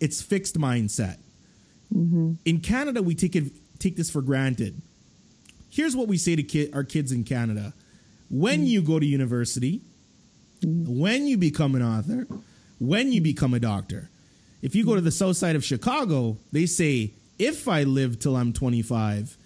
it's 0.02 0.22
fixed 0.22 0.60
mindset. 0.60 1.16
Mm-hmm. 1.94 2.34
In 2.46 2.60
Canada, 2.60 3.02
we 3.02 3.16
take 3.16 3.36
it 3.36 3.52
take 3.80 3.96
this 3.96 4.10
for 4.10 4.22
granted. 4.22 4.82
Here's 5.70 5.96
what 5.96 6.08
we 6.08 6.18
say 6.18 6.36
to 6.36 6.44
kid, 6.44 6.74
our 6.74 6.84
kids 6.84 7.12
in 7.12 7.24
Canada: 7.24 7.74
When 8.30 8.64
mm. 8.64 8.68
you 8.68 8.82
go 8.82 9.00
to 9.00 9.06
university, 9.06 9.82
mm. 10.62 10.88
when 10.88 11.28
you 11.28 11.38
become 11.38 11.76
an 11.76 11.82
author, 11.82 12.28
when 12.80 13.12
you 13.12 13.22
become 13.22 13.54
a 13.54 13.60
doctor, 13.60 14.10
if 14.62 14.76
you 14.76 14.86
go 14.86 14.96
to 14.96 15.02
the 15.02 15.12
south 15.12 15.38
side 15.38 15.56
of 15.56 15.64
Chicago, 15.64 16.38
they 16.52 16.66
say, 16.66 17.12
"If 17.38 17.68
I 17.68 17.84
live 17.84 18.20
till 18.20 18.36
I'm 18.36 18.54
25." 18.54 19.38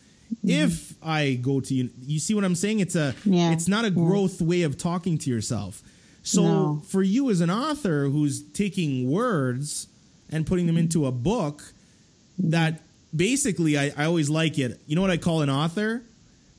Mm. 0.43 0.49
If 0.49 0.95
I 1.03 1.35
go 1.35 1.59
to 1.59 1.73
you, 1.73 1.89
you 2.05 2.19
see 2.19 2.33
what 2.33 2.43
I'm 2.43 2.55
saying? 2.55 2.79
It's 2.79 2.95
a, 2.95 3.15
Yeah. 3.25 3.51
it's 3.51 3.67
not 3.67 3.85
a 3.85 3.91
growth 3.91 4.41
way 4.41 4.63
of 4.63 4.77
talking 4.77 5.17
to 5.19 5.29
yourself. 5.29 5.83
So 6.23 6.43
No. 6.43 6.81
for 6.87 7.03
you 7.03 7.29
as 7.29 7.41
an 7.41 7.51
author 7.51 8.09
who's 8.09 8.41
taking 8.41 9.09
words 9.09 9.87
and 10.31 10.45
putting 10.45 10.65
them 10.65 10.75
mm-hmm. 10.75 10.85
into 10.85 11.05
a 11.05 11.11
book, 11.11 11.74
that 12.39 12.81
basically 13.15 13.77
I, 13.77 13.91
I 13.97 14.05
always 14.05 14.29
like 14.29 14.57
it. 14.57 14.79
You 14.87 14.95
know 14.95 15.01
what 15.01 15.11
I 15.11 15.17
call 15.17 15.41
an 15.41 15.49
author? 15.49 16.03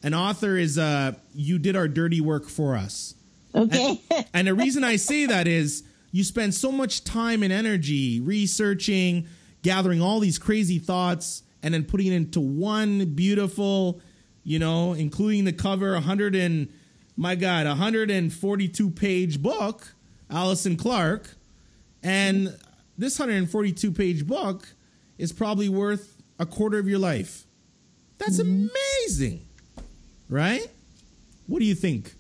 An 0.02 0.14
author 0.14 0.56
is 0.56 0.78
uh 0.78 1.12
you 1.34 1.58
did 1.58 1.76
our 1.76 1.88
dirty 1.88 2.20
work 2.20 2.48
for 2.48 2.76
us. 2.76 3.14
Okay. 3.54 4.00
And 4.34 4.46
the 4.46 4.54
reason 4.54 4.84
I 4.84 4.96
say 4.96 5.26
that 5.26 5.48
is 5.48 5.82
you 6.12 6.24
spend 6.24 6.54
so 6.54 6.70
much 6.70 7.04
time 7.04 7.42
and 7.42 7.52
energy 7.52 8.20
researching, 8.20 9.26
gathering 9.62 10.00
all 10.00 10.20
these 10.20 10.38
crazy 10.38 10.78
thoughts, 10.78 11.42
and 11.62 11.74
then 11.74 11.84
putting 11.84 12.08
it 12.08 12.14
into 12.14 12.40
one 12.40 13.14
beautiful, 13.14 14.00
you 14.44 14.58
know, 14.58 14.92
including 14.92 15.44
the 15.44 15.52
cover, 15.52 15.92
100 15.92 16.34
and 16.34 16.68
my 17.16 17.34
God, 17.34 17.66
a 17.66 17.70
142 17.70 18.90
page 18.90 19.42
book, 19.42 19.88
Alison 20.30 20.76
Clarke, 20.76 21.30
and 22.02 22.56
this 22.98 23.18
142 23.18 23.90
page 23.92 24.26
book 24.26 24.68
is 25.18 25.32
probably 25.32 25.68
worth 25.68 26.20
a 26.38 26.46
quarter 26.46 26.78
of 26.78 26.88
your 26.88 26.98
life. 26.98 27.44
That's 28.18 28.40
Mm-hmm. 28.40 28.68
amazing, 29.04 29.46
right? 30.28 30.66
What 31.46 31.58
do 31.60 31.64
you 31.64 31.74
think? 31.74 32.14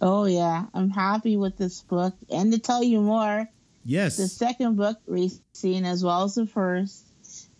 Oh 0.00 0.24
yeah, 0.24 0.66
I'm 0.74 0.90
happy 0.90 1.36
with 1.36 1.56
this 1.56 1.82
book. 1.82 2.14
And 2.30 2.52
to 2.52 2.58
tell 2.58 2.82
you 2.82 3.00
more, 3.00 3.48
Yes. 3.84 4.16
the 4.16 4.28
second 4.28 4.76
book, 4.76 4.98
Racine, 5.06 5.84
as 5.84 6.04
well 6.04 6.24
as 6.24 6.34
the 6.34 6.46
first, 6.46 7.04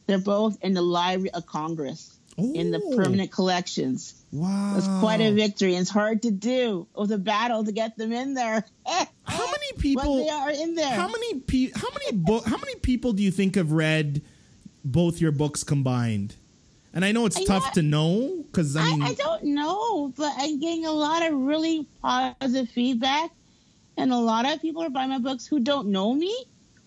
they're 0.07 0.19
both 0.19 0.59
in 0.63 0.75
the 0.75 0.83
Library 0.83 1.31
of 1.33 1.47
Congress 1.47 2.19
in 2.39 2.71
the 2.71 2.81
Oh, 2.83 2.97
permanent 2.97 3.31
collections. 3.31 4.15
Wow. 4.33 4.75
It's 4.79 4.87
quite 5.01 5.21
a 5.21 5.33
victory. 5.33 5.75
It's 5.77 5.91
hard 5.91 6.23
to 6.23 6.31
do. 6.31 6.87
It 6.97 6.99
was 7.01 7.11
a 7.11 7.19
battle 7.19 7.65
to 7.65 7.73
get 7.73 7.97
them 7.99 8.13
in 8.13 8.35
there. 8.35 8.65
How 9.25 9.47
many 9.47 9.67
but 9.75 9.81
people? 9.81 10.17
they 10.17 10.29
are 10.31 10.51
in 10.51 10.75
there. 10.75 10.95
How 10.95 11.09
many 11.09 11.41
pe- 11.41 11.71
How 11.75 11.89
many 11.91 12.17
book? 12.19 12.45
How 12.47 12.57
many 12.57 12.75
people 12.77 13.13
do 13.13 13.23
you 13.23 13.31
think 13.31 13.55
have 13.57 13.73
read 13.73 14.23
both 14.85 15.21
your 15.21 15.33
books 15.33 15.65
combined? 15.65 16.37
And 16.95 17.05
I 17.05 17.13
know 17.13 17.25
it's 17.27 17.39
I 17.39 17.45
tough 17.45 17.65
know- 17.67 17.73
to 17.75 17.83
know 17.83 18.45
because 18.47 18.77
I 18.77 18.83
I, 18.83 18.91
mean, 18.91 19.03
I 19.03 19.15
don't 19.15 19.45
know, 19.45 20.09
but 20.17 20.33
I'm 20.37 20.61
getting 20.61 20.85
a 20.85 20.93
lot 20.93 21.23
of 21.27 21.33
really 21.35 21.87
positive 22.03 22.69
feedback, 22.69 23.31
and 23.97 24.13
a 24.13 24.19
lot 24.19 24.51
of 24.51 24.61
people 24.61 24.83
are 24.83 24.91
buying 24.91 25.11
my 25.11 25.19
books 25.19 25.47
who 25.47 25.61
don't 25.61 25.89
know 25.89 26.13
me, 26.15 26.37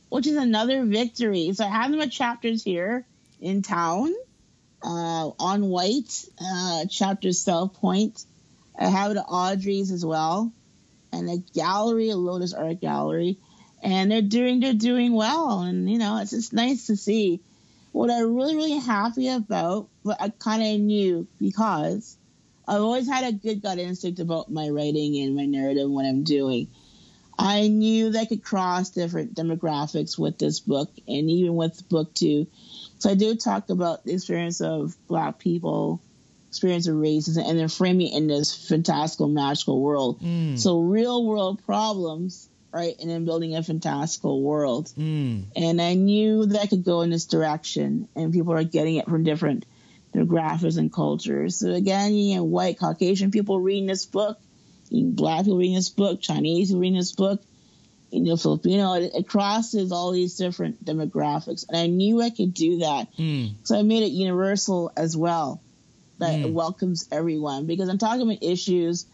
which 0.09 0.27
is 0.27 0.37
another 0.37 0.85
victory. 0.85 1.51
So 1.53 1.65
I 1.65 1.69
have 1.69 1.91
them 1.91 2.01
at 2.01 2.11
chapters 2.11 2.63
here 2.63 3.05
in 3.41 3.63
town, 3.63 4.13
uh, 4.83 5.31
on 5.39 5.65
White, 5.69 6.25
uh, 6.39 6.85
chapters 6.85 7.39
South 7.39 7.73
Point. 7.73 8.23
I 8.77 8.87
have 8.89 9.11
it 9.11 9.17
at 9.17 9.25
Audrey's 9.27 9.89
as 9.91 10.05
well, 10.05 10.51
and 11.11 11.29
a 11.29 11.37
gallery, 11.37 12.09
a 12.09 12.15
Lotus 12.15 12.53
Art 12.53 12.79
Gallery, 12.79 13.39
and 13.81 14.11
they're 14.11 14.21
doing 14.21 14.59
they're 14.59 14.73
doing 14.73 15.13
well, 15.13 15.61
and 15.61 15.89
you 15.89 15.97
know 15.97 16.17
it's 16.17 16.29
just 16.31 16.53
nice 16.53 16.85
to 16.87 16.95
see. 16.95 17.41
What 17.95 18.11
I'm 18.11 18.35
really 18.35 18.57
really 18.57 18.77
happy 18.77 19.29
about, 19.29 19.87
but 20.03 20.21
I 20.21 20.27
kind 20.27 20.61
of 20.61 20.81
knew 20.81 21.27
because 21.39 22.17
I've 22.67 22.81
always 22.81 23.07
had 23.07 23.23
a 23.23 23.31
good 23.31 23.61
gut 23.61 23.77
instinct 23.79 24.19
about 24.19 24.51
my 24.51 24.67
writing 24.67 25.17
and 25.23 25.33
my 25.33 25.45
narrative, 25.45 25.89
what 25.89 26.05
I'm 26.05 26.23
doing. 26.23 26.67
I 27.39 27.69
knew 27.69 28.11
that 28.11 28.19
I 28.19 28.25
could 28.25 28.43
cross 28.43 28.89
different 28.89 29.33
demographics 29.33 30.17
with 30.17 30.37
this 30.37 30.59
book 30.59 30.91
and 31.07 31.29
even 31.29 31.55
with 31.55 31.87
book 31.87 32.13
two. 32.13 32.47
So 32.99 33.11
I 33.11 33.13
do 33.15 33.33
talk 33.35 33.69
about 33.69 34.03
the 34.03 34.13
experience 34.13 34.59
of 34.59 34.95
black 35.07 35.39
people, 35.39 36.01
experience 36.49 36.87
of 36.87 36.95
racism, 36.95 37.49
and 37.49 37.57
then 37.57 37.69
framing 37.69 38.11
it 38.11 38.17
in 38.17 38.27
this 38.27 38.67
fantastical, 38.67 39.29
magical 39.29 39.79
world. 39.81 40.19
Mm, 40.21 40.59
So 40.59 40.79
real 40.79 41.25
world 41.25 41.63
problems, 41.65 42.49
right? 42.75 42.95
And 42.99 43.09
then 43.09 43.23
building 43.25 43.55
a 43.55 43.63
fantastical 43.63 44.41
world. 44.43 44.91
mm, 44.97 45.45
And 45.55 45.81
I 45.81 45.93
knew 45.93 46.45
that 46.45 46.61
I 46.61 46.67
could 46.67 46.83
go 46.83 47.01
in 47.01 47.09
this 47.09 47.25
direction, 47.25 48.09
and 48.15 48.33
people 48.33 48.53
are 48.53 48.63
getting 48.65 48.95
it 48.95 49.05
from 49.05 49.23
different 49.23 49.65
demographics 50.13 50.77
and 50.77 50.91
cultures. 50.91 51.57
So 51.59 51.71
again, 51.71 52.13
you 52.13 52.35
know, 52.35 52.43
white, 52.43 52.77
Caucasian 52.77 53.31
people 53.31 53.59
reading 53.61 53.85
this 53.87 54.05
book, 54.05 54.37
you 54.89 55.03
know, 55.05 55.11
black 55.11 55.45
people 55.45 55.57
reading 55.57 55.75
this 55.75 55.89
book, 55.89 56.21
Chinese 56.21 56.67
people 56.69 56.81
reading 56.81 56.97
this 56.97 57.13
book, 57.13 57.41
you 58.11 58.21
know, 58.23 58.35
Filipino. 58.37 58.93
It, 58.93 59.11
it 59.15 59.27
crosses 59.27 59.91
all 59.93 60.11
these 60.11 60.35
different 60.35 60.83
demographics, 60.83 61.63
and 61.69 61.77
I 61.77 61.87
knew 61.87 62.21
I 62.21 62.29
could 62.29 62.53
do 62.53 62.79
that. 62.79 63.07
mm, 63.17 63.55
So 63.63 63.79
I 63.79 63.83
made 63.83 64.03
it 64.03 64.11
universal 64.11 64.91
as 64.97 65.15
well, 65.15 65.61
that 66.19 66.39
Mm. 66.41 66.43
it 66.45 66.51
welcomes 66.51 67.07
everyone 67.11 67.65
because 67.67 67.87
I'm 67.89 67.97
talking 67.97 68.21
about 68.21 68.43
issues 68.43 69.05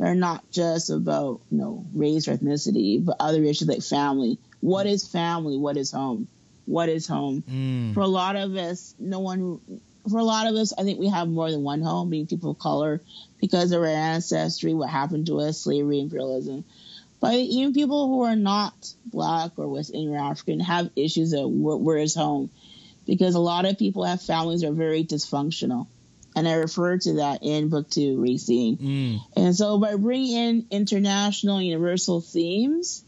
that 0.00 0.06
are 0.08 0.14
not 0.14 0.50
just 0.50 0.88
about 0.88 1.40
you 1.50 1.58
know 1.58 1.84
race 1.94 2.26
or 2.26 2.36
ethnicity, 2.36 3.04
but 3.04 3.16
other 3.20 3.44
issues 3.44 3.68
like 3.68 3.82
family. 3.82 4.38
What 4.60 4.86
is 4.86 5.06
family? 5.06 5.58
What 5.58 5.76
is 5.76 5.92
home? 5.92 6.26
What 6.64 6.88
is 6.88 7.06
home? 7.06 7.44
mm. 7.48 7.94
For 7.94 8.00
a 8.00 8.06
lot 8.06 8.34
of 8.34 8.56
us, 8.56 8.94
no 8.98 9.20
one. 9.20 9.60
For 10.10 10.18
a 10.18 10.24
lot 10.24 10.46
of 10.46 10.54
us, 10.54 10.72
I 10.76 10.82
think 10.82 10.98
we 10.98 11.08
have 11.10 11.28
more 11.28 11.50
than 11.50 11.62
one 11.62 11.82
home, 11.82 12.08
being 12.08 12.26
people 12.26 12.52
of 12.52 12.58
color, 12.58 13.02
because 13.38 13.72
of 13.72 13.82
our 13.82 13.86
ancestry, 13.86 14.72
what 14.72 14.88
happened 14.88 15.26
to 15.26 15.40
us, 15.40 15.60
slavery, 15.60 16.00
imperialism. 16.00 16.64
But 17.20 17.34
even 17.34 17.74
people 17.74 18.08
who 18.08 18.22
are 18.22 18.36
not 18.36 18.72
black 19.04 19.52
or 19.58 19.68
West 19.68 19.92
Indian 19.92 20.14
or 20.14 20.30
African 20.30 20.60
have 20.60 20.88
issues 20.96 21.34
of 21.34 21.50
where, 21.50 21.76
where 21.76 21.98
is 21.98 22.14
home, 22.14 22.48
because 23.06 23.34
a 23.34 23.40
lot 23.40 23.66
of 23.66 23.78
people 23.78 24.04
have 24.04 24.22
families 24.22 24.62
that 24.62 24.68
are 24.68 24.72
very 24.72 25.04
dysfunctional, 25.04 25.86
and 26.36 26.48
I 26.48 26.54
refer 26.54 26.98
to 26.98 27.14
that 27.14 27.42
in 27.42 27.68
book 27.68 27.90
two, 27.90 28.20
Racine. 28.20 28.76
Mm. 28.76 29.20
And 29.36 29.56
so 29.56 29.78
by 29.78 29.96
bringing 29.96 30.36
in 30.36 30.66
international, 30.70 31.60
universal 31.60 32.20
themes, 32.20 33.04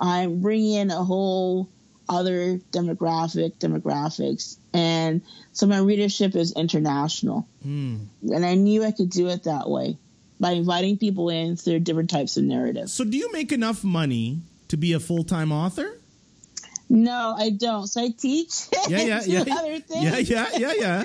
I'm 0.00 0.40
bringing 0.40 0.74
in 0.74 0.90
a 0.90 1.04
whole 1.04 1.68
other 2.08 2.58
demographic, 2.72 3.54
demographics, 3.56 4.56
and 4.72 5.22
so 5.52 5.66
my 5.66 5.78
readership 5.78 6.34
is 6.34 6.52
international. 6.52 7.46
Mm. 7.66 8.06
And 8.22 8.44
I 8.44 8.54
knew 8.54 8.84
I 8.84 8.90
could 8.90 9.10
do 9.10 9.28
it 9.28 9.44
that 9.44 9.68
way 9.68 9.96
by 10.40 10.52
inviting 10.52 10.98
people 10.98 11.28
in 11.30 11.56
through 11.56 11.80
different 11.80 12.10
types 12.10 12.36
of 12.36 12.44
narratives. 12.44 12.92
So, 12.92 13.04
do 13.04 13.16
you 13.16 13.32
make 13.32 13.52
enough 13.52 13.84
money 13.84 14.40
to 14.68 14.76
be 14.76 14.92
a 14.92 15.00
full 15.00 15.24
time 15.24 15.52
author? 15.52 15.98
No, 16.88 17.34
I 17.36 17.50
don't. 17.50 17.86
So 17.86 18.02
I 18.02 18.08
teach. 18.10 18.66
Yeah, 18.88 19.00
yeah, 19.00 19.22
yeah, 19.24 19.40
Other 19.56 19.80
things. 19.80 20.04
yeah, 20.04 20.18
yeah, 20.18 20.58
yeah, 20.58 20.72
yeah. 20.76 21.02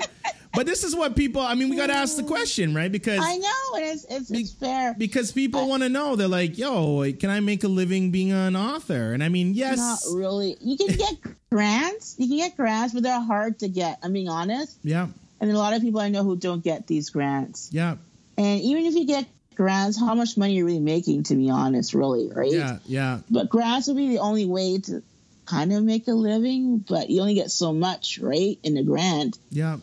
But 0.52 0.66
this 0.66 0.84
is 0.84 0.94
what 0.94 1.16
people. 1.16 1.40
I 1.40 1.54
mean, 1.54 1.70
we 1.70 1.76
got 1.76 1.86
to 1.86 1.94
ask 1.94 2.16
the 2.16 2.22
question, 2.24 2.74
right? 2.74 2.90
Because 2.92 3.20
I 3.22 3.36
know, 3.38 3.76
and 3.76 3.84
it's 3.86 4.04
it's, 4.10 4.30
it's 4.30 4.52
fair. 4.52 4.94
because 4.98 5.32
people 5.32 5.66
want 5.68 5.82
to 5.84 5.88
know. 5.88 6.16
They're 6.16 6.28
like, 6.28 6.58
"Yo, 6.58 7.10
can 7.18 7.30
I 7.30 7.40
make 7.40 7.64
a 7.64 7.68
living 7.68 8.10
being 8.10 8.32
an 8.32 8.56
author?" 8.56 9.12
And 9.14 9.22
I 9.24 9.28
mean, 9.30 9.54
yes, 9.54 9.78
Not 9.78 10.00
really. 10.14 10.56
You 10.60 10.76
can 10.76 10.88
get 10.96 11.14
grants. 11.50 12.16
You 12.18 12.28
can 12.28 12.36
get 12.36 12.56
grants, 12.56 12.92
but 12.92 13.02
they're 13.02 13.20
hard 13.20 13.60
to 13.60 13.68
get. 13.68 13.98
I'm 14.02 14.12
being 14.12 14.28
honest. 14.28 14.76
yeah, 14.82 15.06
And 15.40 15.50
a 15.50 15.56
lot 15.56 15.72
of 15.72 15.80
people 15.82 16.00
I 16.00 16.08
know 16.10 16.24
who 16.24 16.36
don't 16.36 16.62
get 16.62 16.86
these 16.86 17.08
grants. 17.10 17.70
yeah, 17.72 17.96
And 18.36 18.60
even 18.60 18.84
if 18.86 18.94
you 18.94 19.06
get 19.06 19.26
grants, 19.54 19.98
how 19.98 20.14
much 20.14 20.36
money 20.36 20.54
are 20.54 20.56
you 20.58 20.66
really 20.66 20.80
making, 20.80 21.22
to 21.24 21.34
be 21.36 21.48
honest, 21.48 21.94
really, 21.94 22.28
right? 22.32 22.50
yeah, 22.52 22.78
yeah. 22.86 23.20
But 23.30 23.48
grants 23.50 23.86
will 23.86 23.94
be 23.94 24.08
the 24.08 24.18
only 24.18 24.46
way 24.46 24.78
to 24.78 25.02
kind 25.50 25.72
of 25.72 25.82
make 25.84 26.06
a 26.08 26.12
living, 26.12 26.78
but 26.78 27.10
you 27.10 27.20
only 27.20 27.34
get 27.34 27.50
so 27.50 27.72
much, 27.72 28.18
right, 28.22 28.58
in 28.62 28.74
the 28.74 28.82
grant. 28.82 29.38
Yeah. 29.50 29.78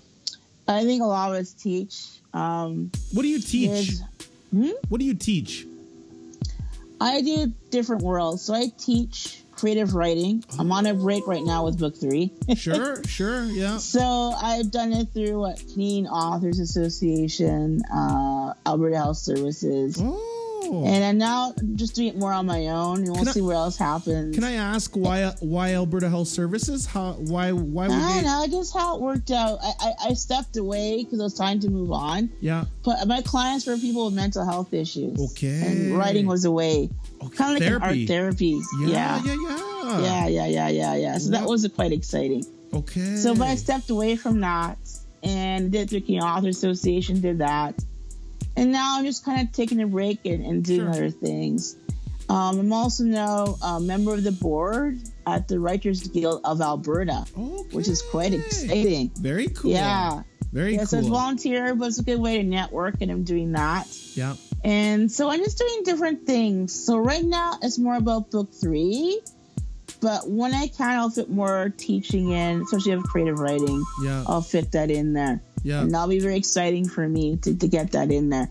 I 0.67 0.83
think 0.83 1.01
a 1.01 1.05
lot 1.05 1.31
of 1.31 1.37
us 1.41 1.51
teach. 1.53 2.05
Um, 2.33 2.91
What 3.13 3.23
do 3.23 3.27
you 3.29 3.39
teach? 3.39 3.69
there's- 3.69 4.01
Hmm? 4.51 4.69
What 4.89 4.99
do 4.99 5.05
you 5.05 5.13
teach? 5.13 5.65
I 7.01 7.21
do 7.21 7.51
different 7.69 8.01
worlds. 8.01 8.41
So 8.43 8.53
I 8.53 8.67
teach 8.77 9.41
creative 9.51 9.93
writing. 9.93 10.43
I'm 10.57 10.71
on 10.71 10.85
a 10.85 10.93
break 10.93 11.27
right 11.27 11.43
now 11.43 11.65
with 11.65 11.77
book 11.79 11.95
three. 11.97 12.31
Sure, 12.55 13.03
sure, 13.03 13.43
yeah. 13.45 13.77
So 13.77 14.01
I've 14.03 14.71
done 14.71 14.93
it 14.93 15.09
through 15.13 15.39
what 15.39 15.57
Canadian 15.73 16.07
Authors 16.07 16.59
Association, 16.59 17.81
uh, 17.93 18.53
Alberta 18.65 18.95
Health 18.97 19.17
Services, 19.17 19.97
Oh. 19.99 20.36
Oh. 20.69 20.85
and 20.85 21.03
I'm 21.03 21.17
now 21.17 21.53
just 21.75 21.95
doing 21.95 22.09
it 22.09 22.17
more 22.17 22.31
on 22.33 22.45
my 22.45 22.67
own. 22.67 22.97
And 22.99 23.07
we'll 23.07 23.15
Can 23.17 23.27
I- 23.29 23.31
see 23.31 23.41
what 23.41 23.55
else 23.55 23.77
happens. 23.77 24.35
Can 24.35 24.43
I 24.43 24.53
ask 24.53 24.95
why 24.95 25.31
why 25.39 25.73
Alberta 25.73 26.09
Health 26.09 26.27
Services? 26.27 26.85
How 26.85 27.13
why 27.13 27.51
why 27.51 27.87
would 27.87 27.95
I 27.95 27.99
don't 27.99 28.17
they? 28.17 28.29
know, 28.29 28.47
just 28.59 28.73
how 28.73 28.95
it 28.95 29.01
worked 29.01 29.31
out. 29.31 29.59
I, 29.61 29.71
I, 29.79 29.93
I 30.09 30.13
stepped 30.13 30.57
away 30.57 31.03
because 31.03 31.19
it 31.19 31.23
was 31.23 31.33
time 31.33 31.59
to 31.61 31.69
move 31.69 31.91
on. 31.91 32.29
Yeah. 32.41 32.65
But 32.83 33.07
my 33.07 33.21
clients 33.21 33.65
were 33.67 33.77
people 33.77 34.05
with 34.05 34.13
mental 34.13 34.45
health 34.45 34.73
issues. 34.73 35.19
Okay. 35.31 35.61
And 35.65 35.97
writing 35.97 36.25
was 36.27 36.45
a 36.45 36.51
way, 36.51 36.89
Okay. 37.23 37.35
kind 37.37 37.55
of 37.57 37.61
like 37.63 37.71
an 37.71 37.81
art 37.81 38.07
therapy. 38.07 38.59
Yeah, 38.81 38.87
Yeah. 38.87 39.21
yeah, 39.23 39.35
yeah. 39.35 39.99
Yeah, 40.01 40.27
yeah, 40.27 40.45
yeah, 40.47 40.67
yeah, 40.69 40.95
yeah. 40.95 41.17
So 41.17 41.31
that 41.31 41.45
was 41.45 41.65
quite 41.75 41.91
exciting. 41.93 42.45
Okay. 42.73 43.15
So, 43.15 43.33
but 43.33 43.47
I 43.47 43.55
stepped 43.55 43.89
away 43.89 44.17
from 44.17 44.41
that 44.41 44.77
and 45.23 45.71
did 45.71 45.87
the 45.89 46.01
Canadian 46.01 46.23
Author 46.23 46.49
Association, 46.49 47.21
did 47.21 47.37
that. 47.39 47.73
And 48.57 48.71
now 48.71 48.97
I'm 48.97 49.05
just 49.05 49.23
kind 49.23 49.47
of 49.47 49.53
taking 49.53 49.81
a 49.81 49.87
break 49.87 50.25
and, 50.25 50.43
and 50.45 50.63
doing 50.65 50.79
Sure. 50.81 50.89
other 50.89 51.09
things. 51.11 51.75
Um, 52.29 52.59
I'm 52.59 52.73
also 52.73 53.03
now 53.05 53.55
a 53.63 53.79
member 53.79 54.13
of 54.13 54.23
the 54.23 54.33
board 54.33 54.99
at 55.25 55.47
the 55.47 55.59
Writers 55.59 56.05
Guild 56.09 56.41
of 56.43 56.59
Alberta, 56.59 57.25
which 57.71 57.87
is 57.87 58.01
quite 58.01 58.33
exciting. 58.33 59.11
Very 59.19 59.47
cool. 59.47 59.71
Yeah. 59.71 60.23
Very 60.51 60.75
Yeah, 60.75 60.85
so 60.85 60.97
it's 60.97 61.07
cool. 61.07 61.17
volunteer, 61.17 61.75
but 61.75 61.87
it's 61.89 61.99
a 61.99 62.03
good 62.03 62.19
way 62.19 62.37
to 62.37 62.43
network, 62.43 62.95
and 63.01 63.11
I'm 63.11 63.23
doing 63.23 63.51
that. 63.53 63.87
yeah. 64.15 64.35
And 64.63 65.09
so 65.11 65.29
I'm 65.29 65.39
just 65.39 65.57
doing 65.59 65.83
different 65.85 66.25
things. 66.25 66.73
So 66.73 66.97
right 66.97 67.23
now 67.23 67.59
it's 67.61 67.77
more 67.77 67.95
about 67.95 68.31
book 68.31 68.51
three, 68.53 69.21
but 70.01 70.27
when 70.29 70.53
I 70.53 70.67
can, 70.67 70.97
I'll 70.99 71.09
fit 71.11 71.29
more 71.29 71.71
teaching 71.77 72.31
in, 72.31 72.61
especially 72.63 72.93
of 72.93 73.03
creative 73.03 73.39
writing. 73.39 73.83
Yeah. 74.03 74.23
I'll 74.27 74.41
fit 74.41 74.71
that 74.73 74.89
in 74.91 75.13
there, 75.13 75.41
Yeah. 75.63 75.81
and 75.81 75.91
that'll 75.91 76.07
be 76.07 76.19
very 76.19 76.37
exciting 76.37 76.87
for 76.87 77.07
me 77.07 77.37
to, 77.37 77.57
to 77.57 77.67
get 77.67 77.91
that 77.91 78.11
in 78.11 78.29
there. 78.29 78.49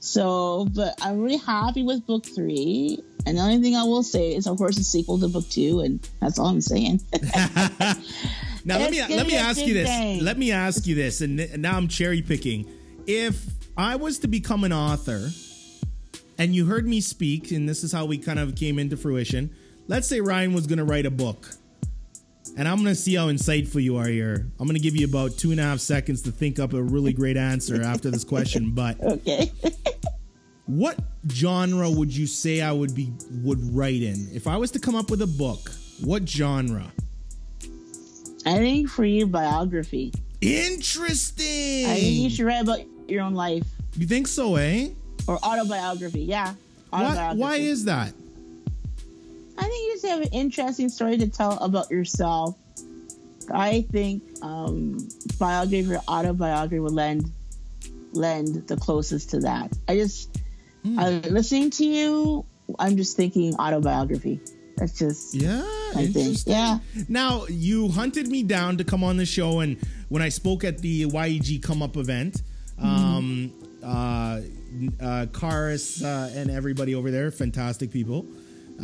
So, 0.00 0.68
but 0.74 0.94
I'm 1.02 1.20
really 1.20 1.38
happy 1.38 1.82
with 1.82 2.06
book 2.06 2.24
three. 2.24 3.02
And 3.26 3.36
the 3.36 3.42
only 3.42 3.60
thing 3.60 3.74
I 3.74 3.82
will 3.82 4.04
say 4.04 4.34
is, 4.34 4.46
of 4.46 4.56
course, 4.56 4.78
a 4.78 4.84
sequel 4.84 5.18
to 5.18 5.28
book 5.28 5.48
two, 5.48 5.80
and 5.80 6.08
that's 6.20 6.38
all 6.38 6.46
I'm 6.46 6.60
saying. 6.60 7.00
now 8.64 8.78
let 8.78 8.90
me 8.92 9.00
let 9.00 9.26
me 9.26 9.36
ask 9.36 9.60
you 9.66 9.74
this. 9.74 9.88
thing. 9.88 10.22
Let 10.22 10.38
me 10.38 10.52
ask 10.52 10.86
you 10.86 10.94
this, 10.94 11.22
and, 11.22 11.40
and 11.40 11.60
now 11.60 11.76
I'm 11.76 11.88
cherry 11.88 12.22
picking. 12.22 12.70
If 13.06 13.44
I 13.76 13.96
was 13.96 14.20
to 14.20 14.28
become 14.28 14.62
an 14.62 14.72
author, 14.72 15.28
and 16.38 16.54
you 16.54 16.66
heard 16.66 16.86
me 16.86 17.00
speak, 17.00 17.50
and 17.50 17.68
this 17.68 17.82
is 17.82 17.92
how 17.92 18.04
we 18.04 18.18
kind 18.18 18.38
of 18.38 18.54
came 18.54 18.78
into 18.78 18.96
fruition. 18.96 19.50
Let's 19.88 20.06
say 20.06 20.20
Ryan 20.20 20.52
was 20.52 20.66
going 20.66 20.78
to 20.78 20.84
write 20.84 21.06
a 21.06 21.10
book, 21.10 21.50
and 22.56 22.66
I'm 22.68 22.76
going 22.76 22.86
to 22.88 22.94
see 22.94 23.14
how 23.14 23.28
insightful 23.28 23.82
you 23.82 23.96
are 23.96 24.06
here. 24.08 24.46
I'm 24.58 24.66
going 24.66 24.76
to 24.76 24.82
give 24.82 24.96
you 24.96 25.06
about 25.06 25.36
two 25.38 25.50
and 25.50 25.60
a 25.60 25.62
half 25.62 25.80
seconds 25.80 26.22
to 26.22 26.30
think 26.32 26.58
up 26.58 26.72
a 26.72 26.82
really 26.82 27.12
great 27.12 27.36
answer 27.36 27.82
after 27.82 28.10
this 28.10 28.24
question. 28.24 28.70
But 28.74 29.00
Okay. 29.00 29.50
what 30.66 30.98
genre 31.30 31.90
would 31.90 32.14
you 32.14 32.26
say 32.26 32.60
I 32.60 32.72
would 32.72 32.94
be 32.94 33.12
would 33.42 33.58
write 33.74 34.02
in 34.02 34.28
if 34.32 34.46
I 34.46 34.56
was 34.56 34.70
to 34.72 34.78
come 34.78 34.94
up 34.94 35.10
with 35.10 35.22
a 35.22 35.26
book? 35.26 35.70
What 36.02 36.28
genre? 36.28 36.86
I 38.44 38.58
think 38.58 38.88
for 38.88 39.04
you, 39.04 39.26
biography. 39.26 40.12
Interesting. 40.40 41.86
I 41.86 41.94
think 41.94 42.16
you 42.16 42.30
should 42.30 42.46
write 42.46 42.62
about 42.62 42.80
your 43.08 43.22
own 43.22 43.34
life 43.34 43.64
You 43.96 44.06
think 44.06 44.28
so, 44.28 44.56
eh? 44.56 44.90
or 45.26 45.38
autobiography. 45.44 46.20
Yeah. 46.22 46.54
Why, 46.90 47.04
Autobiography. 47.04 47.40
why 47.40 47.56
is 47.56 47.84
that? 47.86 48.12
I 49.58 49.62
think 49.62 49.74
you 49.74 49.92
just 49.94 50.06
have 50.06 50.20
an 50.22 50.28
interesting 50.32 50.88
story 50.88 51.18
to 51.18 51.28
tell 51.28 51.58
about 51.58 51.90
yourself. 51.90 52.56
I 53.50 53.82
think 53.92 54.22
um, 54.42 54.98
biography 55.38 55.94
or 55.94 56.00
autobiography 56.08 56.80
would 56.80 56.92
lend 56.92 57.30
lend 58.12 58.66
the 58.66 58.76
closest 58.76 59.30
to 59.30 59.40
that. 59.40 59.76
I 59.88 59.96
just, 59.96 60.40
Hmm. 60.86 60.98
I, 60.98 61.10
listening 61.28 61.70
to 61.70 61.84
you, 61.84 62.46
I'm 62.78 62.96
just 62.96 63.16
thinking 63.16 63.54
autobiography. 63.56 64.40
That's 64.76 64.98
just, 64.98 65.34
Yeah, 65.34 65.62
I 65.96 66.06
think. 66.06 66.38
Yeah. 66.46 66.78
Now 67.08 67.46
you 67.46 67.88
hunted 67.88 68.28
me 68.28 68.42
down 68.42 68.76
to 68.76 68.84
come 68.84 69.02
on 69.02 69.16
the 69.16 69.26
show, 69.26 69.60
and 69.60 69.78
when 70.10 70.22
I 70.22 70.28
spoke 70.28 70.64
at 70.64 70.78
the 70.78 71.06
YEG 71.06 71.62
Come 71.62 71.82
Up 71.82 71.96
event, 71.96 72.42
um, 72.78 73.52
uh, 73.82 73.86
uh, 75.00 75.26
Karis 75.32 76.04
uh, 76.04 76.38
and 76.38 76.50
everybody 76.50 76.94
over 76.94 77.10
there, 77.10 77.30
fantastic 77.30 77.90
people. 77.90 78.26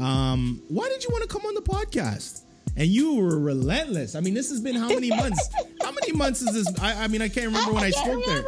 Um, 0.00 0.62
why 0.68 0.88
did 0.88 1.04
you 1.04 1.10
want 1.10 1.22
to 1.22 1.28
come 1.28 1.44
on 1.46 1.54
the 1.54 1.62
podcast? 1.62 2.42
And 2.76 2.88
you 2.88 3.16
were 3.16 3.38
relentless. 3.38 4.14
I 4.14 4.20
mean, 4.20 4.34
this 4.34 4.48
has 4.50 4.60
been 4.60 4.74
how 4.74 4.88
many 4.88 5.10
months? 5.10 5.48
how 5.82 5.92
many 5.92 6.12
months 6.12 6.40
is 6.40 6.54
this? 6.54 6.80
I, 6.80 7.04
I 7.04 7.08
mean, 7.08 7.20
I 7.20 7.28
can't 7.28 7.46
remember 7.46 7.72
when 7.72 7.84
I, 7.84 7.90
can't 7.90 8.22
spoke 8.22 8.24
there. 8.24 8.44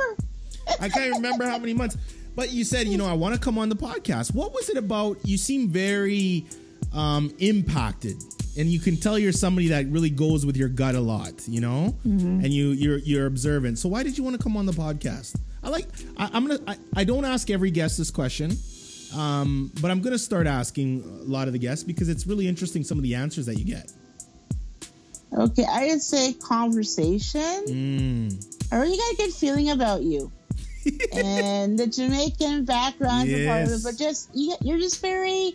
I 0.81 0.89
can't 0.89 1.15
remember 1.15 1.45
how 1.45 1.59
many 1.59 1.75
months. 1.75 1.97
But 2.35 2.51
you 2.51 2.65
said, 2.65 2.87
you 2.89 2.97
know, 2.99 3.07
I 3.07 3.13
want 3.13 3.35
to 3.35 3.41
come 3.41 3.59
on 3.59 3.69
the 3.69 3.77
podcast. 3.77 4.35
What 4.35 4.53
was 4.53 4.69
it 4.71 4.77
about? 4.77 5.19
You 5.25 5.37
seem 5.37 5.69
very 5.69 6.47
um, 6.93 7.33
impacted, 7.39 8.17
and 8.59 8.69
you 8.69 8.81
can 8.81 8.97
tell 8.97 9.19
you're 9.19 9.31
somebody 9.33 9.69
that 9.69 9.87
really 9.87 10.11
goes 10.11 10.45
with 10.47 10.57
your 10.57 10.69
gut 10.69 10.95
a 10.95 11.01
lot, 11.01 11.47
you 11.47 11.61
know, 11.61 11.95
and 12.05 12.47
you 12.53 12.71
you're 12.71 12.99
you're 12.99 13.27
observant. 13.27 13.79
So 13.79 13.89
why 13.89 14.03
did 14.03 14.17
you 14.19 14.25
want 14.25 14.37
to 14.37 14.43
come 14.43 14.57
on 14.57 14.67
the 14.67 14.73
podcast? 14.73 15.37
I 15.63 15.69
like. 15.69 15.87
I, 16.17 16.31
I'm 16.33 16.47
gonna. 16.47 16.61
I, 16.67 16.77
I 16.97 17.05
don't 17.05 17.25
ask 17.25 17.51
every 17.51 17.71
guest 17.71 17.99
this 17.99 18.11
question, 18.11 18.57
um, 19.17 19.71
but 19.81 19.91
I'm 19.91 20.01
gonna 20.01 20.19
start 20.19 20.47
asking 20.47 21.03
a 21.05 21.31
lot 21.31 21.47
of 21.47 21.53
the 21.53 21.59
guests 21.59 21.85
because 21.85 22.09
it's 22.09 22.27
really 22.27 22.49
interesting 22.49 22.85
some 22.85 22.99
of 22.99 23.03
the 23.03 23.15
answers 23.15 23.47
that 23.47 23.59
you 23.59 23.65
get. 23.65 23.93
Okay, 25.37 25.65
I 25.69 25.87
would 25.87 26.03
say 26.03 26.33
conversation. 26.35 27.65
Mm. 27.67 28.71
I 28.73 28.77
really 28.77 28.97
got 28.97 29.13
a 29.13 29.17
good 29.17 29.33
feeling 29.33 29.71
about 29.71 30.03
you. 30.03 30.31
and 31.13 31.79
the 31.79 31.87
Jamaican 31.87 32.67
background 32.67 33.29
a 33.31 33.47
part 33.47 33.63
of 33.63 33.71
it, 33.71 33.81
but 33.83 33.97
just 33.97 34.31
you, 34.35 34.55
you're 34.61 34.79
just 34.79 35.01
very 35.01 35.55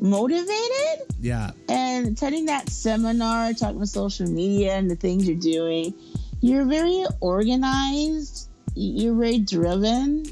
motivated. 0.00 1.06
Yeah. 1.20 1.50
And 1.68 2.08
attending 2.08 2.46
that 2.46 2.70
seminar, 2.70 3.52
talking 3.52 3.76
about 3.76 3.88
social 3.88 4.26
media 4.26 4.74
and 4.74 4.90
the 4.90 4.96
things 4.96 5.28
you're 5.28 5.36
doing, 5.36 5.94
you're 6.40 6.64
very 6.64 7.04
organized. 7.20 8.48
You're 8.74 9.14
very 9.14 9.38
driven, 9.38 10.24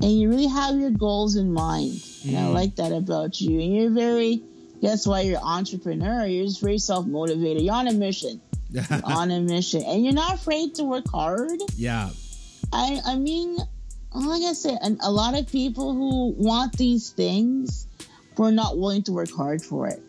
and 0.00 0.10
you 0.20 0.28
really 0.28 0.46
have 0.46 0.76
your 0.78 0.90
goals 0.90 1.36
in 1.36 1.52
mind. 1.52 2.02
And 2.26 2.36
I 2.36 2.42
Mm. 2.42 2.54
like 2.54 2.76
that 2.76 2.92
about 2.92 3.40
you. 3.40 3.60
And 3.60 3.74
you're 3.74 3.90
very. 3.90 4.42
That's 4.82 5.06
why 5.06 5.20
you're 5.22 5.36
an 5.38 5.44
entrepreneur. 5.44 6.24
You're 6.26 6.46
just 6.46 6.60
very 6.60 6.78
self 6.78 7.06
motivated. 7.06 7.62
You're 7.62 7.74
on 7.74 7.86
a 7.88 7.92
mission. 7.92 8.40
On 9.04 9.30
a 9.32 9.40
mission, 9.40 9.82
and 9.82 10.04
you're 10.04 10.14
not 10.14 10.34
afraid 10.34 10.76
to 10.76 10.84
work 10.84 11.08
hard. 11.08 11.58
yeah. 11.76 12.10
I 12.72 13.00
I 13.04 13.16
mean, 13.16 13.56
like 14.14 14.42
I 14.44 14.52
said, 14.52 14.78
and 14.80 14.96
a 15.02 15.10
lot 15.10 15.36
of 15.36 15.48
people 15.50 15.92
who 15.92 16.34
want 16.38 16.76
these 16.76 17.10
things, 17.10 17.86
are 18.38 18.52
not 18.52 18.78
willing 18.78 19.02
to 19.02 19.12
work 19.12 19.30
hard 19.30 19.60
for 19.60 19.88
it. 19.88 20.00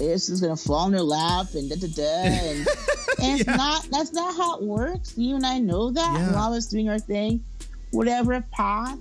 It's 0.00 0.26
just 0.28 0.42
gonna 0.42 0.54
fall 0.56 0.86
in 0.86 0.92
their 0.92 1.02
lap 1.02 1.54
and 1.54 1.68
da 1.70 1.76
da 1.76 1.88
da, 1.88 2.02
and, 2.02 2.58
and 3.22 3.40
it's 3.40 3.46
Yeah. 3.48 3.56
not. 3.56 3.88
That's 3.90 4.12
not 4.12 4.36
how 4.36 4.58
it 4.58 4.64
works. 4.64 5.14
You 5.16 5.34
and 5.36 5.46
I 5.46 5.58
know 5.58 5.90
that. 5.90 6.12
Yeah. 6.14 6.30
We're 6.32 6.38
always 6.38 6.66
doing 6.66 6.88
our 6.90 6.98
thing, 7.00 7.42
whatever 7.90 8.44
path, 8.52 8.98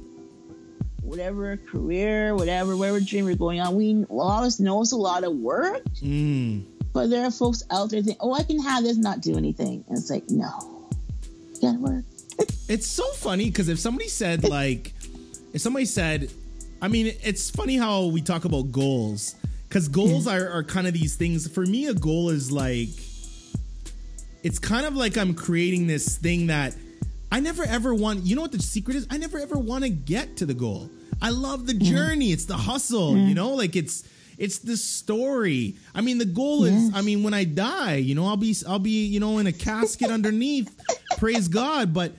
whatever 1.09 1.57
career, 1.57 2.35
whatever 2.35 2.77
whatever 2.77 2.99
dream 2.99 3.25
we're 3.25 3.35
going 3.35 3.59
on. 3.59 3.75
We 3.75 4.05
all 4.09 4.29
of 4.39 4.43
us 4.45 4.59
know 4.59 4.81
it's 4.81 4.91
a 4.91 4.97
lot 4.97 5.23
of 5.23 5.33
work, 5.35 5.83
Mm. 6.01 6.63
but 6.93 7.09
there 7.09 7.25
are 7.25 7.31
folks 7.31 7.63
out 7.71 7.89
there 7.89 8.01
think, 8.01 8.17
oh, 8.21 8.33
I 8.33 8.43
can 8.43 8.59
have 8.61 8.83
this, 8.83 8.97
not 8.97 9.21
do 9.21 9.35
anything, 9.37 9.83
and 9.89 9.97
it's 9.97 10.09
like, 10.09 10.29
no, 10.29 10.87
you 11.55 11.61
gotta 11.61 11.79
work. 11.79 12.05
It's 12.67 12.87
so 12.87 13.05
funny 13.13 13.45
because 13.45 13.67
if 13.69 13.79
somebody 13.79 14.07
said 14.07 14.43
like, 14.47 14.93
if 15.53 15.61
somebody 15.61 15.85
said, 15.85 16.29
I 16.81 16.87
mean, 16.87 17.13
it's 17.23 17.49
funny 17.49 17.75
how 17.77 18.05
we 18.05 18.21
talk 18.21 18.45
about 18.45 18.71
goals 18.71 19.35
because 19.67 19.87
goals 19.87 20.27
are, 20.27 20.47
are 20.49 20.63
kind 20.63 20.87
of 20.87 20.93
these 20.93 21.15
things. 21.15 21.47
For 21.47 21.65
me, 21.65 21.87
a 21.87 21.93
goal 21.93 22.29
is 22.29 22.51
like, 22.51 22.89
it's 24.43 24.59
kind 24.59 24.85
of 24.85 24.95
like 24.95 25.17
I'm 25.17 25.33
creating 25.33 25.87
this 25.87 26.17
thing 26.17 26.47
that 26.47 26.75
I 27.31 27.39
never 27.39 27.63
ever 27.65 27.93
want. 27.93 28.23
You 28.23 28.35
know 28.35 28.41
what 28.43 28.51
the 28.51 28.61
secret 28.61 28.95
is? 28.95 29.05
I 29.09 29.17
never 29.17 29.37
ever 29.39 29.57
want 29.57 29.83
to 29.83 29.89
get 29.89 30.37
to 30.37 30.45
the 30.45 30.53
goal. 30.53 30.89
I 31.21 31.29
love 31.29 31.67
the 31.67 31.73
mm-hmm. 31.73 31.91
journey. 31.91 32.31
It's 32.31 32.45
the 32.45 32.57
hustle. 32.57 33.11
You 33.11 33.25
mm-hmm. 33.25 33.33
know, 33.33 33.49
like 33.51 33.75
it's 33.75 34.03
it's 34.37 34.59
the 34.59 34.77
story. 34.77 35.75
I 35.93 36.01
mean, 36.01 36.17
the 36.17 36.25
goal 36.25 36.63
is. 36.63 36.91
I 36.93 37.01
mean, 37.01 37.23
when 37.23 37.33
I 37.33 37.43
die, 37.43 37.95
you 37.95 38.15
know, 38.15 38.25
I'll 38.25 38.37
be 38.37 38.55
I'll 38.67 38.79
be 38.79 39.05
you 39.05 39.19
know 39.19 39.37
in 39.37 39.47
a 39.47 39.51
casket 39.51 40.11
underneath. 40.11 40.73
Praise 41.17 41.47
God, 41.47 41.93
but 41.93 42.13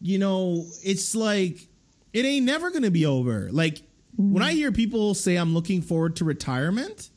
you 0.00 0.18
know, 0.18 0.66
it's 0.84 1.14
like 1.14 1.66
it 2.12 2.24
ain't 2.24 2.44
never 2.44 2.70
gonna 2.70 2.90
be 2.90 3.06
over. 3.06 3.48
Like 3.50 3.82
when 4.16 4.42
I 4.42 4.50
mm-hmm. 4.50 4.56
hear 4.56 4.72
people 4.72 5.14
say 5.14 5.36
I'm 5.36 5.54
looking 5.54 5.80
forward 5.80 6.16
to 6.16 6.24
retirement, 6.24 7.08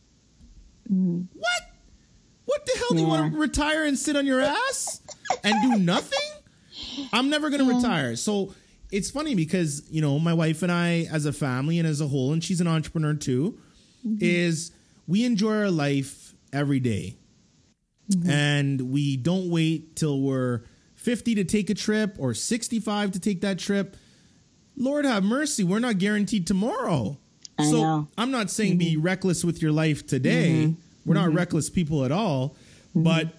what? 0.88 1.62
What 2.46 2.66
the 2.66 2.78
hell 2.78 2.90
do 2.92 3.00
you 3.00 3.08
want 3.08 3.34
to 3.34 3.40
retire 3.40 3.86
and 3.86 3.98
sit 3.98 4.16
on 4.16 4.26
your 4.26 4.40
ass 4.40 5.02
and 5.44 5.56
do 5.64 5.80
nothing? 5.80 6.20
I'm 7.12 7.30
never 7.30 7.50
gonna 7.50 7.66
retire. 7.66 8.16
So 8.16 8.54
it's 8.92 9.12
funny 9.12 9.36
because 9.36 9.84
you 9.90 10.02
know 10.02 10.20
my 10.20 10.34
wife 10.34 10.64
and 10.64 10.72
I, 10.72 11.08
as 11.12 11.26
a 11.26 11.34
family 11.34 11.80
and 11.80 11.88
as 11.88 12.02
a 12.02 12.08
whole, 12.08 12.34
and 12.34 12.44
she's 12.44 12.62
an 12.62 12.68
entrepreneur 12.68 13.14
too, 13.14 13.60
mm-hmm. 14.06 14.18
is 14.22 14.72
we 15.08 15.26
enjoy 15.26 15.56
our 15.56 15.72
life 15.72 16.34
every 16.54 16.80
day. 16.80 17.18
Mm-hmm. 18.12 18.30
and 18.30 18.92
we 18.92 19.18
don't 19.18 19.50
wait 19.50 19.96
till 19.96 20.22
we're 20.22 20.62
50 20.94 21.34
to 21.36 21.44
take 21.44 21.72
a 21.72 21.74
trip 21.74 22.16
or 22.20 22.36
65 22.36 23.14
to 23.14 23.20
take 23.20 23.42
that 23.42 23.58
trip. 23.58 23.98
Lord 24.78 25.06
have 25.06 25.24
mercy, 25.24 25.64
we're 25.64 25.80
not 25.80 25.98
guaranteed 25.98 26.46
tomorrow. 26.46 27.18
I 27.58 27.64
so 27.64 27.82
know. 27.82 28.08
I'm 28.16 28.30
not 28.30 28.52
saying 28.52 28.78
be 28.78 28.94
mm-hmm. 28.94 29.02
reckless 29.02 29.44
with 29.44 29.60
your 29.60 29.72
life 29.72 30.06
today. 30.06 30.76
We're 31.04 31.16
not 31.16 31.34
reckless 31.34 31.68
people 31.72 32.06
at 32.06 32.12
all, 32.12 32.56
but 32.94 33.30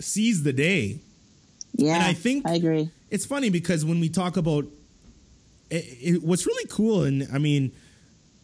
seize 0.00 0.42
the 0.42 0.52
day. 0.52 1.00
Yeah, 1.72 1.94
And 1.94 2.02
I 2.04 2.12
think- 2.12 2.46
I 2.46 2.56
agree. 2.56 2.90
It's 3.10 3.24
funny 3.24 3.50
because 3.50 3.84
when 3.84 4.00
we 4.00 4.08
talk 4.08 4.36
about 4.36 4.66
it, 5.70 5.84
it, 6.00 6.22
what's 6.22 6.46
really 6.46 6.68
cool, 6.68 7.04
and 7.04 7.28
I 7.32 7.38
mean, 7.38 7.72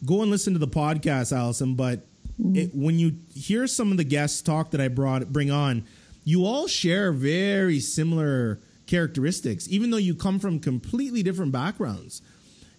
go 0.05 0.21
and 0.21 0.31
listen 0.31 0.53
to 0.53 0.59
the 0.59 0.67
podcast, 0.67 1.35
Alison. 1.35 1.75
But 1.75 1.99
mm-hmm. 2.39 2.55
it, 2.55 2.75
when 2.75 2.99
you 2.99 3.13
hear 3.33 3.67
some 3.67 3.91
of 3.91 3.97
the 3.97 4.03
guests 4.03 4.41
talk 4.41 4.71
that 4.71 4.81
I 4.81 4.87
brought 4.87 5.31
bring 5.31 5.51
on, 5.51 5.85
you 6.23 6.45
all 6.45 6.67
share 6.67 7.11
very 7.11 7.79
similar 7.79 8.59
characteristics, 8.87 9.67
even 9.69 9.89
though 9.89 9.97
you 9.97 10.15
come 10.15 10.39
from 10.39 10.59
completely 10.59 11.23
different 11.23 11.51
backgrounds. 11.51 12.21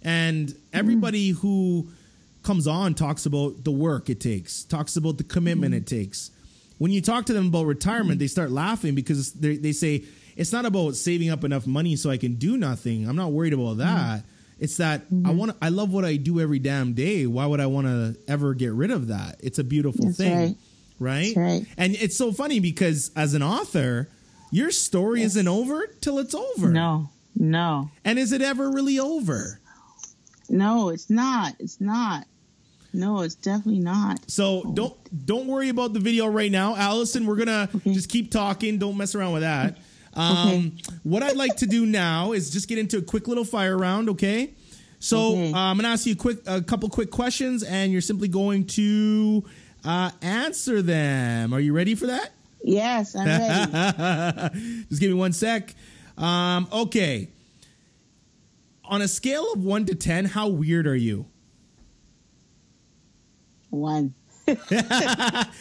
And 0.02 0.48
mm-hmm. 0.48 0.58
everybody 0.72 1.30
who 1.30 1.88
comes 2.42 2.66
on 2.66 2.94
talks 2.94 3.26
about 3.26 3.64
the 3.64 3.72
work 3.72 4.08
it 4.08 4.20
takes, 4.20 4.62
talks 4.64 4.96
about 4.96 5.18
the 5.18 5.24
commitment 5.24 5.74
mm-hmm. 5.74 5.82
it 5.82 5.86
takes. 5.86 6.30
When 6.78 6.92
you 6.92 7.00
talk 7.00 7.24
to 7.26 7.32
them 7.32 7.48
about 7.48 7.64
retirement, 7.64 8.18
they 8.18 8.26
start 8.26 8.50
laughing 8.50 8.94
because 8.94 9.32
they 9.32 9.56
they 9.56 9.72
say 9.72 10.04
it's 10.36 10.52
not 10.52 10.66
about 10.66 10.94
saving 10.96 11.30
up 11.30 11.44
enough 11.44 11.66
money 11.66 11.96
so 11.96 12.10
I 12.10 12.18
can 12.18 12.34
do 12.34 12.56
nothing. 12.56 13.08
I'm 13.08 13.16
not 13.16 13.32
worried 13.32 13.52
about 13.52 13.76
mm. 13.76 13.78
that. 13.78 14.22
It's 14.58 14.78
that 14.78 15.02
I 15.02 15.14
mm-hmm. 15.14 15.36
want 15.36 15.56
I 15.60 15.68
love 15.68 15.92
what 15.92 16.04
I 16.04 16.16
do 16.16 16.40
every 16.40 16.58
damn 16.58 16.94
day. 16.94 17.26
Why 17.26 17.44
would 17.44 17.60
I 17.60 17.66
want 17.66 17.86
to 17.86 18.16
ever 18.26 18.54
get 18.54 18.72
rid 18.72 18.90
of 18.90 19.08
that? 19.08 19.36
It's 19.40 19.58
a 19.58 19.64
beautiful 19.64 20.06
That's 20.06 20.16
thing. 20.16 20.38
right. 20.38 20.56
Right? 20.98 21.34
That's 21.34 21.36
right. 21.36 21.66
And 21.76 21.94
it's 21.94 22.16
so 22.16 22.32
funny 22.32 22.60
because 22.60 23.10
as 23.14 23.34
an 23.34 23.42
author, 23.42 24.08
your 24.50 24.70
story 24.70 25.22
isn't 25.22 25.46
over 25.48 25.86
till 26.00 26.18
it's 26.18 26.34
over. 26.34 26.68
No, 26.68 27.10
no, 27.34 27.90
And 28.04 28.18
is 28.18 28.32
it 28.32 28.40
ever 28.40 28.70
really 28.70 28.98
over? 28.98 29.60
no. 30.48 30.88
It's 30.88 31.10
not. 31.10 31.54
It's 31.58 31.80
not. 31.80 32.26
No, 32.94 33.20
it's 33.20 33.34
definitely 33.34 33.80
not. 33.80 34.20
So 34.30 34.72
don't 34.72 35.26
don't 35.26 35.46
worry 35.46 35.68
about 35.68 35.92
the 35.92 36.00
video 36.00 36.26
right 36.28 36.50
now, 36.50 36.74
Alison. 36.76 37.26
We're 37.26 37.36
gonna 37.36 37.68
Okay. 37.74 37.92
just 37.92 38.08
keep 38.08 38.30
talking. 38.30 38.78
Don't 38.78 38.96
mess 38.96 39.14
around 39.14 39.34
with 39.34 39.42
that. 39.42 39.76
Um, 40.16 40.48
Okay. 40.48 40.72
What 41.02 41.22
I'd 41.22 41.36
like 41.36 41.56
to 41.58 41.66
do 41.66 41.86
now 41.86 42.32
is 42.32 42.50
just 42.50 42.68
get 42.68 42.78
into 42.78 42.98
a 42.98 43.02
quick 43.02 43.28
little 43.28 43.44
fire 43.44 43.76
round. 43.76 44.08
Okay. 44.10 44.50
So 44.98 45.32
Okay. 45.32 45.52
uh, 45.52 45.58
I'm 45.58 45.76
gonna 45.76 45.88
ask 45.88 46.06
you 46.06 46.14
a 46.14 46.16
quick, 46.16 46.38
a 46.46 46.62
couple 46.62 46.88
quick 46.88 47.10
questions, 47.10 47.62
and 47.62 47.92
you're 47.92 48.00
simply 48.00 48.28
going 48.28 48.66
to 48.68 49.44
uh, 49.84 50.10
answer 50.22 50.82
them. 50.82 51.52
Are 51.52 51.60
you 51.60 51.72
ready 51.72 51.94
for 51.94 52.06
that? 52.06 52.30
Yes, 52.64 53.14
I'm 53.14 53.26
ready. 53.26 54.84
Just 54.88 55.00
give 55.00 55.10
me 55.10 55.14
one 55.14 55.32
sec. 55.32 55.74
Um, 56.18 56.66
okay. 56.72 57.28
On 58.86 59.02
a 59.02 59.08
scale 59.08 59.52
of 59.52 59.62
one 59.62 59.84
to 59.86 59.94
ten, 59.94 60.24
how 60.24 60.48
weird 60.48 60.86
are 60.86 60.96
you? 60.96 61.26
One. 63.70 64.14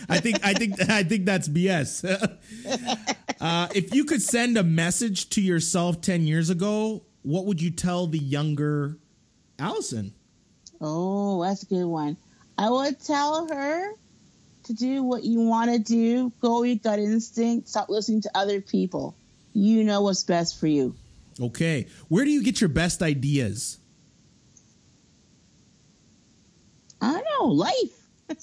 I 0.09 0.19
think 0.21 0.39
I 0.43 0.53
think 0.53 0.89
I 0.89 1.03
think 1.03 1.25
that's 1.25 1.47
BS. 1.47 2.05
uh, 3.41 3.67
if 3.73 3.95
you 3.95 4.05
could 4.05 4.21
send 4.21 4.57
a 4.57 4.63
message 4.63 5.29
to 5.31 5.41
yourself 5.41 6.01
ten 6.01 6.27
years 6.27 6.51
ago, 6.51 7.03
what 7.23 7.45
would 7.45 7.59
you 7.61 7.71
tell 7.71 8.05
the 8.05 8.19
younger 8.19 8.99
Alison? 9.57 10.13
Oh, 10.79 11.43
that's 11.43 11.63
a 11.63 11.65
good 11.65 11.85
one. 11.85 12.17
I 12.59 12.69
would 12.69 12.99
tell 12.99 13.47
her 13.47 13.91
to 14.65 14.73
do 14.73 15.01
what 15.01 15.23
you 15.23 15.41
want 15.41 15.71
to 15.71 15.79
do. 15.79 16.31
Go 16.39 16.61
with 16.61 16.69
your 16.69 16.77
gut 16.77 16.99
instinct. 16.99 17.69
Stop 17.69 17.89
listening 17.89 18.21
to 18.21 18.31
other 18.35 18.61
people. 18.61 19.15
You 19.53 19.83
know 19.83 20.01
what's 20.01 20.23
best 20.23 20.59
for 20.59 20.67
you. 20.67 20.95
Okay, 21.41 21.87
where 22.07 22.23
do 22.23 22.29
you 22.29 22.43
get 22.43 22.61
your 22.61 22.69
best 22.69 23.01
ideas? 23.01 23.79
I 27.01 27.11
don't 27.11 27.25
know. 27.39 27.47
Life. 27.47 28.04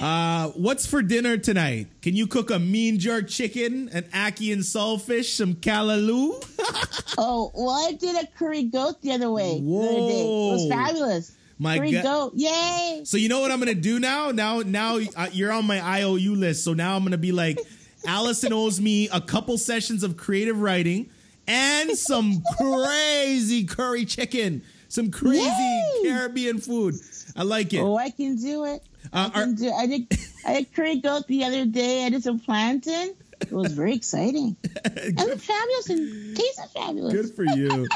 Uh, 0.00 0.48
what's 0.48 0.86
for 0.86 1.02
dinner 1.02 1.36
tonight? 1.36 1.86
Can 2.02 2.16
you 2.16 2.26
cook 2.26 2.50
a 2.50 2.58
mean 2.58 2.98
jerk 2.98 3.28
chicken, 3.28 3.88
an 3.90 4.04
ackee 4.04 4.52
and 4.52 4.62
saltfish, 4.62 5.36
some 5.36 5.54
callaloo? 5.54 6.42
Oh, 7.16 7.52
well, 7.54 7.70
I 7.70 7.92
did 7.92 8.16
a 8.16 8.26
curry 8.26 8.64
goat 8.64 9.00
the 9.00 9.12
other 9.12 9.30
way. 9.30 9.60
The 9.60 9.78
other 9.78 10.08
day. 10.08 10.20
It 10.20 10.52
was 10.52 10.68
fabulous. 10.68 11.32
My 11.60 11.78
curry 11.78 11.92
God. 11.92 12.02
goat. 12.02 12.32
Yay. 12.34 13.02
So 13.04 13.16
you 13.16 13.28
know 13.28 13.40
what 13.40 13.52
I'm 13.52 13.60
gonna 13.60 13.74
do 13.74 14.00
now? 14.00 14.32
Now, 14.32 14.60
now 14.60 14.98
uh, 15.16 15.28
you're 15.30 15.52
on 15.52 15.64
my 15.64 15.80
IOU 15.80 16.34
list. 16.34 16.64
So 16.64 16.74
now 16.74 16.96
I'm 16.96 17.04
gonna 17.04 17.16
be 17.16 17.30
like, 17.30 17.60
Alison 18.06 18.52
owes 18.52 18.80
me 18.80 19.08
a 19.10 19.20
couple 19.20 19.56
sessions 19.58 20.02
of 20.02 20.16
creative 20.16 20.60
writing 20.60 21.08
and 21.46 21.96
some 21.96 22.42
crazy 22.56 23.64
curry 23.64 24.04
chicken, 24.04 24.62
some 24.94 25.10
crazy 25.10 25.42
Yay. 25.42 26.00
Caribbean 26.04 26.58
food. 26.58 26.94
I 27.36 27.42
like 27.42 27.72
it. 27.74 27.80
Oh, 27.80 27.96
I 27.96 28.10
can 28.10 28.36
do 28.36 28.64
it. 28.64 28.82
Uh, 29.12 29.30
I, 29.34 29.40
can 29.40 29.54
do, 29.56 29.72
I 29.72 29.86
did. 29.86 30.06
I 30.46 30.54
did 30.54 30.72
curry 30.72 30.96
goat 31.00 31.26
the 31.26 31.44
other 31.44 31.66
day. 31.66 32.06
I 32.06 32.10
did 32.10 32.22
some 32.22 32.38
plantain. 32.38 33.14
It 33.40 33.50
was 33.52 33.72
very 33.72 33.94
exciting. 33.94 34.56
And 34.84 35.18
it's 35.18 35.44
fabulous 35.44 35.90
and 35.90 36.36
tasted 36.36 36.68
fabulous. 36.72 37.12
Good 37.12 37.34
for 37.34 37.44
you. 37.44 37.88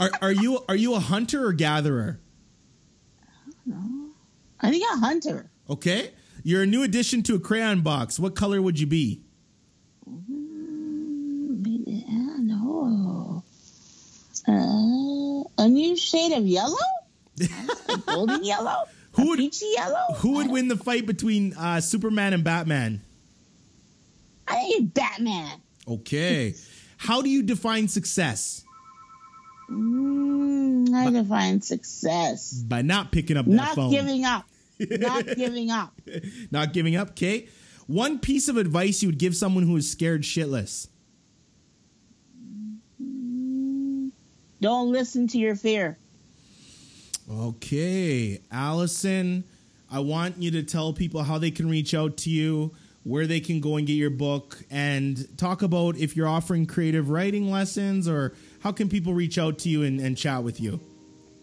Are, 0.00 0.10
are 0.20 0.32
you 0.32 0.64
are 0.68 0.76
you 0.76 0.94
a 0.94 1.00
hunter 1.00 1.44
or 1.46 1.52
gatherer? 1.52 2.20
I 4.60 4.70
think 4.70 4.84
a 4.92 4.96
hunter. 4.98 5.50
Okay, 5.70 6.10
you're 6.42 6.62
a 6.62 6.66
new 6.66 6.82
addition 6.82 7.22
to 7.24 7.34
a 7.34 7.40
crayon 7.40 7.80
box. 7.80 8.18
What 8.18 8.34
color 8.34 8.60
would 8.60 8.78
you 8.78 8.86
be? 8.86 9.22
Maybe, 10.06 12.04
I 12.08 12.12
don't 12.12 12.46
know. 12.46 13.44
Uh, 14.46 14.71
a 15.62 15.68
new 15.68 15.96
shade 15.96 16.32
of 16.32 16.46
yellow? 16.46 16.76
Golden 18.06 18.44
yellow? 18.44 18.84
Who 19.12 19.28
would- 19.28 19.38
peachy 19.38 19.66
yellow? 19.76 20.14
Who 20.18 20.32
would 20.36 20.50
win 20.50 20.68
the 20.68 20.76
fight 20.76 21.06
between 21.06 21.54
uh, 21.54 21.80
Superman 21.80 22.32
and 22.32 22.42
Batman? 22.44 23.00
I 24.48 24.54
think 24.68 24.94
Batman. 24.94 25.60
Okay. 25.86 26.54
How 26.96 27.22
do 27.22 27.28
you 27.28 27.42
define 27.42 27.88
success? 27.88 28.64
Mm, 29.70 30.92
I 30.94 31.10
define 31.10 31.60
success. 31.62 32.52
By 32.52 32.82
not 32.82 33.12
picking 33.12 33.36
up 33.36 33.46
that 33.46 33.52
Not 33.52 33.74
phone. 33.74 33.90
giving 33.90 34.24
up. 34.24 34.44
Not 34.80 35.26
giving 35.36 35.70
up. 35.70 35.92
not 36.50 36.72
giving 36.72 36.96
up. 36.96 37.10
Okay. 37.10 37.46
One 37.86 38.18
piece 38.18 38.48
of 38.48 38.56
advice 38.56 39.00
you 39.02 39.08
would 39.08 39.18
give 39.18 39.36
someone 39.36 39.62
who 39.64 39.76
is 39.76 39.88
scared 39.90 40.22
shitless. 40.22 40.88
Don't 44.62 44.90
listen 44.92 45.26
to 45.28 45.38
your 45.38 45.56
fear. 45.56 45.98
Okay. 47.28 48.40
Alison, 48.52 49.42
I 49.90 49.98
want 49.98 50.38
you 50.38 50.52
to 50.52 50.62
tell 50.62 50.92
people 50.92 51.24
how 51.24 51.38
they 51.38 51.50
can 51.50 51.68
reach 51.68 51.94
out 51.94 52.16
to 52.18 52.30
you, 52.30 52.72
where 53.02 53.26
they 53.26 53.40
can 53.40 53.60
go 53.60 53.76
and 53.76 53.88
get 53.88 53.94
your 53.94 54.10
book, 54.10 54.62
and 54.70 55.36
talk 55.36 55.62
about 55.62 55.96
if 55.96 56.16
you're 56.16 56.28
offering 56.28 56.66
creative 56.66 57.10
writing 57.10 57.50
lessons 57.50 58.08
or 58.08 58.34
how 58.60 58.70
can 58.70 58.88
people 58.88 59.14
reach 59.14 59.36
out 59.36 59.58
to 59.58 59.68
you 59.68 59.82
and, 59.82 59.98
and 59.98 60.16
chat 60.16 60.44
with 60.44 60.60
you. 60.60 60.78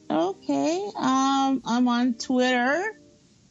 Okay. 0.09 0.89
Um, 0.95 1.61
I'm 1.65 1.89
on 1.89 2.13
Twitter 2.13 2.97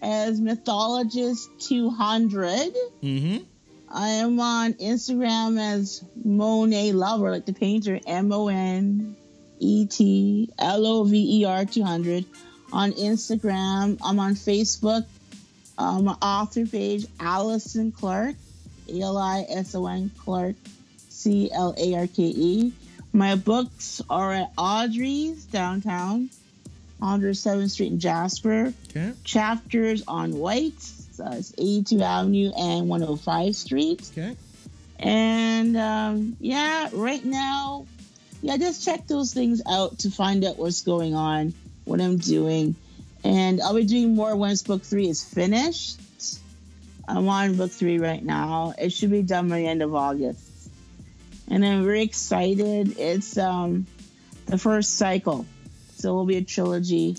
as 0.00 0.40
Mythologist200. 0.40 2.74
Mm-hmm. 3.02 3.44
I 3.90 4.08
am 4.08 4.40
on 4.40 4.72
Instagram 4.74 5.58
as 5.60 6.02
Monet 6.24 6.92
Lover, 6.92 7.30
like 7.30 7.44
the 7.44 7.52
painter, 7.52 8.00
M 8.06 8.32
O 8.32 8.48
N 8.48 9.14
E 9.60 9.86
T 9.86 10.50
L 10.58 10.86
O 10.86 11.04
V 11.04 11.40
E 11.40 11.44
R 11.44 11.64
200. 11.64 12.24
On 12.72 12.92
Instagram, 12.92 13.98
I'm 14.04 14.18
on 14.20 14.34
Facebook. 14.34 15.06
Um, 15.78 16.04
my 16.04 16.16
author 16.20 16.66
page, 16.66 17.06
Alison 17.20 17.92
Clarke, 17.92 18.36
A 18.88 19.00
L 19.00 19.16
I 19.16 19.46
S 19.48 19.74
O 19.74 19.86
N 19.86 20.10
Clarke, 20.18 20.56
C 21.08 21.50
L 21.52 21.74
A 21.78 21.94
R 21.94 22.06
K 22.06 22.22
E. 22.24 22.72
My 23.12 23.36
books 23.36 24.02
are 24.10 24.32
at 24.34 24.52
Audrey's 24.58 25.44
downtown, 25.46 26.28
107th 27.00 27.70
Street 27.70 27.92
in 27.92 28.00
Jasper 28.00 28.74
Okay. 28.90 29.12
chapters 29.24 30.02
on 30.06 30.32
White, 30.36 30.80
so 30.82 31.26
it's 31.32 31.54
82 31.56 32.02
Avenue 32.02 32.50
and 32.56 32.88
105 32.88 33.56
Street. 33.56 34.06
Okay. 34.12 34.36
And 34.98 35.76
um, 35.76 36.36
yeah, 36.40 36.90
right 36.92 37.24
now, 37.24 37.86
yeah, 38.42 38.56
just 38.56 38.84
check 38.84 39.06
those 39.06 39.34
things 39.34 39.62
out 39.68 40.00
to 40.00 40.10
find 40.10 40.44
out 40.44 40.58
what's 40.58 40.82
going 40.82 41.14
on, 41.14 41.54
what 41.84 42.00
I'm 42.00 42.18
doing. 42.18 42.76
And 43.24 43.60
I'll 43.60 43.74
be 43.74 43.84
doing 43.84 44.14
more 44.14 44.36
once 44.36 44.62
book 44.62 44.82
three 44.82 45.08
is 45.08 45.24
finished. 45.24 46.00
I'm 47.08 47.28
on 47.28 47.56
book 47.56 47.70
three 47.70 47.98
right 47.98 48.22
now. 48.22 48.74
It 48.78 48.92
should 48.92 49.10
be 49.10 49.22
done 49.22 49.48
by 49.48 49.60
the 49.60 49.66
end 49.66 49.82
of 49.82 49.94
August. 49.94 50.40
And 51.48 51.64
I'm 51.64 51.84
very 51.84 52.02
excited. 52.02 52.98
It's 52.98 53.38
um, 53.38 53.86
the 54.46 54.58
first 54.58 54.96
cycle. 54.96 55.46
So 55.96 56.10
it 56.10 56.14
will 56.14 56.26
be 56.26 56.36
a 56.36 56.44
trilogy. 56.44 57.16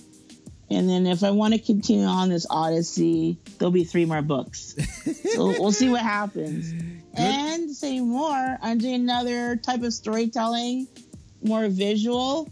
And 0.70 0.88
then 0.88 1.08
if 1.08 1.24
I 1.24 1.32
want 1.32 1.56
to 1.56 1.60
continue 1.60 2.06
on 2.06 2.30
this 2.30 2.46
Odyssey, 2.50 3.38
there'll 3.58 3.72
be 3.72 3.84
three 3.84 4.06
more 4.06 4.22
books. 4.22 4.76
so 5.34 5.48
we'll 5.48 5.72
see 5.72 5.90
what 5.90 6.02
happens. 6.02 6.72
And 7.16 7.72
say 7.72 8.00
more, 8.00 8.58
I'm 8.62 8.78
doing 8.78 8.96
another 8.96 9.56
type 9.56 9.82
of 9.82 9.94
storytelling, 9.94 10.88
more 11.44 11.68
visual. 11.68 12.50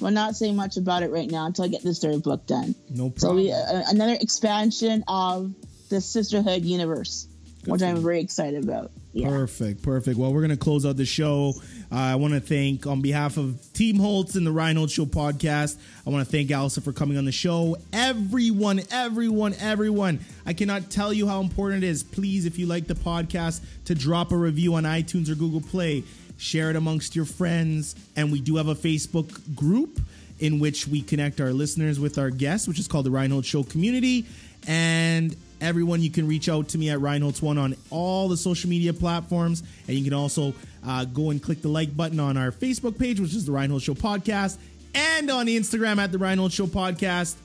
We're 0.00 0.10
not 0.10 0.34
saying 0.34 0.56
much 0.56 0.76
about 0.76 1.02
it 1.04 1.10
right 1.10 1.30
now 1.30 1.46
until 1.46 1.64
I 1.64 1.68
get 1.68 1.82
this 1.84 2.00
third 2.00 2.22
book 2.24 2.46
done. 2.46 2.74
No 2.90 3.12
So 3.16 3.36
it'll 3.38 3.52
problem. 3.52 3.82
be 3.84 3.90
another 3.90 4.16
expansion 4.20 5.04
of 5.06 5.54
the 5.90 6.00
sisterhood 6.00 6.64
universe, 6.64 7.28
which 7.66 7.82
I'm 7.82 8.02
very 8.02 8.20
excited 8.20 8.64
about. 8.64 8.90
Yeah. 9.12 9.28
Perfect, 9.28 9.82
perfect. 9.82 10.18
Well, 10.18 10.32
we're 10.32 10.40
going 10.40 10.50
to 10.52 10.56
close 10.56 10.86
out 10.86 10.96
the 10.96 11.04
show. 11.04 11.52
Uh, 11.92 11.96
I 11.96 12.14
want 12.16 12.32
to 12.32 12.40
thank, 12.40 12.86
on 12.86 13.02
behalf 13.02 13.36
of 13.36 13.60
Team 13.74 13.98
Holtz 13.98 14.36
and 14.36 14.46
the 14.46 14.50
Ryan 14.50 14.78
Holtz 14.78 14.94
Show 14.94 15.04
podcast, 15.04 15.76
I 16.06 16.10
want 16.10 16.26
to 16.26 16.32
thank 16.32 16.50
Alison 16.50 16.82
for 16.82 16.92
coming 16.94 17.18
on 17.18 17.26
the 17.26 17.30
show. 17.32 17.76
Everyone, 17.92 18.80
everyone, 18.90 19.54
everyone, 19.60 20.20
I 20.46 20.54
cannot 20.54 20.90
tell 20.90 21.12
you 21.12 21.28
how 21.28 21.42
important 21.42 21.84
it 21.84 21.88
is. 21.88 22.02
Please, 22.02 22.46
if 22.46 22.58
you 22.58 22.64
like 22.64 22.86
the 22.86 22.94
podcast, 22.94 23.60
to 23.84 23.94
drop 23.94 24.32
a 24.32 24.36
review 24.36 24.74
on 24.76 24.84
iTunes 24.84 25.28
or 25.28 25.34
Google 25.34 25.60
Play. 25.60 26.04
Share 26.42 26.70
it 26.70 26.76
amongst 26.76 27.14
your 27.14 27.24
friends. 27.24 27.94
And 28.16 28.32
we 28.32 28.40
do 28.40 28.56
have 28.56 28.66
a 28.66 28.74
Facebook 28.74 29.54
group 29.54 30.00
in 30.40 30.58
which 30.58 30.88
we 30.88 31.00
connect 31.00 31.40
our 31.40 31.52
listeners 31.52 32.00
with 32.00 32.18
our 32.18 32.30
guests, 32.30 32.66
which 32.66 32.80
is 32.80 32.88
called 32.88 33.06
the 33.06 33.12
Ryan 33.12 33.30
Holtz 33.30 33.46
Show 33.46 33.62
Community. 33.62 34.26
And 34.66 35.36
everyone, 35.60 36.02
you 36.02 36.10
can 36.10 36.26
reach 36.26 36.48
out 36.48 36.68
to 36.70 36.78
me 36.78 36.90
at 36.90 36.98
RyanHoltz1 36.98 37.62
on 37.62 37.76
all 37.90 38.28
the 38.28 38.36
social 38.36 38.68
media 38.68 38.92
platforms. 38.92 39.62
And 39.86 39.96
you 39.96 40.02
can 40.02 40.14
also 40.14 40.52
uh, 40.84 41.04
go 41.04 41.30
and 41.30 41.40
click 41.40 41.62
the 41.62 41.68
like 41.68 41.96
button 41.96 42.18
on 42.18 42.36
our 42.36 42.50
Facebook 42.50 42.98
page, 42.98 43.20
which 43.20 43.34
is 43.34 43.46
the 43.46 43.52
Ryan 43.52 43.70
Holtz 43.70 43.84
Show 43.84 43.94
Podcast, 43.94 44.58
and 44.96 45.30
on 45.30 45.46
Instagram 45.46 45.98
at 45.98 46.10
the 46.10 46.18
Ryan 46.18 46.40
Holtz 46.40 46.56
Show 46.56 46.66
Podcast. 46.66 47.36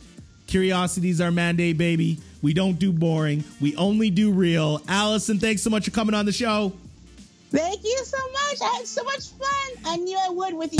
Curiosity's 0.48 1.22
our 1.22 1.30
mandate, 1.30 1.78
baby. 1.78 2.18
We 2.42 2.56
don't 2.56 2.80
do 2.80 2.92
boring. 2.92 3.44
We 3.62 3.76
only 3.76 4.10
do 4.10 4.32
real. 4.32 4.82
Alison, 4.88 5.38
thanks 5.38 5.62
so 5.62 5.70
much 5.70 5.86
for 5.86 5.92
coming 5.92 6.16
on 6.16 6.26
the 6.26 6.32
show. 6.32 6.74
Thank 7.52 7.84
you 7.84 8.06
so 8.06 8.18
much. 8.34 8.62
I 8.62 8.78
had 8.78 8.88
so 8.88 9.04
much 9.04 9.30
fun. 9.30 9.84
I 9.86 9.98
knew 9.98 10.18
I 10.18 10.30
would 10.30 10.54
with 10.54 10.74
you. 10.74 10.80